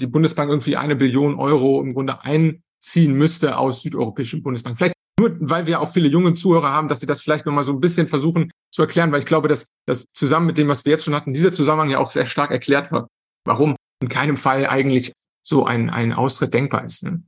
die 0.00 0.06
Bundesbank 0.06 0.50
irgendwie 0.50 0.76
eine 0.76 0.96
Billion 0.96 1.38
Euro 1.38 1.80
im 1.82 1.94
Grunde 1.94 2.22
einziehen 2.22 3.14
müsste 3.14 3.58
aus 3.58 3.82
südeuropäischen 3.82 4.42
Bundesbanken. 4.42 4.76
Vielleicht 4.76 4.94
nur 5.18 5.36
weil 5.40 5.66
wir 5.66 5.80
auch 5.80 5.90
viele 5.90 6.08
junge 6.08 6.34
Zuhörer 6.34 6.70
haben, 6.70 6.88
dass 6.88 7.00
sie 7.00 7.06
das 7.06 7.20
vielleicht 7.20 7.44
nochmal 7.44 7.64
so 7.64 7.72
ein 7.72 7.80
bisschen 7.80 8.06
versuchen 8.06 8.50
zu 8.72 8.82
erklären, 8.82 9.10
weil 9.12 9.20
ich 9.20 9.26
glaube, 9.26 9.48
dass 9.48 9.66
das 9.86 10.04
zusammen 10.14 10.46
mit 10.46 10.58
dem, 10.58 10.68
was 10.68 10.84
wir 10.84 10.92
jetzt 10.92 11.04
schon 11.04 11.14
hatten, 11.14 11.34
dieser 11.34 11.52
Zusammenhang 11.52 11.90
ja 11.90 11.98
auch 11.98 12.10
sehr 12.10 12.26
stark 12.26 12.50
erklärt 12.50 12.92
wird, 12.92 13.08
warum 13.44 13.76
in 14.02 14.08
keinem 14.08 14.36
Fall 14.36 14.66
eigentlich 14.66 15.12
so 15.44 15.64
ein, 15.64 15.90
ein 15.90 16.12
Austritt 16.12 16.54
denkbar 16.54 16.84
ist. 16.84 17.02
Ne? 17.02 17.22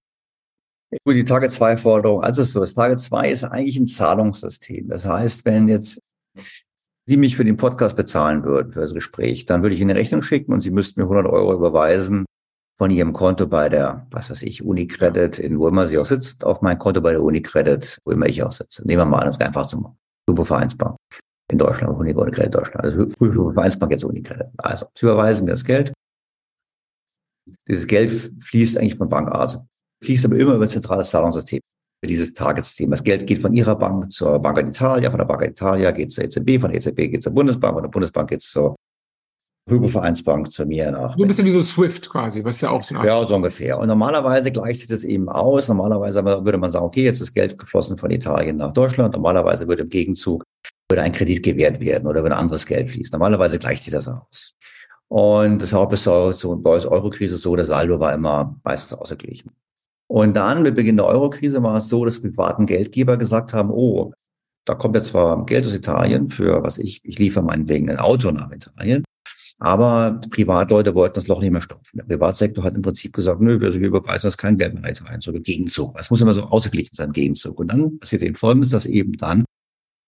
Gut, 1.04 1.14
die 1.14 1.24
Tage 1.24 1.48
2 1.48 1.76
Forderung, 1.76 2.22
also 2.22 2.44
so, 2.44 2.60
das 2.60 2.74
Tage 2.74 2.96
2 2.96 3.30
ist 3.30 3.44
eigentlich 3.44 3.76
ein 3.76 3.86
Zahlungssystem. 3.86 4.88
Das 4.88 5.04
heißt, 5.04 5.44
wenn 5.44 5.68
jetzt 5.68 6.00
Sie 7.06 7.16
mich 7.16 7.36
für 7.36 7.44
den 7.44 7.56
Podcast 7.56 7.96
bezahlen 7.96 8.44
würden, 8.44 8.72
für 8.72 8.80
das 8.80 8.94
Gespräch, 8.94 9.46
dann 9.46 9.62
würde 9.62 9.74
ich 9.74 9.80
Ihnen 9.80 9.90
eine 9.90 9.98
Rechnung 9.98 10.22
schicken 10.22 10.52
und 10.52 10.60
Sie 10.60 10.70
müssten 10.70 11.00
mir 11.00 11.04
100 11.04 11.26
Euro 11.26 11.54
überweisen 11.54 12.24
von 12.80 12.90
ihrem 12.90 13.12
Konto 13.12 13.46
bei 13.46 13.68
der, 13.68 14.06
was 14.10 14.30
weiß 14.30 14.40
ich, 14.40 14.64
Unicredit, 14.64 15.38
in 15.38 15.58
wo 15.58 15.68
immer 15.68 15.86
sie 15.86 15.98
auch 15.98 16.06
sitzt, 16.06 16.46
auf 16.46 16.62
mein 16.62 16.78
Konto 16.78 17.02
bei 17.02 17.10
der 17.10 17.22
Unicredit, 17.22 17.98
wo 18.06 18.12
immer 18.12 18.24
ich 18.24 18.42
auch 18.42 18.52
sitze. 18.52 18.86
Nehmen 18.86 19.02
wir 19.02 19.04
mal 19.04 19.18
an, 19.18 19.26
das 19.26 19.36
ist 19.36 19.42
einfach 19.42 19.66
zum 19.66 19.98
Hypovereinsbank 20.26 20.96
in 21.52 21.58
Deutschland, 21.58 21.94
Unicredit 21.94 22.54
Deutschland. 22.54 22.82
Also 22.82 23.10
früher 23.10 23.34
Hypovereinsbank, 23.34 23.92
jetzt 23.92 24.04
Unicredit. 24.04 24.46
Also, 24.56 24.86
sie 24.94 25.04
überweisen 25.04 25.44
mir 25.44 25.50
das 25.50 25.62
Geld. 25.62 25.92
Dieses 27.68 27.86
Geld 27.86 28.32
fließt 28.44 28.78
eigentlich 28.78 28.96
von 28.96 29.10
Bank 29.10 29.28
A, 29.28 29.40
also 29.40 29.66
fließt 30.02 30.24
aber 30.24 30.36
immer 30.36 30.54
über 30.54 30.64
ein 30.64 30.68
zentrales 30.68 31.10
Zahlungssystem, 31.10 31.60
für 32.02 32.06
dieses 32.06 32.32
Targetsystem. 32.32 32.90
Das 32.90 33.02
Geld 33.02 33.26
geht 33.26 33.42
von 33.42 33.52
ihrer 33.52 33.76
Bank 33.76 34.10
zur 34.10 34.40
Banca 34.40 34.62
d'Italia, 34.62 35.10
von 35.10 35.18
der 35.18 35.26
Banca 35.26 35.44
d'Italia 35.44 35.92
geht 35.92 36.12
zur 36.12 36.24
EZB, 36.24 36.58
von 36.58 36.70
der 36.70 36.76
EZB 36.76 37.10
geht 37.10 37.22
zur 37.22 37.32
Bundesbank, 37.32 37.74
von 37.74 37.82
der 37.82 37.90
Bundesbank 37.90 38.30
geht 38.30 38.40
zur 38.40 38.74
Hypovereinsbank 39.70 40.50
zu 40.50 40.66
mir 40.66 40.90
nach. 40.90 41.16
So 41.16 41.24
ein 41.24 41.28
bisschen 41.28 41.46
wie 41.46 41.50
so 41.50 41.62
Swift 41.62 42.10
quasi, 42.10 42.44
was 42.44 42.60
ja 42.60 42.70
auch 42.70 42.82
so 42.82 42.94
Ja, 42.96 43.24
so 43.24 43.34
ungefähr. 43.34 43.78
Und 43.78 43.88
normalerweise 43.88 44.50
gleicht 44.50 44.80
sich 44.80 44.88
das 44.88 45.04
eben 45.04 45.28
aus. 45.28 45.68
Normalerweise 45.68 46.24
würde 46.24 46.58
man 46.58 46.70
sagen, 46.70 46.84
okay, 46.84 47.04
jetzt 47.04 47.20
ist 47.20 47.34
Geld 47.34 47.56
geflossen 47.56 47.96
von 47.96 48.10
Italien 48.10 48.56
nach 48.56 48.72
Deutschland. 48.72 49.14
Normalerweise 49.14 49.66
würde 49.66 49.82
im 49.82 49.88
Gegenzug 49.88 50.44
würde 50.88 51.02
ein 51.02 51.12
Kredit 51.12 51.42
gewährt 51.42 51.80
werden 51.80 52.06
oder 52.06 52.22
würde 52.22 52.36
anderes 52.36 52.66
Geld 52.66 52.90
fließen. 52.90 53.12
Normalerweise 53.12 53.58
gleicht 53.58 53.84
sich 53.84 53.92
das 53.92 54.08
aus. 54.08 54.54
Und 55.08 55.60
das 55.60 55.72
ist 55.72 56.04
so, 56.04 56.32
so 56.32 56.56
bei 56.56 56.78
der 56.78 56.90
Eurokrise 56.90 57.36
so, 57.36 57.56
der 57.56 57.64
Saldo 57.64 57.98
war 57.98 58.12
immer 58.12 58.56
meistens 58.62 58.96
ausgeglichen. 58.96 59.50
Und 60.08 60.36
dann 60.36 60.62
mit 60.62 60.74
Beginn 60.74 60.96
der 60.96 61.06
Eurokrise 61.06 61.62
war 61.62 61.76
es 61.76 61.88
so, 61.88 62.04
dass 62.04 62.20
privaten 62.20 62.66
Geldgeber 62.66 63.16
gesagt 63.16 63.54
haben, 63.54 63.70
oh, 63.70 64.12
da 64.64 64.74
kommt 64.74 64.96
jetzt 64.96 65.08
zwar 65.08 65.44
Geld 65.46 65.66
aus 65.66 65.72
Italien 65.72 66.30
für, 66.30 66.62
was 66.62 66.78
ich, 66.78 67.00
ich 67.04 67.18
liefere 67.18 67.44
meinetwegen 67.44 67.90
ein 67.90 67.98
Auto 67.98 68.30
nach 68.30 68.50
Italien. 68.50 69.04
Aber 69.62 70.18
Privatleute 70.30 70.94
wollten 70.94 71.14
das 71.14 71.28
Loch 71.28 71.40
nicht 71.40 71.50
mehr 71.50 71.60
stopfen. 71.60 71.98
Der 71.98 72.04
Privatsektor 72.04 72.64
hat 72.64 72.74
im 72.74 72.80
Prinzip 72.80 73.12
gesagt, 73.12 73.42
nö, 73.42 73.60
wir 73.60 73.70
überweisen 73.74 74.26
das 74.26 74.38
kein 74.38 74.56
Geld 74.56 74.72
mehr 74.72 74.82
rein, 74.82 75.20
so 75.20 75.32
Gegenzug. 75.32 75.98
Es 76.00 76.10
muss 76.10 76.22
immer 76.22 76.32
so 76.32 76.44
ausgeglichen 76.44 76.96
sein, 76.96 77.12
Gegenzug. 77.12 77.60
Und 77.60 77.70
dann 77.70 77.98
passiert 77.98 78.22
eben 78.22 78.36
Folgendes, 78.36 78.70
dass 78.70 78.86
eben 78.86 79.18
dann 79.18 79.44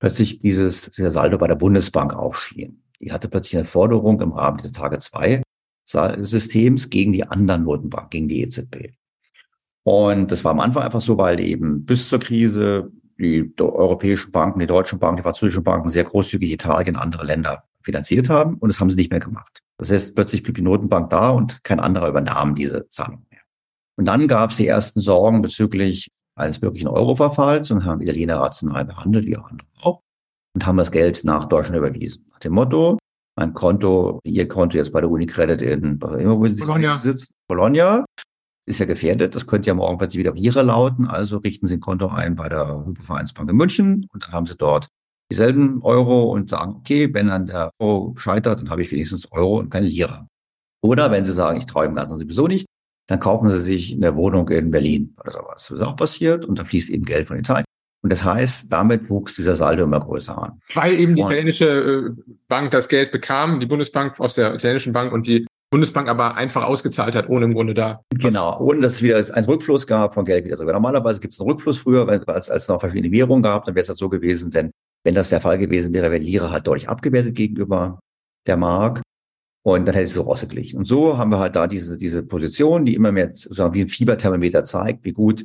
plötzlich 0.00 0.38
dieses, 0.38 0.90
dieser 0.90 1.10
Saldo 1.10 1.36
bei 1.36 1.48
der 1.48 1.56
Bundesbank 1.56 2.14
aufschien. 2.14 2.82
Die 3.02 3.12
hatte 3.12 3.28
plötzlich 3.28 3.58
eine 3.58 3.66
Forderung 3.66 4.22
im 4.22 4.32
Rahmen 4.32 4.56
dieser 4.56 4.72
Tage 4.72 4.98
zwei 5.00 5.42
Systems 5.84 6.88
gegen 6.88 7.12
die 7.12 7.24
anderen 7.24 7.64
Notenbanken, 7.64 8.10
gegen 8.10 8.28
die 8.28 8.40
EZB. 8.40 8.94
Und 9.82 10.32
das 10.32 10.44
war 10.44 10.52
am 10.52 10.60
Anfang 10.60 10.84
einfach 10.84 11.02
so, 11.02 11.18
weil 11.18 11.40
eben 11.40 11.84
bis 11.84 12.08
zur 12.08 12.20
Krise 12.20 12.90
die 13.18 13.52
europäischen 13.58 14.32
Banken, 14.32 14.60
die 14.60 14.66
deutschen 14.66 14.98
Banken, 14.98 15.18
die 15.18 15.22
französischen 15.24 15.62
Banken 15.62 15.90
sehr 15.90 16.04
großzügig 16.04 16.52
Italien, 16.52 16.96
andere 16.96 17.26
Länder 17.26 17.64
finanziert 17.84 18.28
haben 18.28 18.56
und 18.56 18.68
das 18.68 18.80
haben 18.80 18.90
sie 18.90 18.96
nicht 18.96 19.10
mehr 19.10 19.20
gemacht. 19.20 19.60
Das 19.78 19.90
heißt, 19.90 20.14
plötzlich 20.14 20.42
blieb 20.42 20.56
die 20.56 20.62
Notenbank 20.62 21.10
da 21.10 21.30
und 21.30 21.62
kein 21.64 21.80
anderer 21.80 22.08
übernahm 22.08 22.54
diese 22.54 22.88
Zahlung 22.88 23.26
mehr. 23.30 23.40
Und 23.96 24.06
dann 24.06 24.28
gab 24.28 24.50
es 24.50 24.56
die 24.56 24.66
ersten 24.66 25.00
Sorgen 25.00 25.42
bezüglich 25.42 26.08
eines 26.34 26.60
möglichen 26.60 26.88
Euro-Verfalls 26.88 27.70
und 27.70 27.84
haben 27.84 28.00
Italiener 28.00 28.36
rational 28.38 28.84
behandelt, 28.84 29.26
wie 29.26 29.36
auch 29.36 29.50
andere 29.50 29.68
auch, 29.80 30.00
und 30.54 30.66
haben 30.66 30.76
das 30.76 30.90
Geld 30.90 31.24
nach 31.24 31.46
Deutschland 31.46 31.78
überwiesen. 31.78 32.26
Nach 32.30 32.38
dem 32.38 32.54
Motto, 32.54 32.98
mein 33.36 33.54
Konto, 33.54 34.20
Ihr 34.24 34.48
Konto 34.48 34.76
jetzt 34.76 34.92
bei 34.92 35.00
der 35.00 35.10
Unicredit 35.10 35.60
in, 35.60 35.98
immer 36.00 36.38
wo 36.38 36.46
Sie 36.46 36.54
Bologna. 36.54 36.96
sitzen, 36.96 37.34
Bologna, 37.48 38.04
ist 38.66 38.78
ja 38.78 38.86
gefährdet. 38.86 39.34
Das 39.34 39.46
könnte 39.46 39.68
ja 39.68 39.74
morgen 39.74 39.98
plötzlich 39.98 40.20
wieder 40.20 40.34
Ihre 40.36 40.62
lauten. 40.62 41.06
Also 41.06 41.38
richten 41.38 41.66
Sie 41.66 41.74
ein 41.74 41.80
Konto 41.80 42.08
ein 42.08 42.36
bei 42.36 42.48
der 42.48 42.84
Hypovereinsbank 42.86 43.50
in 43.50 43.56
München 43.56 44.06
und 44.12 44.22
dann 44.22 44.32
haben 44.32 44.46
Sie 44.46 44.56
dort 44.56 44.88
dieselben 45.32 45.82
Euro 45.82 46.24
und 46.24 46.50
sagen, 46.50 46.76
okay, 46.78 47.12
wenn 47.12 47.28
dann 47.28 47.46
der 47.46 47.70
Euro 47.78 48.14
scheitert, 48.16 48.60
dann 48.60 48.70
habe 48.70 48.82
ich 48.82 48.90
wenigstens 48.90 49.30
Euro 49.32 49.58
und 49.58 49.70
keine 49.70 49.86
Lira. 49.86 50.26
Oder 50.82 51.10
wenn 51.10 51.24
Sie 51.24 51.32
sagen, 51.32 51.58
ich 51.58 51.66
traue 51.66 51.86
dem 51.86 51.94
Ganzen 51.94 52.18
sowieso 52.18 52.46
nicht, 52.46 52.66
dann 53.08 53.20
kaufen 53.20 53.48
Sie 53.48 53.58
sich 53.58 53.92
eine 53.92 54.14
Wohnung 54.16 54.48
in 54.48 54.70
Berlin 54.70 55.14
oder 55.20 55.32
sowas. 55.32 55.66
Das 55.68 55.70
ist 55.70 55.82
auch 55.82 55.96
passiert 55.96 56.44
und 56.44 56.58
da 56.58 56.64
fließt 56.64 56.90
eben 56.90 57.04
Geld 57.04 57.28
von 57.28 57.36
den 57.36 57.44
Zeit. 57.44 57.64
Und 58.02 58.12
das 58.12 58.24
heißt, 58.24 58.72
damit 58.72 59.08
wuchs 59.10 59.36
dieser 59.36 59.54
Saldo 59.54 59.84
immer 59.84 60.00
größer 60.00 60.36
an. 60.36 60.60
Weil 60.74 60.94
eben 60.98 61.14
die 61.14 61.22
italienische 61.22 61.66
äh, 61.66 62.22
Bank 62.48 62.72
das 62.72 62.88
Geld 62.88 63.12
bekam, 63.12 63.60
die 63.60 63.66
Bundesbank 63.66 64.18
aus 64.18 64.34
der 64.34 64.54
italienischen 64.54 64.92
Bank 64.92 65.12
und 65.12 65.28
die 65.28 65.46
Bundesbank 65.70 66.08
aber 66.08 66.34
einfach 66.34 66.64
ausgezahlt 66.64 67.14
hat, 67.14 67.28
ohne 67.28 67.46
im 67.46 67.54
Grunde 67.54 67.74
da. 67.74 68.02
Genau, 68.10 68.60
ohne 68.60 68.80
dass 68.80 68.94
es 68.94 69.02
wieder 69.02 69.24
einen 69.34 69.46
Rückfluss 69.46 69.86
gab 69.86 70.14
von 70.14 70.24
Geld 70.24 70.44
wieder 70.44 70.56
zurück. 70.56 70.72
Normalerweise 70.72 71.20
gibt 71.20 71.32
es 71.32 71.40
einen 71.40 71.48
Rückfluss 71.48 71.78
früher, 71.78 72.06
als, 72.08 72.28
als 72.28 72.64
es 72.64 72.68
noch 72.68 72.80
verschiedene 72.80 73.12
Währungen 73.12 73.42
gab, 73.42 73.64
dann 73.64 73.74
wäre 73.74 73.82
es 73.82 73.88
halt 73.88 73.98
so 73.98 74.08
gewesen, 74.08 74.52
wenn 74.52 74.70
wenn 75.04 75.14
das 75.14 75.30
der 75.30 75.40
Fall 75.40 75.58
gewesen 75.58 75.92
wäre, 75.92 76.10
wäre 76.10 76.22
Lira 76.22 76.50
halt 76.50 76.66
deutlich 76.66 76.88
abgewertet 76.88 77.34
gegenüber 77.34 78.00
der 78.46 78.56
Mark. 78.56 79.02
Und 79.64 79.86
dann 79.86 79.94
hätte 79.94 80.06
es 80.06 80.14
so 80.14 80.26
ausgeglichen. 80.26 80.78
Und 80.78 80.86
so 80.86 81.18
haben 81.18 81.30
wir 81.30 81.38
halt 81.38 81.54
da 81.54 81.68
diese, 81.68 81.96
diese 81.96 82.22
Position, 82.24 82.84
die 82.84 82.94
immer 82.94 83.12
mehr 83.12 83.28
sozusagen 83.32 83.74
wie 83.74 83.82
ein 83.82 83.88
Fieberthermometer 83.88 84.64
zeigt, 84.64 85.04
wie 85.04 85.12
gut 85.12 85.44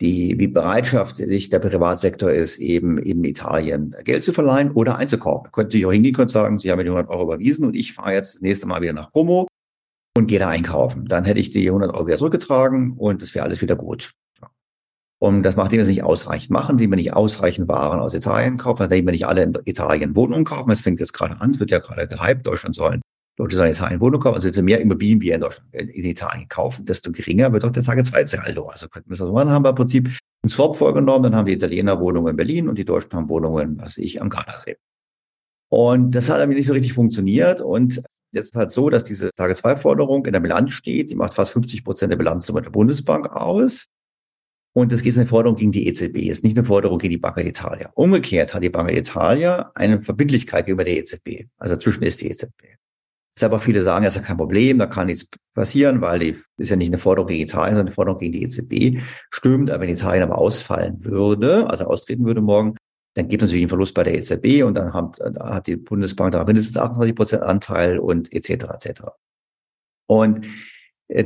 die, 0.00 0.38
wie 0.38 0.48
bereitschaftlich 0.48 1.50
der 1.50 1.60
Privatsektor 1.60 2.30
ist, 2.30 2.58
eben 2.58 2.98
in 2.98 3.22
Italien 3.24 3.94
Geld 4.04 4.24
zu 4.24 4.32
verleihen 4.32 4.72
oder 4.72 4.96
einzukaufen. 4.96 5.52
Könnte 5.52 5.76
ich 5.76 5.86
auch 5.86 5.92
hingehen 5.92 6.16
und 6.16 6.30
sagen, 6.30 6.58
Sie 6.58 6.70
haben 6.70 6.78
mir 6.78 6.84
die 6.84 6.90
100 6.90 7.10
Euro 7.10 7.22
überwiesen 7.24 7.66
und 7.66 7.74
ich 7.74 7.92
fahre 7.92 8.14
jetzt 8.14 8.34
das 8.34 8.40
nächste 8.40 8.66
Mal 8.66 8.80
wieder 8.80 8.94
nach 8.94 9.12
Como 9.12 9.46
und 10.16 10.26
gehe 10.26 10.38
da 10.38 10.48
einkaufen. 10.48 11.06
Dann 11.06 11.24
hätte 11.24 11.38
ich 11.38 11.50
die 11.50 11.68
100 11.68 11.94
Euro 11.94 12.06
wieder 12.06 12.18
zurückgetragen 12.18 12.94
und 12.96 13.22
es 13.22 13.34
wäre 13.34 13.44
alles 13.44 13.62
wieder 13.62 13.76
gut. 13.76 14.12
Und 15.22 15.44
das 15.44 15.54
macht, 15.54 15.66
indem 15.66 15.78
wir 15.78 15.82
es 15.82 15.88
nicht 15.88 16.02
ausreichend 16.02 16.50
machen, 16.50 16.72
indem 16.72 16.90
wir 16.90 16.96
nicht 16.96 17.12
ausreichend 17.12 17.68
Waren 17.68 18.00
aus 18.00 18.12
Italien 18.12 18.56
kaufen, 18.56 18.82
indem 18.82 19.06
wir 19.06 19.12
nicht 19.12 19.24
alle 19.24 19.44
in 19.44 19.56
Italien 19.66 20.16
Wohnungen 20.16 20.44
kaufen. 20.44 20.72
Es 20.72 20.80
fängt 20.80 20.98
jetzt 20.98 21.12
gerade 21.12 21.40
an, 21.40 21.50
es 21.50 21.60
wird 21.60 21.70
ja 21.70 21.78
gerade 21.78 22.08
gehypt, 22.08 22.44
Deutschland 22.44 22.74
soll 22.74 23.00
Leute 23.38 23.54
sollen 23.54 23.70
Italien 23.70 24.00
Wohnung 24.00 24.20
kaufen, 24.20 24.34
also 24.34 24.48
je 24.48 24.62
mehr 24.62 24.80
Immobilien 24.80 25.20
wir 25.20 25.36
in 25.36 25.40
Deutschland 25.40 25.72
in 25.76 26.04
Italien 26.04 26.48
kaufen, 26.48 26.86
desto 26.86 27.12
geringer 27.12 27.52
wird 27.52 27.64
auch 27.64 27.70
der 27.70 27.84
Tage 27.84 28.02
2 28.02 28.26
Saldo. 28.26 28.66
Also 28.66 28.88
könnten 28.88 29.10
wir 29.10 29.16
das 29.16 29.20
so 29.20 29.32
machen, 29.32 29.50
haben 29.50 29.64
wir 29.64 29.68
im 29.70 29.76
Prinzip 29.76 30.08
einen 30.08 30.50
Swap 30.50 30.74
vorgenommen, 30.74 31.22
dann 31.22 31.36
haben 31.36 31.46
die 31.46 31.52
Italiener 31.52 32.00
Wohnungen 32.00 32.30
in 32.30 32.36
Berlin 32.36 32.68
und 32.68 32.76
die 32.76 32.84
Deutschen 32.84 33.12
haben 33.12 33.28
Wohnungen, 33.28 33.80
was 33.80 33.98
ich, 33.98 34.20
am 34.20 34.28
Gardasee. 34.28 34.76
Und 35.68 36.16
das 36.16 36.30
hat 36.30 36.40
nämlich 36.40 36.56
nicht 36.56 36.66
so 36.66 36.72
richtig 36.72 36.94
funktioniert 36.94 37.62
und 37.62 38.02
jetzt 38.32 38.48
ist 38.48 38.56
halt 38.56 38.72
so, 38.72 38.90
dass 38.90 39.04
diese 39.04 39.30
Tage 39.36 39.54
2 39.54 39.76
Forderung 39.76 40.26
in 40.26 40.32
der 40.32 40.40
Bilanz 40.40 40.72
steht, 40.72 41.10
die 41.10 41.14
macht 41.14 41.34
fast 41.34 41.52
50 41.52 41.84
Prozent 41.84 42.10
der 42.10 42.18
Bilanzsumme 42.18 42.60
der 42.60 42.70
Bundesbank 42.70 43.28
aus. 43.28 43.86
Und 44.74 44.90
das 44.90 45.02
ist 45.02 45.18
eine 45.18 45.26
Forderung 45.26 45.56
gegen 45.56 45.72
die 45.72 45.86
EZB, 45.86 46.16
ist 46.30 46.44
nicht 46.44 46.56
eine 46.56 46.66
Forderung 46.66 46.98
gegen 46.98 47.10
die 47.10 47.18
Banca 47.18 47.42
d'Italia. 47.42 47.90
Umgekehrt 47.94 48.54
hat 48.54 48.62
die 48.62 48.70
Banca 48.70 48.92
d'Italia 48.92 49.70
eine 49.74 50.02
Verbindlichkeit 50.02 50.64
gegenüber 50.64 50.84
der 50.84 50.96
EZB. 50.96 51.46
Also 51.58 51.74
dazwischen 51.74 52.04
ist 52.04 52.22
die 52.22 52.30
EZB. 52.30 52.78
Deshalb 53.36 53.52
auch 53.52 53.62
viele 53.62 53.82
sagen, 53.82 54.04
das 54.04 54.14
ist 54.14 54.22
ja 54.22 54.26
kein 54.26 54.36
Problem, 54.36 54.78
da 54.78 54.86
kann 54.86 55.06
nichts 55.06 55.26
passieren, 55.54 56.00
weil 56.00 56.18
die 56.18 56.36
ist 56.58 56.70
ja 56.70 56.76
nicht 56.76 56.88
eine 56.88 56.98
Forderung 56.98 57.28
gegen 57.28 57.42
Italien, 57.42 57.74
sondern 57.74 57.86
eine 57.86 57.94
Forderung 57.94 58.18
gegen 58.18 58.32
die 58.32 58.42
EZB. 58.42 59.02
Stimmt, 59.30 59.70
aber 59.70 59.82
wenn 59.82 59.90
Italien 59.90 60.22
aber 60.22 60.38
ausfallen 60.38 61.04
würde, 61.04 61.68
also 61.68 61.84
austreten 61.86 62.24
würde 62.24 62.42
morgen, 62.42 62.76
dann 63.14 63.28
gibt 63.28 63.42
es 63.42 63.48
natürlich 63.48 63.62
einen 63.62 63.68
Verlust 63.68 63.94
bei 63.94 64.04
der 64.04 64.14
EZB 64.14 64.64
und 64.64 64.74
dann 64.74 64.92
hat, 64.92 65.18
hat 65.38 65.66
die 65.66 65.76
Bundesbank 65.76 66.32
da 66.32 66.44
mindestens 66.44 66.76
28 66.76 67.14
Prozent 67.14 67.42
Anteil 67.42 67.98
und 67.98 68.32
etc. 68.32 68.50
etc. 68.50 69.02
Und 70.06 70.46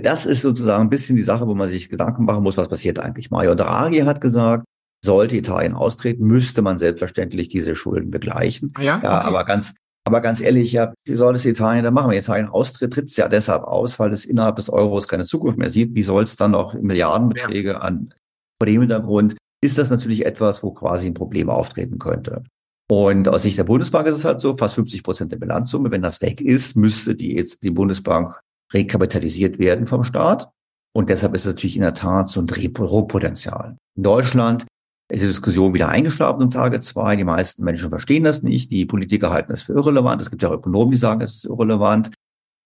das 0.03 0.27
ist 0.27 0.43
sozusagen 0.43 0.83
ein 0.83 0.91
bisschen 0.91 1.17
die 1.17 1.23
Sache, 1.23 1.47
wo 1.47 1.55
man 1.55 1.69
sich 1.69 1.89
Gedanken 1.89 2.25
machen 2.25 2.43
muss, 2.43 2.57
was 2.57 2.69
passiert 2.69 2.99
eigentlich. 2.99 3.31
Mario 3.31 3.55
Draghi 3.55 4.01
hat 4.01 4.21
gesagt, 4.21 4.65
sollte 5.05 5.37
Italien 5.37 5.75
austreten, 5.75 6.25
müsste 6.25 6.63
man 6.63 6.79
selbstverständlich 6.79 7.49
diese 7.49 7.77
Schulden 7.77 8.11
begleichen. 8.11 8.73
Ja, 8.79 9.01
ja 9.03 9.21
aber 9.21 9.45
ganz, 9.45 9.75
aber 10.05 10.21
ganz 10.21 10.41
ehrlich, 10.41 10.73
ja, 10.73 10.93
wie 11.05 11.15
soll 11.15 11.35
es 11.35 11.45
Italien 11.45 11.85
da 11.85 11.91
machen? 11.91 12.11
Wenn 12.11 12.19
Italien 12.19 12.49
austritt, 12.49 12.93
tritt 12.93 13.11
es 13.11 13.17
ja 13.17 13.29
deshalb 13.29 13.63
aus, 13.65 13.99
weil 13.99 14.13
es 14.13 14.25
innerhalb 14.25 14.57
des 14.57 14.69
Euros 14.69 15.07
keine 15.07 15.25
Zukunft 15.25 15.59
mehr 15.59 15.71
sieht. 15.71 15.95
Wie 15.95 16.03
soll 16.03 16.25
es 16.25 16.37
dann 16.37 16.53
noch 16.53 16.75
Milliardenbeträge 16.75 17.73
ja. 17.73 17.79
an 17.79 18.13
vor 18.59 18.67
dem 18.67 18.81
Hintergrund 18.81 19.37
ist 19.63 19.79
das 19.79 19.91
natürlich 19.91 20.25
etwas, 20.25 20.63
wo 20.63 20.73
quasi 20.73 21.07
ein 21.07 21.15
Problem 21.15 21.51
auftreten 21.51 21.99
könnte. 21.99 22.45
Und 22.89 23.29
aus 23.29 23.43
Sicht 23.43 23.59
der 23.59 23.65
Bundesbank 23.65 24.07
ist 24.07 24.17
es 24.19 24.25
halt 24.25 24.41
so, 24.41 24.57
fast 24.57 24.77
50 24.77 25.03
Prozent 25.03 25.33
der 25.33 25.39
Bilanzsumme, 25.39 25.91
wenn 25.91 26.03
das 26.03 26.21
weg 26.23 26.41
ist, 26.41 26.77
müsste 26.77 27.17
die, 27.17 27.45
die 27.63 27.71
Bundesbank 27.71 28.37
rekapitalisiert 28.73 29.59
werden 29.59 29.87
vom 29.87 30.05
Staat. 30.05 30.51
Und 30.95 31.11
deshalb 31.11 31.35
ist 31.35 31.43
es 31.45 31.55
natürlich 31.55 31.77
in 31.77 31.83
der 31.83 31.95
Tat 31.95 32.29
so 32.29 32.41
ein 32.41 32.47
Drehpotenzial. 32.47 33.77
In 33.97 34.03
Deutschland 34.03 34.67
ist 35.09 35.23
die 35.23 35.29
Diskussion 35.29 35.75
wieder 35.75 35.89
eingeschlafen 35.89 36.43
um 36.43 36.51
Tage 36.51 36.81
zwei. 36.81 37.17
Die 37.17 37.25
meisten 37.25 37.63
Menschen 37.65 37.91
verstehen 37.91 38.25
das 38.25 38.43
nicht. 38.43 38.71
Die 38.71 38.87
Politiker 38.87 39.31
halten 39.31 39.53
es 39.53 39.63
für 39.63 39.75
irrelevant. 39.75 40.21
Es 40.23 40.31
gibt 40.31 40.43
ja 40.43 40.49
auch 40.49 40.55
Ökonomen, 40.55 40.93
die 40.93 40.97
sagen, 40.97 41.21
es 41.21 41.35
ist 41.35 41.45
irrelevant. 41.45 42.11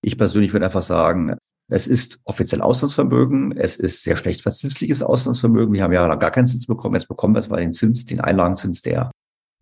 Ich 0.02 0.16
persönlich 0.16 0.52
würde 0.52 0.66
einfach 0.66 0.82
sagen, 0.82 1.36
es 1.68 1.86
ist 1.86 2.20
offiziell 2.24 2.62
Auslandsvermögen. 2.62 3.52
Es 3.56 3.76
ist 3.76 4.02
sehr 4.02 4.16
schlecht 4.16 4.42
verzinsliches 4.42 5.02
Auslandsvermögen. 5.02 5.72
Wir 5.74 5.82
haben 5.82 5.92
ja 5.92 6.14
gar 6.16 6.30
keinen 6.30 6.46
Zins 6.46 6.66
bekommen. 6.66 6.94
Jetzt 6.94 7.08
bekommen 7.08 7.34
wir 7.34 7.42
zwar 7.42 7.58
den 7.58 7.72
Zins, 7.72 8.06
den 8.06 8.20
Einlagenzins 8.20 8.82
der 8.82 9.10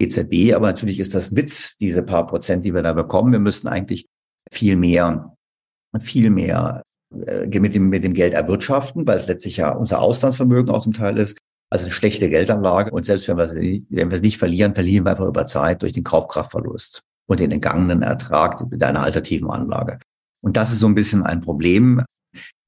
EZB. 0.00 0.54
Aber 0.54 0.68
natürlich 0.68 1.00
ist 1.00 1.14
das 1.14 1.34
Witz, 1.34 1.76
diese 1.78 2.02
paar 2.02 2.26
Prozent, 2.26 2.64
die 2.64 2.74
wir 2.74 2.82
da 2.82 2.92
bekommen. 2.92 3.32
Wir 3.32 3.40
müssten 3.40 3.68
eigentlich 3.68 4.06
viel 4.50 4.76
mehr 4.76 5.34
viel 6.00 6.30
mehr 6.30 6.82
äh, 7.26 7.46
mit, 7.58 7.74
dem, 7.74 7.88
mit 7.88 8.04
dem 8.04 8.14
Geld 8.14 8.34
erwirtschaften, 8.34 9.06
weil 9.06 9.16
es 9.16 9.26
letztlich 9.26 9.56
ja 9.56 9.70
unser 9.70 10.00
Auslandsvermögen 10.00 10.70
auch 10.70 10.82
zum 10.82 10.92
Teil 10.92 11.18
ist. 11.18 11.38
Also 11.70 11.84
eine 11.84 11.92
schlechte 11.92 12.30
Geldanlage. 12.30 12.90
Und 12.92 13.04
selbst 13.04 13.28
wenn 13.28 13.36
wir, 13.36 13.48
wenn 13.90 14.10
wir 14.10 14.16
es 14.16 14.22
nicht 14.22 14.38
verlieren, 14.38 14.74
verlieren 14.74 15.04
wir 15.04 15.10
einfach 15.10 15.26
über 15.28 15.46
Zeit 15.46 15.82
durch 15.82 15.92
den 15.92 16.04
Kaufkraftverlust 16.04 17.02
und 17.26 17.40
den 17.40 17.50
entgangenen 17.50 18.02
Ertrag 18.02 18.70
mit 18.70 18.82
einer 18.82 19.02
alternativen 19.02 19.50
Anlage. 19.50 19.98
Und 20.40 20.56
das 20.56 20.72
ist 20.72 20.78
so 20.78 20.86
ein 20.86 20.94
bisschen 20.94 21.24
ein 21.24 21.40
Problem, 21.40 22.02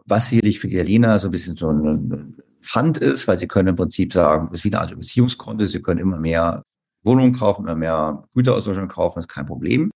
was 0.04 0.28
sicherlich 0.28 0.60
für 0.60 0.68
die 0.68 0.74
Italiener 0.74 1.18
so 1.18 1.28
ein 1.28 1.30
bisschen 1.30 1.56
so 1.56 1.70
ein 1.70 2.36
Pfand 2.60 2.98
ist, 2.98 3.26
weil 3.26 3.38
sie 3.38 3.48
können 3.48 3.68
im 3.68 3.76
Prinzip 3.76 4.12
sagen, 4.12 4.48
es 4.52 4.60
ist 4.60 4.64
wie 4.64 4.72
eine 4.72 4.80
Art 4.80 4.98
Beziehungskonto, 4.98 5.64
sie 5.64 5.80
können 5.80 6.00
immer 6.00 6.18
mehr 6.18 6.62
Wohnungen 7.02 7.34
kaufen, 7.34 7.62
immer 7.62 7.76
mehr 7.76 8.24
Güter 8.34 8.54
aus 8.54 8.64
Deutschland 8.64 8.92
kaufen, 8.92 9.20
ist 9.20 9.28
kein 9.28 9.46
Problem. 9.46 9.90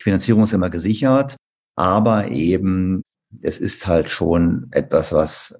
Die 0.00 0.04
Finanzierung 0.04 0.42
ist 0.44 0.52
immer 0.52 0.70
gesichert. 0.70 1.36
Aber 1.78 2.32
eben, 2.32 3.04
es 3.40 3.60
ist 3.60 3.86
halt 3.86 4.10
schon 4.10 4.66
etwas, 4.72 5.12
was 5.12 5.56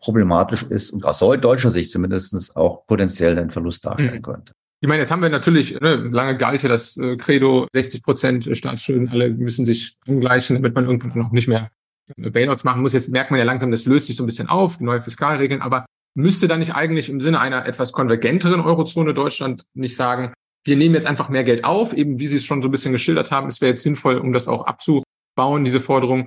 problematisch 0.00 0.62
ist 0.62 0.90
und 0.90 1.04
aus 1.04 1.18
deutscher 1.18 1.70
Sicht 1.70 1.90
zumindest 1.90 2.56
auch 2.56 2.86
potenziell 2.86 3.38
einen 3.38 3.50
Verlust 3.50 3.84
darstellen 3.84 4.14
mhm. 4.14 4.22
könnte. 4.22 4.52
Ich 4.80 4.88
meine, 4.88 5.00
jetzt 5.00 5.10
haben 5.10 5.20
wir 5.20 5.28
natürlich, 5.28 5.78
ne, 5.78 5.96
lange 5.96 6.38
galt 6.38 6.62
ja 6.62 6.70
das 6.70 6.96
äh, 6.96 7.18
Credo, 7.18 7.66
60 7.74 8.02
Prozent 8.02 8.56
Staatsschulden, 8.56 9.10
alle 9.10 9.28
müssen 9.28 9.66
sich 9.66 9.98
angleichen, 10.08 10.56
damit 10.56 10.74
man 10.74 10.86
irgendwann 10.86 11.22
noch 11.22 11.32
nicht 11.32 11.48
mehr 11.48 11.70
äh, 12.16 12.30
Bailouts 12.30 12.64
machen 12.64 12.80
muss. 12.80 12.94
Jetzt 12.94 13.10
merkt 13.10 13.30
man 13.30 13.38
ja 13.38 13.44
langsam, 13.44 13.70
das 13.70 13.84
löst 13.84 14.06
sich 14.06 14.16
so 14.16 14.22
ein 14.22 14.26
bisschen 14.26 14.48
auf, 14.48 14.80
neue 14.80 15.02
Fiskalregeln, 15.02 15.60
aber 15.60 15.84
müsste 16.14 16.48
da 16.48 16.56
nicht 16.56 16.74
eigentlich 16.74 17.10
im 17.10 17.20
Sinne 17.20 17.40
einer 17.40 17.66
etwas 17.66 17.92
konvergenteren 17.92 18.62
Eurozone 18.62 19.12
Deutschland 19.12 19.64
nicht 19.74 19.96
sagen, 19.96 20.32
wir 20.64 20.76
nehmen 20.76 20.94
jetzt 20.94 21.06
einfach 21.06 21.28
mehr 21.28 21.44
Geld 21.44 21.64
auf, 21.64 21.92
eben 21.92 22.18
wie 22.18 22.26
Sie 22.26 22.38
es 22.38 22.44
schon 22.46 22.62
so 22.62 22.68
ein 22.68 22.72
bisschen 22.72 22.92
geschildert 22.92 23.30
haben, 23.30 23.48
es 23.48 23.60
wäre 23.60 23.72
jetzt 23.72 23.82
sinnvoll, 23.82 24.16
um 24.16 24.32
das 24.32 24.48
auch 24.48 24.66
abzu 24.66 25.02
bauen, 25.34 25.64
diese 25.64 25.80
Forderung, 25.80 26.26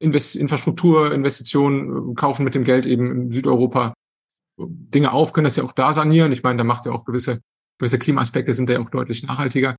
Invest 0.00 0.36
Infrastruktur, 0.36 1.12
Investitionen, 1.12 2.12
äh, 2.12 2.14
kaufen 2.14 2.44
mit 2.44 2.54
dem 2.54 2.64
Geld 2.64 2.86
eben 2.86 3.10
in 3.10 3.30
Südeuropa 3.32 3.94
Dinge 4.58 5.12
auf, 5.12 5.32
können 5.32 5.44
das 5.44 5.56
ja 5.56 5.64
auch 5.64 5.72
da 5.72 5.92
sanieren. 5.92 6.32
Ich 6.32 6.42
meine, 6.42 6.58
da 6.58 6.64
macht 6.64 6.86
ja 6.86 6.92
auch 6.92 7.04
gewisse, 7.04 7.40
gewisse 7.78 7.98
Klimaaspekte 7.98 8.52
sind 8.54 8.68
ja 8.68 8.80
auch 8.80 8.90
deutlich 8.90 9.22
nachhaltiger. 9.22 9.76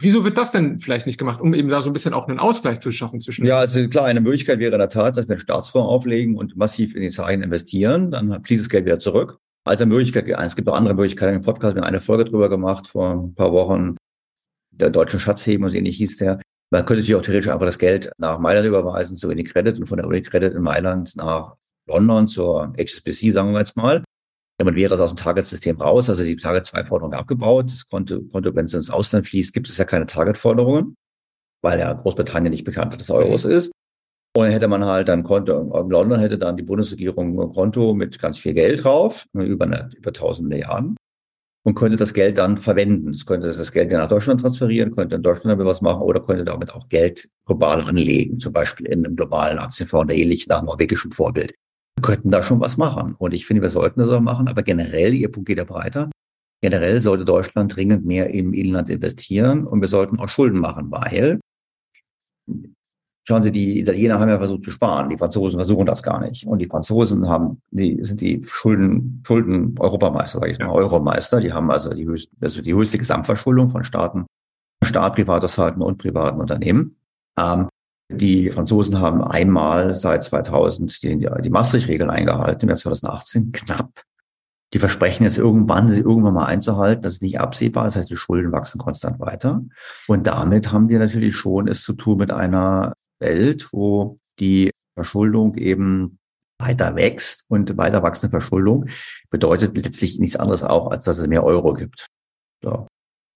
Wieso 0.00 0.24
wird 0.24 0.36
das 0.36 0.50
denn 0.50 0.80
vielleicht 0.80 1.06
nicht 1.06 1.18
gemacht, 1.18 1.40
um 1.40 1.54
eben 1.54 1.68
da 1.68 1.80
so 1.80 1.90
ein 1.90 1.92
bisschen 1.92 2.14
auch 2.14 2.26
einen 2.26 2.40
Ausgleich 2.40 2.80
zu 2.80 2.90
schaffen 2.90 3.20
zwischen? 3.20 3.46
Ja, 3.46 3.58
also 3.58 3.88
klar, 3.88 4.06
eine 4.06 4.20
Möglichkeit 4.20 4.58
wäre 4.58 4.72
in 4.72 4.80
der 4.80 4.88
Tat, 4.88 5.16
dass 5.16 5.28
wir 5.28 5.34
einen 5.34 5.40
Staatsfonds 5.40 5.88
auflegen 5.88 6.36
und 6.36 6.56
massiv 6.56 6.96
in 6.96 7.02
Italien 7.02 7.42
investieren, 7.42 8.10
dann 8.10 8.42
fließt 8.42 8.62
das 8.62 8.68
Geld 8.68 8.86
wieder 8.86 8.98
zurück. 8.98 9.38
Alte 9.66 9.86
Möglichkeit, 9.86 10.28
es 10.28 10.56
gibt 10.56 10.68
auch 10.68 10.74
andere 10.74 10.94
Möglichkeiten. 10.94 11.36
Im 11.36 11.42
Podcast 11.42 11.74
wir 11.74 11.82
haben 11.82 11.88
eine 11.88 12.00
Folge 12.00 12.24
drüber 12.24 12.50
gemacht 12.50 12.88
vor 12.88 13.12
ein 13.12 13.34
paar 13.34 13.52
Wochen. 13.52 13.96
Der 14.72 14.90
deutschen 14.90 15.20
Schatzheben, 15.20 15.68
so 15.70 15.76
ähnlich 15.76 15.96
hieß 15.98 16.16
der. 16.16 16.40
Man 16.70 16.84
könnte 16.86 17.02
sich 17.02 17.14
auch 17.14 17.22
theoretisch 17.22 17.50
einfach 17.50 17.66
das 17.66 17.78
Geld 17.78 18.10
nach 18.18 18.38
Mailand 18.38 18.66
überweisen, 18.66 19.16
zur 19.16 19.30
Unicredit 19.30 19.78
und 19.78 19.86
von 19.86 19.98
der 19.98 20.06
Unicredit 20.06 20.54
in 20.54 20.62
Mailand 20.62 21.14
nach 21.16 21.54
London 21.86 22.28
zur 22.28 22.72
HSBC, 22.78 23.32
sagen 23.32 23.52
wir 23.52 23.58
jetzt 23.60 23.76
mal. 23.76 24.02
Damit 24.58 24.76
wäre 24.76 24.94
es 24.94 25.00
aus 25.00 25.10
dem 25.10 25.16
Target-System 25.16 25.80
raus, 25.80 26.08
also 26.08 26.22
die 26.22 26.36
Target-2-Forderung 26.36 27.12
abgebaut. 27.12 27.70
Das 27.70 27.88
konnte, 27.88 28.22
konnte, 28.22 28.54
wenn 28.54 28.66
es 28.66 28.74
ins 28.74 28.90
Ausland 28.90 29.26
fließt, 29.26 29.52
gibt 29.52 29.68
es 29.68 29.76
ja 29.78 29.84
keine 29.84 30.06
Target-Forderungen, 30.06 30.96
weil 31.62 31.80
ja 31.80 31.92
Großbritannien 31.92 32.50
nicht 32.50 32.64
bekannt 32.64 32.98
des 33.00 33.10
Euros 33.10 33.44
ist. 33.44 33.72
Und 34.36 34.44
dann 34.44 34.52
hätte 34.52 34.68
man 34.68 34.84
halt 34.84 35.08
dann 35.08 35.22
Konto, 35.22 35.60
in 35.60 35.90
London 35.90 36.18
hätte 36.18 36.38
dann 36.38 36.56
die 36.56 36.62
Bundesregierung 36.62 37.40
ein 37.40 37.52
Konto 37.52 37.94
mit 37.94 38.18
ganz 38.18 38.38
viel 38.38 38.54
Geld 38.54 38.82
drauf, 38.82 39.26
über, 39.32 39.64
eine, 39.64 39.90
über 39.96 40.10
1000 40.10 40.48
Milliarden 40.48 40.96
und 41.64 41.74
könnte 41.74 41.96
das 41.96 42.12
Geld 42.12 42.38
dann 42.38 42.58
verwenden. 42.58 43.14
Es 43.14 43.24
könnte 43.24 43.52
das 43.52 43.72
Geld 43.72 43.88
wieder 43.88 43.98
nach 43.98 44.08
Deutschland 44.08 44.40
transferieren, 44.40 44.94
könnte 44.94 45.16
in 45.16 45.22
Deutschland 45.22 45.52
damit 45.52 45.66
was 45.66 45.80
machen 45.80 46.02
oder 46.02 46.20
könnte 46.20 46.44
damit 46.44 46.72
auch 46.72 46.88
Geld 46.88 47.28
global 47.46 47.80
anlegen, 47.80 48.38
zum 48.38 48.52
Beispiel 48.52 48.86
in 48.86 49.04
einem 49.04 49.16
globalen 49.16 49.58
Aktienfonds 49.58 50.04
oder 50.04 50.14
ähnlich 50.14 50.46
nach 50.46 50.62
norwegischem 50.62 51.10
Vorbild. 51.10 51.54
Wir 51.96 52.02
könnten 52.02 52.30
da 52.30 52.42
schon 52.42 52.60
was 52.60 52.76
machen. 52.76 53.14
Und 53.18 53.32
ich 53.32 53.46
finde, 53.46 53.62
wir 53.62 53.70
sollten 53.70 54.00
das 54.00 54.10
auch 54.10 54.20
machen, 54.20 54.46
aber 54.48 54.62
generell, 54.62 55.14
Ihr 55.14 55.30
Punkt 55.30 55.48
geht 55.48 55.58
ja 55.58 55.64
breiter. 55.64 56.10
Generell 56.60 57.00
sollte 57.00 57.24
Deutschland 57.24 57.74
dringend 57.74 58.04
mehr 58.04 58.30
im 58.30 58.52
Inland 58.52 58.90
investieren 58.90 59.66
und 59.66 59.80
wir 59.80 59.88
sollten 59.88 60.18
auch 60.18 60.28
Schulden 60.28 60.60
machen, 60.60 60.90
weil 60.90 61.40
Schauen 63.26 63.42
Sie, 63.42 63.52
die 63.52 63.80
Italiener 63.80 64.20
haben 64.20 64.28
ja 64.28 64.36
versucht 64.36 64.64
zu 64.64 64.70
sparen, 64.70 65.08
die 65.08 65.16
Franzosen 65.16 65.58
versuchen 65.58 65.86
das 65.86 66.02
gar 66.02 66.20
nicht. 66.20 66.46
Und 66.46 66.58
die 66.58 66.66
Franzosen 66.66 67.26
haben, 67.26 67.62
die 67.70 67.98
sind 68.04 68.20
die 68.20 68.42
Schulden, 68.46 69.22
Schulden 69.26 69.76
Europameister, 69.78 70.40
sage 70.40 70.52
ich 70.52 70.58
mal, 70.58 70.68
Euromeister. 70.68 71.40
Die 71.40 71.52
haben 71.52 71.70
also 71.70 71.88
die 71.88 72.04
höchste, 72.04 72.36
also 72.42 72.60
die 72.60 72.74
höchste 72.74 72.98
Gesamtverschuldung 72.98 73.70
von 73.70 73.82
Staaten, 73.82 74.26
Staat, 74.82 75.14
Privathaushalten 75.14 75.80
und 75.80 75.96
privaten 75.96 76.38
Unternehmen. 76.38 76.96
Ähm, 77.38 77.68
die 78.12 78.50
Franzosen 78.50 79.00
haben 79.00 79.24
einmal 79.24 79.94
seit 79.94 80.22
2000 80.22 81.02
die, 81.02 81.26
die 81.42 81.50
Maastricht-Regeln 81.50 82.10
eingehalten, 82.10 82.64
im 82.64 82.68
Jahr 82.68 82.76
2018 82.76 83.52
knapp. 83.52 84.02
Die 84.74 84.78
versprechen 84.78 85.24
jetzt 85.24 85.38
irgendwann, 85.38 85.88
sie 85.88 86.00
irgendwann 86.00 86.34
mal 86.34 86.44
einzuhalten. 86.44 87.02
Das 87.02 87.14
ist 87.14 87.22
nicht 87.22 87.40
absehbar. 87.40 87.84
Das 87.84 87.96
heißt, 87.96 88.10
die 88.10 88.16
Schulden 88.18 88.52
wachsen 88.52 88.78
konstant 88.78 89.18
weiter. 89.18 89.62
Und 90.08 90.26
damit 90.26 90.72
haben 90.72 90.90
wir 90.90 90.98
natürlich 90.98 91.36
schon 91.36 91.68
es 91.68 91.82
zu 91.82 91.94
tun 91.94 92.18
mit 92.18 92.30
einer 92.30 92.92
Welt, 93.24 93.68
wo 93.72 94.18
die 94.38 94.70
Verschuldung 94.94 95.56
eben 95.56 96.18
weiter 96.60 96.94
wächst 96.94 97.44
und 97.48 97.76
weiter 97.76 98.02
wachsende 98.02 98.30
Verschuldung 98.30 98.86
bedeutet 99.30 99.76
letztlich 99.76 100.18
nichts 100.18 100.36
anderes 100.36 100.62
auch, 100.62 100.90
als 100.90 101.04
dass 101.04 101.18
es 101.18 101.26
mehr 101.26 101.44
Euro 101.44 101.74
gibt. 101.74 102.06
So. 102.62 102.86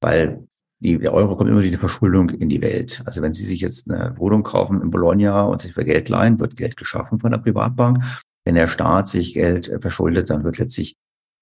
Weil 0.00 0.46
die, 0.80 0.98
der 0.98 1.12
Euro 1.12 1.36
kommt 1.36 1.50
immer 1.50 1.60
durch 1.60 1.72
die 1.72 1.76
Verschuldung 1.76 2.30
in 2.30 2.48
die 2.48 2.62
Welt. 2.62 3.02
Also 3.04 3.20
wenn 3.20 3.32
Sie 3.32 3.44
sich 3.44 3.60
jetzt 3.60 3.90
eine 3.90 4.16
Wohnung 4.18 4.44
kaufen 4.44 4.80
in 4.80 4.90
Bologna 4.90 5.42
und 5.42 5.62
sich 5.62 5.74
für 5.74 5.84
Geld 5.84 6.08
leihen, 6.08 6.38
wird 6.38 6.56
Geld 6.56 6.76
geschaffen 6.76 7.18
von 7.18 7.32
der 7.32 7.38
Privatbank. 7.38 7.98
Wenn 8.44 8.54
der 8.54 8.68
Staat 8.68 9.08
sich 9.08 9.34
Geld 9.34 9.68
äh, 9.68 9.80
verschuldet, 9.80 10.30
dann 10.30 10.44
wird 10.44 10.58
letztlich 10.58 10.96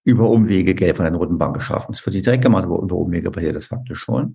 über 0.04 0.30
Umwege 0.30 0.74
Geld 0.74 0.96
von 0.96 1.04
der 1.04 1.12
Notenbank 1.12 1.56
geschaffen. 1.56 1.92
Das 1.92 2.04
wird 2.06 2.14
nicht 2.14 2.26
direkt 2.26 2.44
gemacht, 2.44 2.64
aber 2.64 2.80
über 2.80 2.96
Umwege 2.96 3.30
passiert 3.30 3.56
das 3.56 3.66
faktisch 3.66 4.00
schon. 4.00 4.34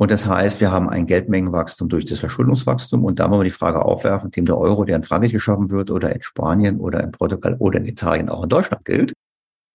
Und 0.00 0.10
das 0.10 0.24
heißt, 0.24 0.62
wir 0.62 0.72
haben 0.72 0.88
ein 0.88 1.04
Geldmengenwachstum 1.04 1.90
durch 1.90 2.06
das 2.06 2.20
Verschuldungswachstum. 2.20 3.04
Und 3.04 3.20
da 3.20 3.28
wollen 3.28 3.40
wir 3.40 3.44
die 3.44 3.50
Frage 3.50 3.84
aufwerfen, 3.84 4.30
dem 4.30 4.46
der 4.46 4.56
Euro, 4.56 4.86
der 4.86 4.96
in 4.96 5.04
Frankreich 5.04 5.32
geschaffen 5.32 5.68
wird 5.68 5.90
oder 5.90 6.14
in 6.14 6.22
Spanien 6.22 6.80
oder 6.80 7.04
in 7.04 7.10
Portugal 7.10 7.54
oder 7.58 7.80
in 7.80 7.84
Italien 7.84 8.30
auch 8.30 8.42
in 8.42 8.48
Deutschland 8.48 8.86
gilt. 8.86 9.12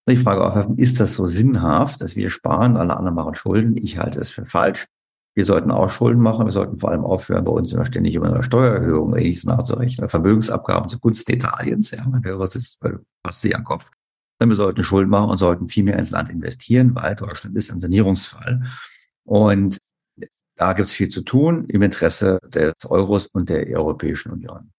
Die 0.09 0.17
Frage 0.17 0.43
aufwerfen, 0.43 0.80
ist 0.80 0.99
das 0.99 1.13
so 1.13 1.28
sinnhaft, 1.28 2.01
dass 2.01 2.15
wir 2.15 2.32
sparen, 2.32 2.76
alle 2.76 2.97
anderen 2.97 3.13
machen 3.13 3.36
Schulden? 3.36 3.78
Ich 3.78 3.99
halte 3.99 4.19
es 4.19 4.32
für 4.32 4.47
falsch. 4.47 4.88
Wir 5.36 5.45
sollten 5.45 5.69
auch 5.69 5.91
Schulden 5.91 6.23
machen. 6.23 6.47
Wir 6.47 6.53
sollten 6.53 6.80
vor 6.80 6.89
allem 6.89 7.05
aufhören, 7.05 7.45
bei 7.45 7.51
uns 7.51 7.71
immer 7.71 7.86
ständig 7.86 8.15
über 8.15 8.26
eine 8.26 8.43
Steuererhöhung 8.43 9.15
ähnliches 9.15 9.43
nachzurechnen. 9.43 10.09
Vermögensabgaben 10.09 10.89
zugunsten 10.89 11.34
Italiens. 11.34 11.91
Ja, 11.91 12.03
mein 12.09 12.23
Hörer 12.23 12.47
sitzt 12.47 12.80
fast 13.23 13.41
sich 13.43 13.55
am 13.55 13.63
Kopf. 13.63 13.91
Wir 14.39 14.55
sollten 14.55 14.84
Schulden 14.84 15.11
machen 15.11 15.30
und 15.30 15.38
sollten 15.38 15.69
viel 15.69 15.84
mehr 15.84 15.99
ins 15.99 16.09
Land 16.09 16.32
investieren, 16.32 16.95
weil 16.95 17.15
Deutschland 17.15 17.55
ist 17.55 17.71
ein 17.71 17.80
Sanierungsfall. 17.80 18.63
Und 19.23 19.78
da 20.56 20.74
gibt 20.74 20.88
es 20.88 20.93
viel 20.93 21.10
zu 21.10 21.22
tun 21.22 21.66
im 21.68 21.82
Interesse 21.82 22.39
des 22.47 22.74
Euros 22.86 23.28
und 23.28 23.49
der 23.49 23.68
Europäischen 23.68 24.32
Union. 24.32 24.72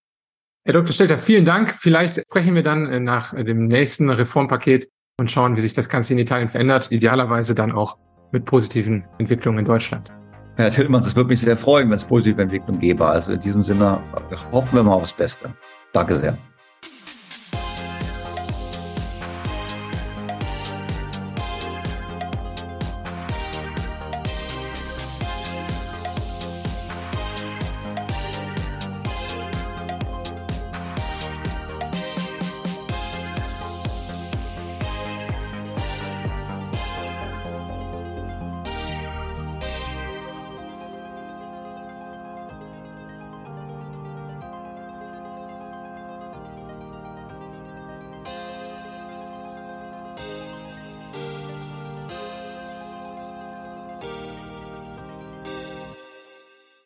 Herr 0.65 0.73
Dr. 0.73 0.91
Stelter, 0.91 1.17
vielen 1.17 1.45
Dank. 1.45 1.69
Vielleicht 1.69 2.21
sprechen 2.21 2.55
wir 2.55 2.63
dann 2.63 2.87
äh, 2.87 2.99
nach 2.99 3.33
dem 3.33 3.67
nächsten 3.67 4.09
Reformpaket 4.09 4.89
und 5.19 5.31
schauen, 5.31 5.55
wie 5.55 5.61
sich 5.61 5.73
das 5.73 5.87
Ganze 5.87 6.13
in 6.13 6.19
Italien 6.19 6.49
verändert. 6.49 6.91
Idealerweise 6.91 7.55
dann 7.55 7.71
auch 7.71 7.97
mit 8.31 8.45
positiven 8.45 9.05
Entwicklungen 9.17 9.59
in 9.59 9.65
Deutschland. 9.65 10.11
Herr 10.57 10.71
Tillmanns, 10.71 11.07
es 11.07 11.15
würde 11.15 11.29
mich 11.29 11.39
sehr 11.39 11.55
freuen, 11.55 11.89
wenn 11.89 11.95
es 11.95 12.03
positive 12.03 12.41
Entwicklungen 12.41 12.81
gäbe. 12.81 13.05
Also 13.05 13.31
in 13.31 13.39
diesem 13.39 13.61
Sinne 13.61 14.01
hoffen 14.51 14.75
wir 14.75 14.83
mal 14.83 14.93
aufs 14.93 15.13
Beste. 15.13 15.53
Danke 15.93 16.15
sehr. 16.15 16.37